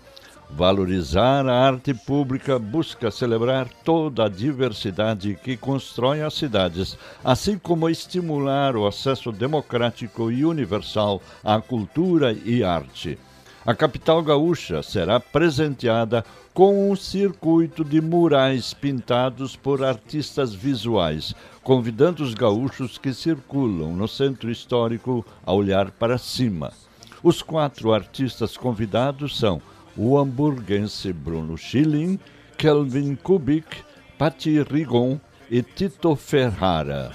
Valorizar 0.51 1.49
a 1.49 1.67
arte 1.67 1.93
pública 1.93 2.59
busca 2.59 3.11
celebrar 3.11 3.69
toda 3.83 4.27
a 4.27 4.29
diversidade 4.29 5.39
que 5.43 5.57
constrói 5.57 6.23
as 6.23 6.35
cidades, 6.35 6.97
assim 7.25 7.59
como 7.59 7.89
estimular 7.89 8.77
o 8.77 8.87
acesso 8.87 9.33
democrático 9.33 10.31
e 10.31 10.45
universal 10.45 11.21
à 11.43 11.61
cultura 11.61 12.33
e 12.33 12.63
arte 12.63 13.19
a 13.67 13.75
capital 13.75 14.23
gaúcha 14.23 14.83
será 14.83 15.19
presenteada 15.19 16.25
com 16.53 16.91
um 16.91 16.95
circuito 16.95 17.83
de 17.83 18.01
murais 18.01 18.75
pintados 18.75 19.57
por 19.57 19.83
artistas 19.83 20.53
visuais, 20.53 21.35
convidando 21.63 22.23
os 22.23 22.35
gaúchos 22.35 22.99
que 22.99 23.15
circulam 23.15 23.93
no 23.97 24.07
centro 24.07 24.51
histórico 24.51 25.25
a 25.47 25.53
olhar 25.53 25.91
para 25.91 26.19
cima. 26.19 26.73
Os 27.23 27.41
quatro 27.41 27.95
artistas 27.95 28.55
convidados 28.55 29.39
são 29.39 29.63
o 29.97 30.19
hamburguense 30.19 31.11
Bruno 31.11 31.57
Schilling, 31.57 32.19
Kelvin 32.59 33.17
Kubik, 33.17 33.79
Patti 34.19 34.63
Rigon 34.63 35.19
e 35.51 35.63
Tito 35.63 36.17
Ferrara. 36.17 37.11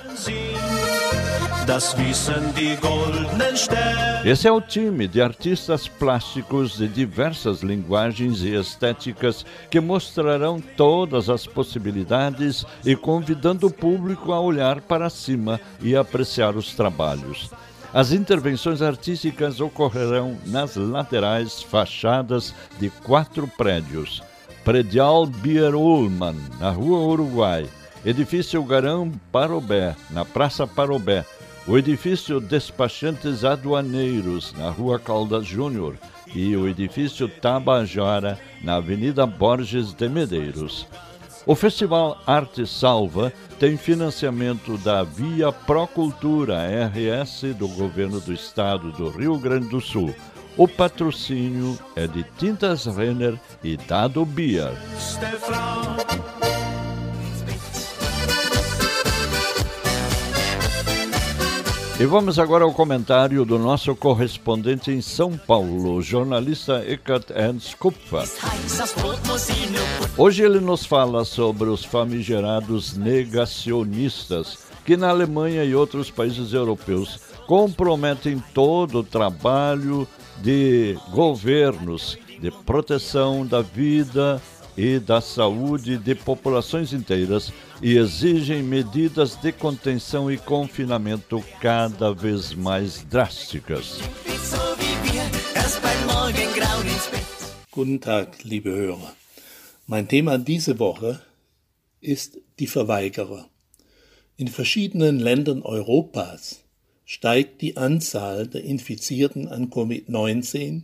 Esse 4.26 4.48
é 4.48 4.52
o 4.52 4.60
time 4.60 5.08
de 5.08 5.22
artistas 5.22 5.88
plásticos 5.88 6.78
de 6.78 6.88
diversas 6.88 7.62
linguagens 7.62 8.42
e 8.42 8.56
estéticas 8.56 9.46
que 9.70 9.80
mostrarão 9.80 10.60
todas 10.60 11.30
as 11.30 11.46
possibilidades 11.46 12.66
e 12.84 12.96
convidando 12.96 13.68
o 13.68 13.74
público 13.74 14.34
a 14.34 14.40
olhar 14.40 14.82
para 14.82 15.10
cima 15.10 15.62
e 15.82 15.96
apreciar 15.96 16.56
os 16.56 16.74
trabalhos. 16.74 17.52
As 17.94 18.12
intervenções 18.12 18.82
artísticas 18.82 19.60
ocorrerão 19.60 20.38
nas 20.46 20.76
laterais 20.76 21.62
fachadas 21.62 22.54
de 22.80 22.90
quatro 22.90 23.48
prédios. 23.48 24.22
Predial 24.64 25.26
Bier 25.26 25.76
Ullmann, 25.76 26.36
na 26.60 26.70
Rua 26.70 27.00
Uruguai. 27.00 27.68
Edifício 28.06 28.64
Garão 28.64 29.12
Parobé, 29.32 29.96
na 30.10 30.24
Praça 30.24 30.66
Parobé 30.66 31.26
o 31.70 31.78
edifício 31.78 32.40
Despachantes 32.40 33.46
Aduaneiros, 33.46 34.54
na 34.58 34.72
Rua 34.72 34.98
Caldas 34.98 35.46
Júnior, 35.46 35.96
e 36.34 36.56
o 36.56 36.68
edifício 36.68 37.28
Tabajara, 37.28 38.40
na 38.64 38.78
Avenida 38.78 39.24
Borges 39.28 39.94
de 39.94 40.10
Medeiros. 40.10 40.88
O 41.46 41.54
Festival 41.54 42.20
Arte 42.26 42.66
Salva 42.66 43.32
tem 43.60 43.78
financiamento 43.78 44.80
da 44.80 45.04
Via 45.04 45.52
Procultura 45.52 46.58
RS 46.88 47.54
do 47.56 47.68
Governo 47.68 48.20
do 48.20 48.34
Estado 48.34 48.92
do 48.92 49.10
Rio 49.10 49.38
Grande 49.38 49.70
do 49.70 49.80
Sul. 49.80 50.14
O 50.58 50.68
patrocínio 50.68 51.78
é 51.96 52.08
de 52.08 52.24
Tintas 52.38 52.88
Renner 52.88 53.40
e 53.64 53.78
Dado 53.78 54.26
Bier. 54.26 54.74
E 62.00 62.06
vamos 62.06 62.40
agora 62.40 62.64
ao 62.64 62.72
comentário 62.72 63.44
do 63.44 63.60
nosso 63.60 63.94
correspondente 63.94 64.90
em 64.90 65.02
São 65.02 65.38
Paulo, 65.38 66.02
jornalista 66.02 66.82
Eckhart 66.88 67.30
Ernst 67.30 67.76
Kupfer. 67.76 68.24
Hoje 70.18 70.44
ele 70.44 70.62
nos 70.62 70.86
fala 70.86 71.26
sobre 71.26 71.68
os 71.68 71.84
famigerados 71.84 72.96
negacionistas 72.96 74.60
que 74.86 74.96
na 74.96 75.10
Alemanha 75.10 75.66
e 75.66 75.76
outros 75.76 76.10
países 76.10 76.54
europeus 76.54 77.20
comprometem 77.46 78.42
todo 78.54 79.00
o 79.00 79.04
trabalho 79.04 80.08
de 80.42 80.98
governos 81.12 82.18
de 82.40 82.50
proteção 82.50 83.46
da 83.46 83.62
vida 83.62 84.42
e 84.80 84.98
da 84.98 85.20
saúde 85.20 85.98
de 85.98 86.16
populações 86.16 86.94
inteiras 86.94 87.52
e 87.82 87.98
exigem 87.98 88.64
medidas 88.64 89.36
de 89.36 89.52
contenção 89.52 90.32
e 90.32 90.38
confinamento 90.38 91.44
cada 91.60 92.14
vez 92.14 92.54
mais 92.54 93.04
drásticas. 93.04 94.00
Guten 97.72 97.98
Tag, 97.98 98.38
liebe 98.46 98.70
Hörer. 98.70 99.14
Mein 99.86 100.08
Thema 100.08 100.38
diese 100.38 100.80
Woche 100.80 101.20
ist 102.00 102.38
die 102.58 102.68
Verweigerer. 102.68 103.50
In 104.38 104.48
verschiedenen 104.48 105.20
Ländern 105.20 105.62
Europas 105.62 106.64
steigt 107.04 107.62
die 107.62 107.76
Anzahl 107.76 108.48
der 108.48 108.64
Infizierten 108.64 109.50
an 109.50 109.70
Covid-19 109.70 110.84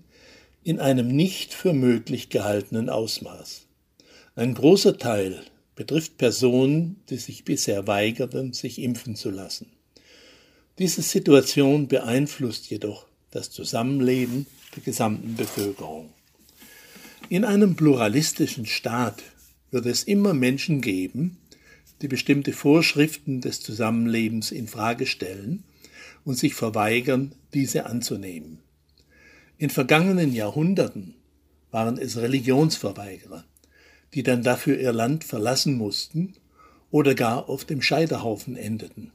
in 0.65 0.79
einem 0.81 1.07
nicht 1.07 1.53
für 1.53 1.71
möglich 1.71 2.29
gehaltenen 2.29 2.89
Ausmaß. 2.89 3.64
Ein 4.37 4.53
großer 4.53 4.97
Teil 4.97 5.39
betrifft 5.75 6.17
Personen, 6.17 6.97
die 7.09 7.15
sich 7.15 7.45
bisher 7.45 7.87
weigerten, 7.87 8.51
sich 8.51 8.81
impfen 8.81 9.15
zu 9.15 9.29
lassen. 9.29 9.67
Diese 10.77 11.01
Situation 11.01 11.87
beeinflusst 11.87 12.69
jedoch 12.69 13.07
das 13.31 13.49
Zusammenleben 13.49 14.45
der 14.75 14.83
gesamten 14.83 15.35
Bevölkerung. 15.35 16.09
In 17.29 17.45
einem 17.45 17.77
pluralistischen 17.77 18.65
Staat 18.65 19.23
wird 19.71 19.85
es 19.85 20.03
immer 20.03 20.33
Menschen 20.33 20.81
geben, 20.81 21.37
die 22.01 22.09
bestimmte 22.09 22.51
Vorschriften 22.51 23.39
des 23.39 23.61
Zusammenlebens 23.61 24.51
in 24.51 24.67
Frage 24.67 25.05
stellen 25.05 25.63
und 26.25 26.37
sich 26.37 26.55
verweigern, 26.55 27.33
diese 27.53 27.85
anzunehmen. 27.85 28.59
In 29.57 29.69
vergangenen 29.69 30.33
Jahrhunderten 30.33 31.15
waren 31.71 31.97
es 31.97 32.17
Religionsverweigerer, 32.17 33.45
die 34.15 34.23
dann 34.23 34.43
dafür 34.43 34.79
ihr 34.79 34.93
Land 34.93 35.25
verlassen 35.25 35.77
mussten 35.77 36.33
oder 36.89 37.13
gar 37.13 37.49
auf 37.49 37.65
dem 37.65 37.81
Scheiterhaufen 37.81 38.55
endeten. 38.55 39.11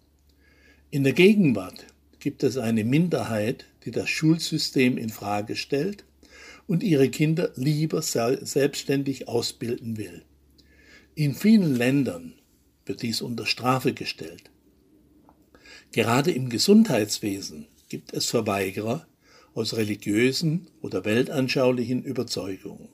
In 0.90 1.04
der 1.04 1.14
Gegenwart 1.14 1.86
gibt 2.18 2.42
es 2.42 2.58
eine 2.58 2.84
Minderheit, 2.84 3.64
die 3.84 3.90
das 3.90 4.10
Schulsystem 4.10 4.98
in 4.98 5.08
Frage 5.08 5.56
stellt 5.56 6.04
und 6.66 6.82
ihre 6.82 7.08
Kinder 7.08 7.50
lieber 7.56 8.02
selbstständig 8.02 9.26
ausbilden 9.26 9.96
will. 9.96 10.22
In 11.14 11.34
vielen 11.34 11.74
Ländern 11.74 12.34
wird 12.84 13.00
dies 13.02 13.22
unter 13.22 13.46
Strafe 13.46 13.94
gestellt. 13.94 14.50
Gerade 15.92 16.30
im 16.30 16.50
Gesundheitswesen 16.50 17.66
gibt 17.88 18.12
es 18.12 18.26
Verweigerer 18.26 19.06
aus 19.54 19.76
religiösen 19.76 20.68
oder 20.82 21.04
weltanschaulichen 21.04 22.04
Überzeugungen. 22.04 22.88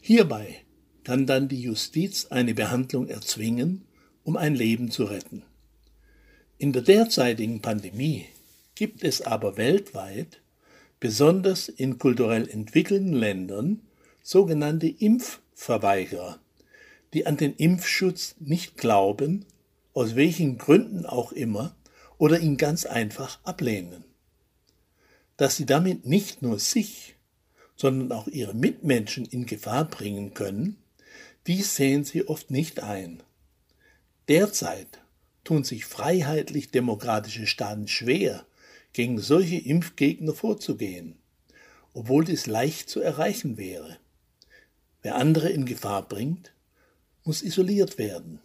Hierbei 0.00 0.62
kann 1.08 1.24
dann 1.24 1.48
die 1.48 1.62
Justiz 1.62 2.26
eine 2.28 2.52
Behandlung 2.52 3.08
erzwingen, 3.08 3.86
um 4.24 4.36
ein 4.36 4.54
Leben 4.54 4.90
zu 4.90 5.04
retten. 5.04 5.42
In 6.58 6.74
der 6.74 6.82
derzeitigen 6.82 7.62
Pandemie 7.62 8.26
gibt 8.74 9.02
es 9.02 9.22
aber 9.22 9.56
weltweit, 9.56 10.42
besonders 11.00 11.70
in 11.70 11.96
kulturell 11.96 12.46
entwickelten 12.46 13.14
Ländern, 13.14 13.80
sogenannte 14.22 14.86
Impfverweigerer, 14.86 16.40
die 17.14 17.26
an 17.26 17.38
den 17.38 17.56
Impfschutz 17.56 18.34
nicht 18.38 18.76
glauben, 18.76 19.46
aus 19.94 20.14
welchen 20.14 20.58
Gründen 20.58 21.06
auch 21.06 21.32
immer, 21.32 21.74
oder 22.18 22.38
ihn 22.38 22.58
ganz 22.58 22.84
einfach 22.84 23.38
ablehnen. 23.44 24.04
Dass 25.38 25.56
sie 25.56 25.64
damit 25.64 26.04
nicht 26.04 26.42
nur 26.42 26.58
sich, 26.58 27.14
sondern 27.76 28.12
auch 28.12 28.28
ihre 28.28 28.52
Mitmenschen 28.52 29.24
in 29.24 29.46
Gefahr 29.46 29.86
bringen 29.86 30.34
können, 30.34 30.76
dies 31.48 31.74
sehen 31.74 32.04
sie 32.04 32.28
oft 32.28 32.50
nicht 32.50 32.80
ein. 32.82 33.22
Derzeit 34.28 35.00
tun 35.44 35.64
sich 35.64 35.86
freiheitlich-demokratische 35.86 37.46
Staaten 37.46 37.88
schwer, 37.88 38.44
gegen 38.92 39.18
solche 39.18 39.56
Impfgegner 39.56 40.34
vorzugehen, 40.34 41.16
obwohl 41.94 42.24
dies 42.24 42.46
leicht 42.46 42.90
zu 42.90 43.00
erreichen 43.00 43.56
wäre. 43.56 43.98
Wer 45.02 45.14
andere 45.16 45.48
in 45.48 45.64
Gefahr 45.64 46.06
bringt, 46.06 46.52
muss 47.24 47.42
isoliert 47.42 47.96
werden. 47.96 48.40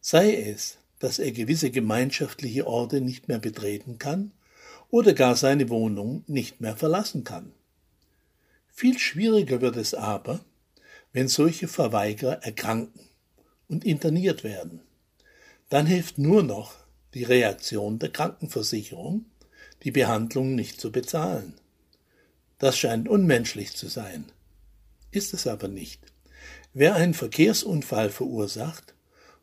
Sei 0.00 0.34
es, 0.34 0.78
dass 1.00 1.18
er 1.18 1.32
gewisse 1.32 1.70
gemeinschaftliche 1.70 2.66
Orte 2.66 3.00
nicht 3.00 3.26
mehr 3.26 3.38
betreten 3.38 3.98
kann 3.98 4.32
oder 4.90 5.12
gar 5.12 5.34
seine 5.34 5.68
Wohnung 5.70 6.22
nicht 6.26 6.60
mehr 6.60 6.76
verlassen 6.76 7.24
kann. 7.24 7.52
Viel 8.68 8.98
schwieriger 8.98 9.60
wird 9.60 9.76
es 9.76 9.94
aber, 9.94 10.40
wenn 11.12 11.28
solche 11.28 11.68
Verweigerer 11.68 12.42
erkranken 12.42 13.00
und 13.68 13.84
interniert 13.84 14.44
werden. 14.44 14.80
Dann 15.68 15.86
hilft 15.86 16.18
nur 16.18 16.42
noch 16.42 16.74
die 17.14 17.24
Reaktion 17.24 17.98
der 17.98 18.10
Krankenversicherung, 18.10 19.26
die 19.84 19.90
Behandlung 19.90 20.54
nicht 20.54 20.80
zu 20.80 20.90
bezahlen. 20.92 21.54
Das 22.58 22.76
scheint 22.76 23.08
unmenschlich 23.08 23.76
zu 23.76 23.88
sein. 23.88 24.26
Ist 25.10 25.32
es 25.34 25.46
aber 25.46 25.68
nicht. 25.68 26.00
Wer 26.74 26.94
einen 26.94 27.14
Verkehrsunfall 27.14 28.10
verursacht 28.10 28.94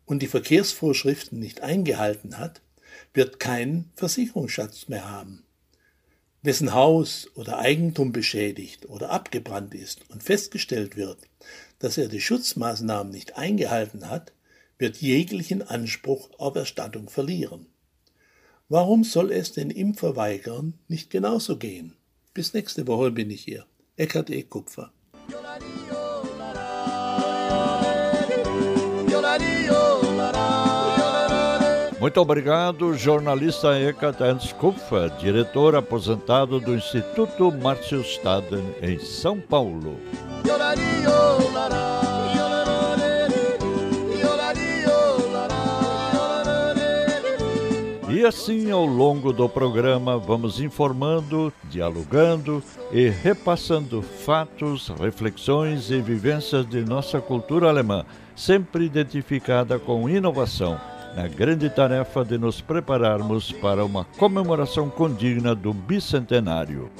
und 0.06 0.22
die 0.22 0.28
Verkehrsvorschriften 0.28 1.40
nicht 1.40 1.62
eingehalten 1.62 2.38
hat, 2.38 2.62
wird 3.14 3.40
keinen 3.40 3.92
Versicherungsschatz 3.96 4.88
mehr 4.88 5.10
haben. 5.10 5.45
Wessen 6.46 6.74
Haus 6.74 7.30
oder 7.36 7.60
Eigentum 7.60 8.12
beschädigt 8.12 8.88
oder 8.88 9.10
abgebrannt 9.10 9.74
ist 9.74 10.10
und 10.10 10.24
festgestellt 10.24 10.96
wird, 10.96 11.18
dass 11.80 11.98
er 11.98 12.08
die 12.08 12.22
Schutzmaßnahmen 12.22 13.12
nicht 13.12 13.38
eingehalten 13.38 14.10
hat, 14.10 14.32
wird 14.78 14.98
jeglichen 14.98 15.62
Anspruch 15.62 16.30
auf 16.38 16.56
Erstattung 16.56 17.10
verlieren. 17.10 17.68
Warum 18.70 19.04
soll 19.04 19.32
es 19.32 19.54
den 19.54 19.70
Impfverweigern 19.70 20.74
nicht 20.88 21.10
genauso 21.10 21.58
gehen? 21.58 21.96
Bis 22.34 22.54
nächste 22.54 22.88
Woche 22.88 23.12
bin 23.12 23.30
ich 23.30 23.44
hier. 23.44 23.66
Eckhard 23.96 24.30
E. 24.30 24.44
Kupfer. 24.44 24.92
Muito 32.06 32.22
obrigado, 32.22 32.94
jornalista 32.94 33.82
Ekaterns 33.82 34.54
Kupfer, 34.54 35.10
diretor 35.18 35.76
aposentado 35.76 36.60
do 36.60 36.76
Instituto 36.76 37.52
Márcio 37.52 38.00
Staden, 38.02 38.64
em 38.80 39.00
São 39.00 39.40
Paulo. 39.40 39.98
E 48.08 48.24
assim, 48.24 48.70
ao 48.70 48.86
longo 48.86 49.34
do 49.34 49.50
programa, 49.50 50.16
vamos 50.20 50.62
informando, 50.62 51.52
dialogando 51.64 52.62
e 52.92 53.10
repassando 53.10 54.04
fatos, 54.04 54.90
reflexões 54.90 55.90
e 55.90 56.00
vivências 56.00 56.70
de 56.70 56.82
nossa 56.82 57.20
cultura 57.20 57.68
alemã, 57.68 58.06
sempre 58.36 58.86
identificada 58.86 59.80
com 59.80 60.08
inovação 60.08 60.80
na 61.16 61.28
grande 61.28 61.70
tarefa 61.70 62.26
de 62.26 62.38
nos 62.38 62.60
prepararmos 62.60 63.52
para 63.52 63.86
uma 63.86 64.04
comemoração 64.18 64.90
condigna 64.90 65.56
do 65.56 65.74
bicentenário. 65.74 66.92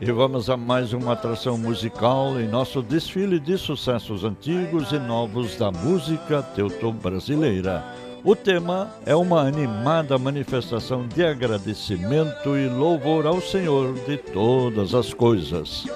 E 0.00 0.12
vamos 0.12 0.48
a 0.48 0.56
mais 0.56 0.92
uma 0.92 1.12
atração 1.12 1.58
musical 1.58 2.40
em 2.40 2.48
nosso 2.48 2.80
desfile 2.80 3.38
de 3.38 3.58
sucessos 3.58 4.24
antigos 4.24 4.92
e 4.92 4.98
novos 4.98 5.56
da 5.56 5.70
música 5.70 6.42
teuto-brasileira. 6.42 8.09
O 8.22 8.36
tema 8.36 8.94
é 9.06 9.16
uma 9.16 9.40
animada 9.40 10.18
manifestação 10.18 11.08
de 11.08 11.24
agradecimento 11.24 12.54
e 12.54 12.68
louvor 12.68 13.26
ao 13.26 13.40
Senhor 13.40 13.94
de 13.94 14.18
todas 14.18 14.94
as 14.94 15.14
coisas. 15.14 15.86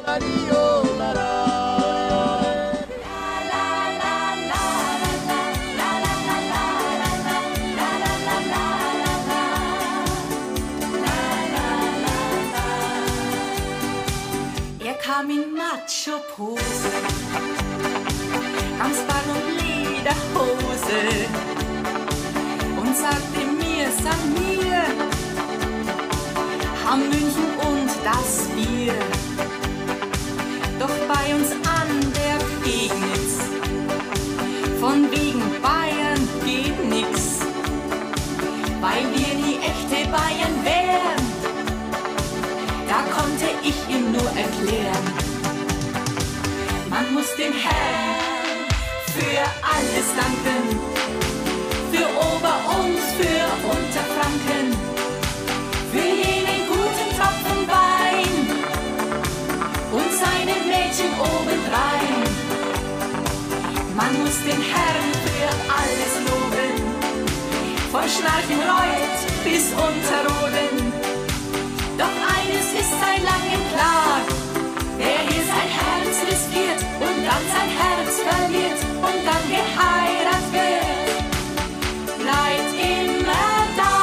Kam 15.05 15.31
in 15.31 15.53
Macho-Pose, 15.55 16.89
Gamsball 18.79 19.29
und 19.35 19.47
Lederhose 19.59 21.54
sagte 23.05 23.43
mir, 23.61 23.87
sag 24.03 24.21
mir, 24.41 24.81
haben 26.85 27.03
München 27.15 27.49
und 27.71 27.91
das 28.09 28.29
Bier. 28.55 28.95
Doch 30.81 30.97
bei 31.13 31.25
uns 31.37 31.51
an 31.81 31.91
der 32.21 32.37
Pegnitz, 32.63 33.35
von 34.81 34.99
wegen 35.11 35.45
Bayern 35.67 36.23
geht 36.47 36.79
nix, 36.97 37.11
weil 38.85 39.05
wir 39.15 39.33
die 39.43 39.57
echte 39.71 39.99
Bayern 40.17 40.57
wären. 40.73 41.25
Da 42.91 42.99
konnte 43.17 43.49
ich 43.71 43.79
ihm 43.95 44.13
nur 44.13 44.31
erklären, 44.45 45.07
man 46.89 47.13
muss 47.13 47.31
dem 47.37 47.53
Herrn 47.53 48.15
für 49.15 49.41
alles 49.75 50.09
danken 50.17 50.84
obendrein. 61.25 62.25
Man 63.97 64.13
muss 64.21 64.39
den 64.49 64.61
Herrn 64.73 65.11
für 65.25 65.49
alles 65.81 66.13
loben. 66.29 66.73
Von 67.93 68.07
Schnarchenreuth 68.15 69.21
bis 69.45 69.65
Unterroden. 69.73 70.93
Doch 71.97 72.17
eines 72.37 72.67
ist 72.81 72.95
seit 73.01 73.23
langem 73.23 73.63
klar, 73.73 74.21
wer 74.99 75.21
hier 75.29 75.45
sein 75.53 75.71
Herz 75.81 76.15
riskiert 76.29 76.81
und 77.01 77.19
dann 77.29 77.45
sein 77.55 77.71
Herz 77.81 78.13
verliert 78.29 78.81
und 79.09 79.19
dann 79.29 79.45
geheiratet 79.49 80.49
wird, 80.53 81.19
bleibt 82.19 82.73
immer 82.75 83.57
da. 83.77 83.95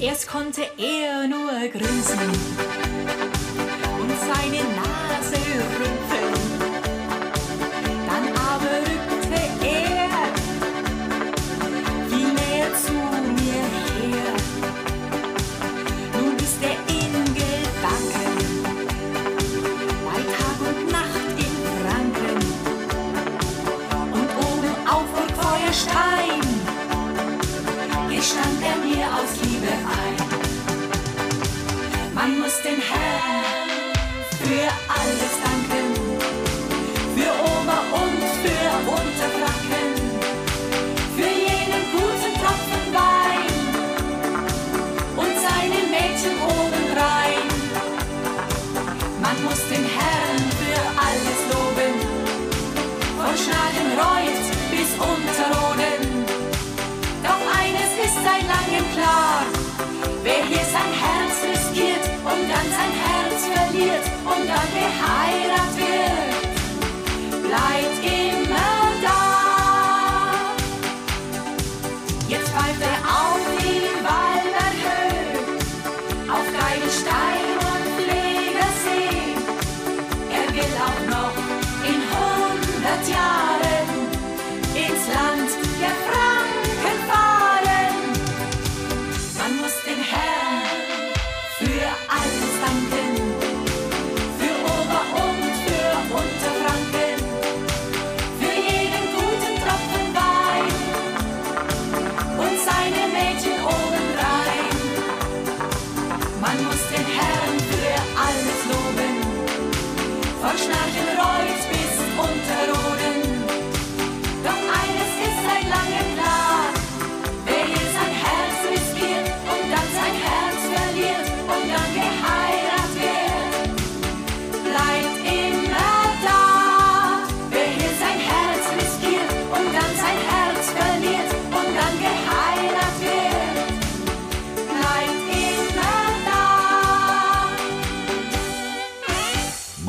Erst 0.00 0.26
konnte 0.26 0.62
er 0.78 1.28
nur 1.28 1.68
grinsen 1.68 2.71
different 5.52 6.00
things. 6.08 6.21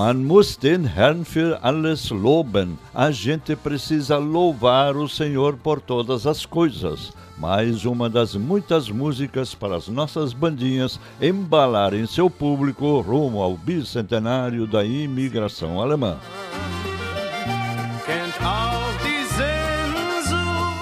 Man 0.05 0.25
muss 0.25 0.57
den 0.57 0.83
Herrn 0.83 1.23
für 1.23 1.63
alles 1.63 2.09
loben. 2.09 2.77
A 2.93 3.09
gente 3.09 3.55
precisa 3.55 4.17
louvar 4.17 4.97
o 4.97 5.07
Senhor 5.07 5.55
por 5.55 5.79
todas 5.79 6.27
as 6.27 6.45
coisas. 6.45 7.13
Mais 7.37 7.85
uma 7.85 8.09
das 8.09 8.35
muitas 8.35 8.89
músicas 8.89 9.55
para 9.55 9.77
as 9.77 9.87
nossas 9.87 10.33
bandinhas 10.33 10.99
embalarem 11.21 12.05
seu 12.05 12.29
público 12.29 12.99
rumo 12.99 13.41
ao 13.41 13.55
bicentenário 13.55 14.67
da 14.67 14.83
imigração 14.83 15.79
alemã. 15.79 16.17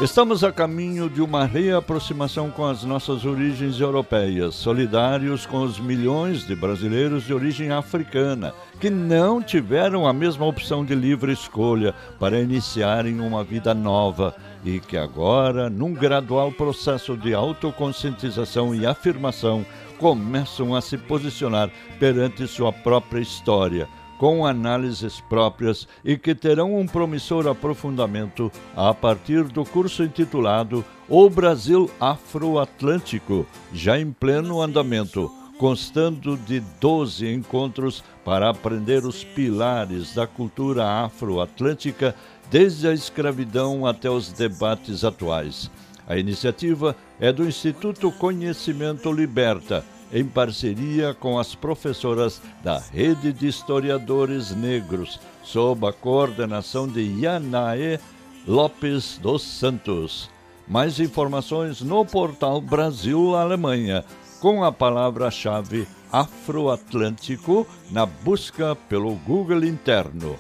Estamos 0.02 0.44
a 0.44 0.52
caminho 0.52 1.08
de 1.08 1.22
uma 1.22 1.46
reaproximação 1.46 2.50
com 2.50 2.66
as 2.66 2.84
nossas 2.84 3.24
origens 3.24 3.80
europeias, 3.80 4.56
solidários 4.56 5.46
com 5.46 5.62
os 5.62 5.80
milhões 5.80 6.44
de 6.44 6.56
brasileiros 6.56 7.24
de 7.24 7.32
origem 7.36 7.72
africana 7.72 8.52
que 8.80 8.90
não 8.90 9.44
tiveram 9.44 10.08
a 10.08 10.12
mesma 10.12 10.44
opção 10.48 10.84
de 10.84 10.96
livre 10.96 11.32
escolha 11.32 11.94
para 12.20 12.40
iniciarem 12.40 13.20
uma 13.20 13.44
vida 13.44 13.76
nova 13.76 14.36
e 14.66 14.80
que 14.80 14.98
agora, 14.98 15.70
num 15.70 15.94
gradual 15.94 16.52
processo 16.52 17.16
de 17.16 17.36
autoconscientização 17.36 18.74
e 18.74 18.88
afirmação, 18.88 19.64
começam 20.00 20.74
a 20.74 20.82
se 20.82 20.98
posicionar 20.98 21.70
perante 22.00 22.48
sua 22.48 22.74
própria 22.74 23.22
história 23.22 23.88
com 24.22 24.46
análises 24.46 25.20
próprias 25.20 25.88
e 26.06 26.16
que 26.16 26.36
terão 26.36 26.76
um 26.76 26.86
promissor 26.86 27.48
aprofundamento 27.48 28.52
a 28.76 28.94
partir 28.94 29.46
do 29.46 29.66
curso 29.66 30.04
intitulado 30.04 30.86
O 31.10 31.28
Brasil 31.28 31.90
Afroatlântico, 32.00 33.48
já 33.74 34.00
em 34.00 34.12
pleno 34.12 34.62
andamento, 34.62 35.32
constando 35.58 36.38
de 36.38 36.60
12 36.80 37.34
encontros 37.34 38.04
para 38.24 38.48
aprender 38.48 39.08
os 39.08 39.24
pilares 39.24 40.14
da 40.14 40.28
cultura 40.28 41.04
afroatlântica, 41.04 42.14
desde 42.52 42.88
a 42.88 42.94
escravidão 42.94 43.88
até 43.88 44.08
os 44.08 44.32
debates 44.32 45.04
atuais. 45.04 45.72
A 46.08 46.16
iniciativa 46.16 46.96
é 47.20 47.32
do 47.32 47.44
Instituto 47.44 48.12
Conhecimento 48.12 49.12
Liberta, 49.12 49.84
em 50.14 50.26
parceria 50.26 51.14
com 51.14 51.40
as 51.40 51.56
professoras 51.56 52.42
da 52.64 52.80
Rede 52.80 53.32
de 53.32 53.48
Historiadores 53.48 54.52
Negros, 54.56 55.20
sob 55.44 55.88
a 55.88 55.94
coordenação 55.94 56.88
de 56.88 57.02
Yanae 57.02 58.00
Lopes 58.48 59.18
dos 59.18 59.42
Santos. 59.42 60.30
Mais 60.68 61.00
informações 61.00 61.82
no 61.82 62.06
portal 62.06 62.62
Brasil 62.62 63.36
Alemanha, 63.36 64.04
com 64.40 64.64
a 64.64 64.72
palavra-chave 64.72 65.88
Afroatlântico 66.12 67.66
na 67.90 68.06
busca 68.06 68.76
pelo 68.76 69.16
Google 69.16 69.64
interno. 69.64 70.38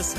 Was? 0.00 0.16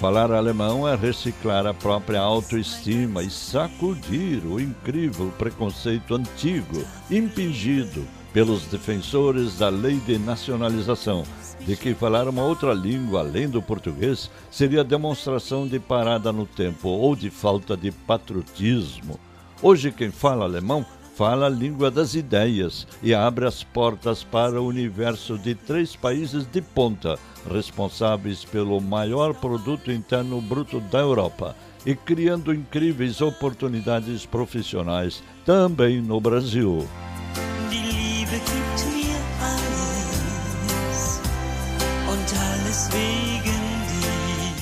Falar 0.00 0.30
alemão 0.30 0.86
é 0.86 0.94
reciclar 0.94 1.66
a 1.66 1.74
própria 1.74 2.20
autoestima 2.20 3.22
e 3.22 3.30
sacudir 3.30 4.44
o 4.44 4.60
incrível 4.60 5.32
preconceito 5.38 6.14
antigo, 6.14 6.84
impingido 7.10 8.06
pelos 8.32 8.66
defensores 8.66 9.58
da 9.58 9.70
lei 9.70 9.96
de 9.96 10.18
nacionalização, 10.18 11.24
de 11.60 11.76
que 11.76 11.94
falar 11.94 12.28
uma 12.28 12.42
outra 12.44 12.74
língua 12.74 13.20
além 13.20 13.48
do 13.48 13.62
português 13.62 14.30
seria 14.50 14.84
demonstração 14.84 15.66
de 15.66 15.80
parada 15.80 16.30
no 16.30 16.44
tempo 16.44 16.88
ou 16.88 17.16
de 17.16 17.30
falta 17.30 17.76
de 17.76 17.90
patriotismo. 17.90 19.18
Hoje, 19.62 19.90
quem 19.90 20.10
fala 20.10 20.44
alemão 20.44 20.84
fala 21.16 21.46
a 21.46 21.48
língua 21.48 21.90
das 21.90 22.14
ideias 22.14 22.86
e 23.02 23.14
abre 23.14 23.46
as 23.46 23.64
portas 23.64 24.22
para 24.22 24.60
o 24.60 24.66
universo 24.66 25.38
de 25.38 25.54
três 25.54 25.96
países 25.96 26.46
de 26.46 26.60
ponta, 26.60 27.18
responsáveis 27.50 28.44
pelo 28.44 28.78
maior 28.82 29.32
produto 29.32 29.90
interno 29.90 30.42
bruto 30.42 30.78
da 30.78 30.98
Europa 30.98 31.56
e 31.86 31.94
criando 31.94 32.52
incríveis 32.52 33.22
oportunidades 33.22 34.26
profissionais 34.26 35.22
também 35.46 36.02
no 36.02 36.20
Brasil. 36.20 36.86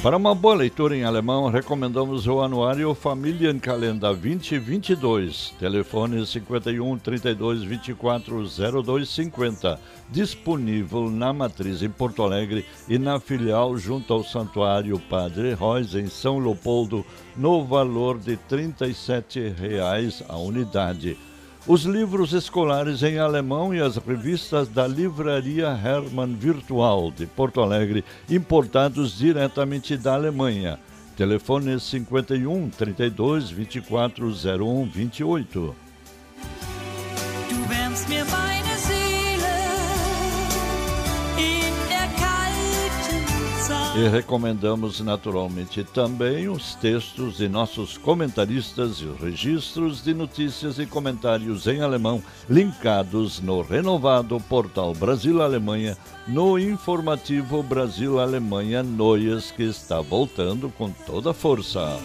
Para 0.05 0.19
uma 0.19 0.35
boa 0.35 0.57
leitura 0.57 0.95
em 0.95 1.03
alemão, 1.03 1.49
recomendamos 1.49 2.27
o 2.27 2.43
anuário 2.43 2.95
Familienkalender 2.95 4.11
2022, 4.11 5.55
telefone 5.59 6.27
51 6.27 6.99
32 6.99 7.63
24 7.63 8.45
0250, 8.83 9.81
disponível 10.11 11.09
na 11.09 11.33
matriz 11.33 11.83
em 11.83 11.89
Porto 11.89 12.23
Alegre 12.23 12.67
e 12.87 12.99
na 12.99 13.19
filial 13.19 13.79
junto 13.79 14.13
ao 14.13 14.23
Santuário 14.23 14.99
Padre 15.09 15.55
Reis 15.55 15.95
em 15.95 16.07
São 16.07 16.39
Leopoldo, 16.39 17.03
no 17.35 17.65
valor 17.65 18.19
de 18.19 18.37
37 18.37 19.55
reais 19.59 20.23
a 20.29 20.37
unidade 20.37 21.17
os 21.67 21.85
livros 21.85 22.33
escolares 22.33 23.03
em 23.03 23.19
alemão 23.19 23.75
e 23.75 23.81
as 23.81 23.97
revistas 23.97 24.69
da 24.69 24.87
Livraria 24.87 25.69
Hermann 25.69 26.35
Virtual 26.35 27.11
de 27.11 27.27
Porto 27.27 27.61
Alegre, 27.61 28.05
importados 28.29 29.17
diretamente 29.17 29.97
da 29.97 30.15
Alemanha. 30.15 30.79
Telefone 31.17 31.81
51 31.81 32.71
32 32.71 33.51
24 33.51 34.27
01 34.27 34.85
28. 34.87 35.77
Du 37.49 38.64
E 43.97 44.09
recomendamos 44.09 45.01
naturalmente 45.01 45.85
também 45.85 46.49
os 46.49 46.75
textos 46.75 47.37
de 47.37 47.49
nossos 47.49 47.97
comentaristas 47.97 48.99
e 48.99 49.05
os 49.05 49.21
registros 49.21 50.03
de 50.03 50.13
notícias 50.13 50.79
e 50.79 50.85
comentários 50.85 51.67
em 51.67 51.81
alemão 51.81 52.23
linkados 52.51 53.41
no 53.41 53.63
renovado 53.63 54.39
portal 54.49 54.93
Brasil-Alemanha, 54.93 55.97
no 56.27 56.59
informativo 56.59 57.63
Brasil-Alemanha 57.63 58.83
Noias, 58.83 59.51
que 59.51 59.63
está 59.63 60.01
voltando 60.01 60.69
com 60.77 60.91
toda 60.91 61.31
a 61.31 61.35
força. 61.35 61.99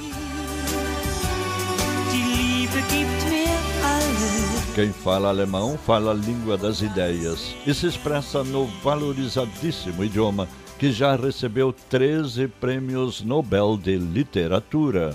Quem 4.76 4.94
fala 4.94 5.28
alemão 5.28 5.78
fala 5.78 6.12
a 6.12 6.14
língua 6.14 6.56
das 6.58 6.82
ideias 6.82 7.54
e 7.66 7.74
se 7.74 7.88
expressa 7.88 8.44
no 8.44 8.66
valorizadíssimo 8.82 10.06
idioma 10.06 10.48
que 10.80 10.94
já 10.94 11.14
recebeu 11.14 11.74
13 11.74 12.48
prêmios 12.48 13.22
Nobel 13.22 13.78
de 13.78 13.98
Literatura. 13.98 15.14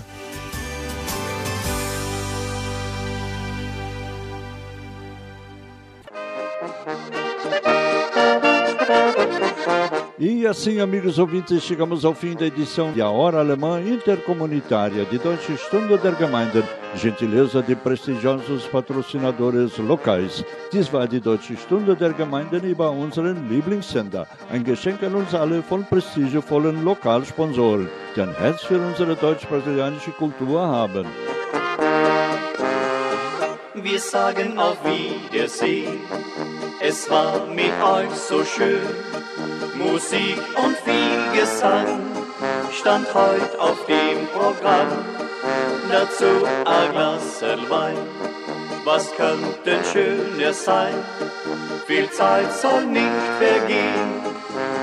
E 10.27 10.47
assim, 10.47 10.79
amigos 10.79 11.19
ouvintes, 11.19 11.61
chegamos 11.61 12.03
ao 12.03 12.15
fim 12.15 12.33
da 12.33 12.47
edição 12.47 12.91
de 12.91 12.99
A 12.99 13.07
Hora 13.07 13.41
Alemã 13.41 13.79
Intercomunitária 13.79 15.05
de 15.05 15.19
Deutsche 15.19 15.55
Stunde 15.55 15.99
der 15.99 16.15
Gemeinden, 16.15 16.63
gentileza 16.95 17.61
de 17.61 17.75
prestigiosos 17.75 18.65
patrocinadores 18.65 19.77
locais. 19.77 20.43
Dies 20.71 20.91
war 20.91 21.07
die 21.07 21.19
Deutsche 21.19 21.55
Stunde 21.55 21.95
der 21.95 22.11
Gemeinden 22.13 22.63
über 22.63 22.89
unseren 22.89 23.47
Lieblingssender. 23.47 24.25
Ein 24.49 24.63
Geschenk 24.63 25.03
an 25.03 25.13
uns 25.13 25.35
alle 25.35 25.61
von 25.61 25.85
prestigevollen 25.85 26.83
Lokalsponsoren, 26.83 27.87
die 28.15 28.21
ein 28.21 28.35
Herz 28.35 28.63
für 28.63 28.79
unsere 28.79 29.15
deutsch-brasilianische 29.15 30.09
Kultur 30.09 30.59
haben. 30.59 31.05
Wir 33.75 33.99
sagen 33.99 34.57
auf 34.57 34.77
Wiedersehen. 34.83 35.99
Es 36.81 37.07
war 37.11 37.45
mit 37.45 37.71
euch 37.83 38.09
so 38.15 38.43
schön. 38.43 38.81
Musik 39.77 40.37
und 40.55 40.77
viel 40.77 41.39
Gesang 41.39 41.99
stand 42.71 43.13
heute 43.13 43.59
auf 43.59 43.85
dem 43.85 44.27
Programm. 44.27 44.87
Dazu 45.91 46.45
ein 46.65 46.91
Glas 46.91 47.41
Wein. 47.69 47.97
Was 48.85 49.13
könnte 49.15 49.83
schöner 49.91 50.53
sein? 50.53 50.93
Viel 51.87 52.09
Zeit 52.11 52.53
soll 52.53 52.85
nicht 52.85 53.21
vergehen, 53.37 54.23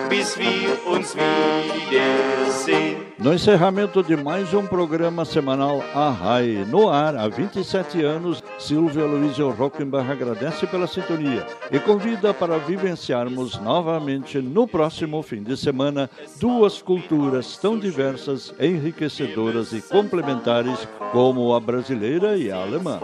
bis 0.09 0.39
wir 0.39 0.87
uns 0.87 1.17
wiedersehen. 1.17 3.12
No 3.23 3.33
encerramento 3.33 4.03
de 4.03 4.17
mais 4.17 4.53
um 4.53 4.67
programa 4.67 5.25
semanal 5.25 5.81
Arrai, 5.95 6.67
no 6.67 6.91
ar 6.91 7.17
há 7.17 7.29
27 7.29 8.03
anos, 8.03 8.43
Silvio 8.59 9.05
Aloysio 9.05 9.49
Rockenbach 9.51 10.11
agradece 10.11 10.67
pela 10.67 10.89
sintonia 10.89 11.47
e 11.71 11.79
convida 11.79 12.35
para 12.35 12.59
vivenciarmos 12.59 13.61
novamente 13.61 14.41
no 14.41 14.67
próximo 14.67 15.23
fim 15.23 15.41
de 15.41 15.57
semana 15.57 16.11
duas 16.41 16.83
culturas 16.83 17.57
tão 17.59 17.79
diversas, 17.79 18.53
enriquecedoras 18.59 19.73
e 19.73 19.81
complementares 19.81 20.89
como 21.13 21.55
a 21.55 21.61
brasileira 21.61 22.37
e 22.37 22.51
a 22.51 22.57
alemã. 22.57 22.99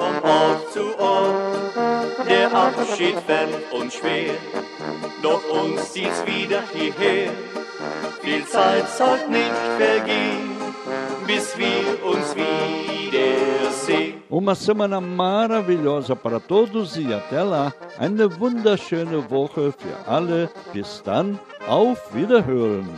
Der 2.27 2.55
Abschied 2.55 3.15
schwer, 3.91 4.37
doch 5.23 5.43
uns 5.51 5.81
zieht's 5.93 6.25
wieder 6.27 6.65
hierher. 6.75 7.58
Viel 8.21 8.45
Zeit 8.47 8.89
soll 8.89 9.19
nicht 9.29 9.61
vergehen, 9.79 10.51
bis 11.27 11.57
wir 11.57 12.03
uns 12.05 12.35
wiedersehen. 12.35 14.23
Uma 14.31 14.55
semana 14.55 15.01
maravilhosa 15.01 16.15
para 16.15 16.39
todos 16.41 16.97
e 16.97 17.13
até 17.15 17.43
lá. 17.43 17.73
Eine 17.99 18.39
wunderschöne 18.39 19.31
Woche 19.31 19.73
für 19.73 20.11
alle. 20.11 20.51
Bis 20.73 21.03
dann, 21.05 21.39
auf 21.67 22.15
Wiederhören. 22.15 22.89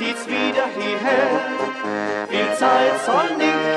Zieht's 0.00 0.26
wieder 0.26 0.66
hierher. 0.78 1.28
Viel 2.30 2.54
Zeit 2.56 3.04
soll 3.04 3.36
nicht 3.36 3.69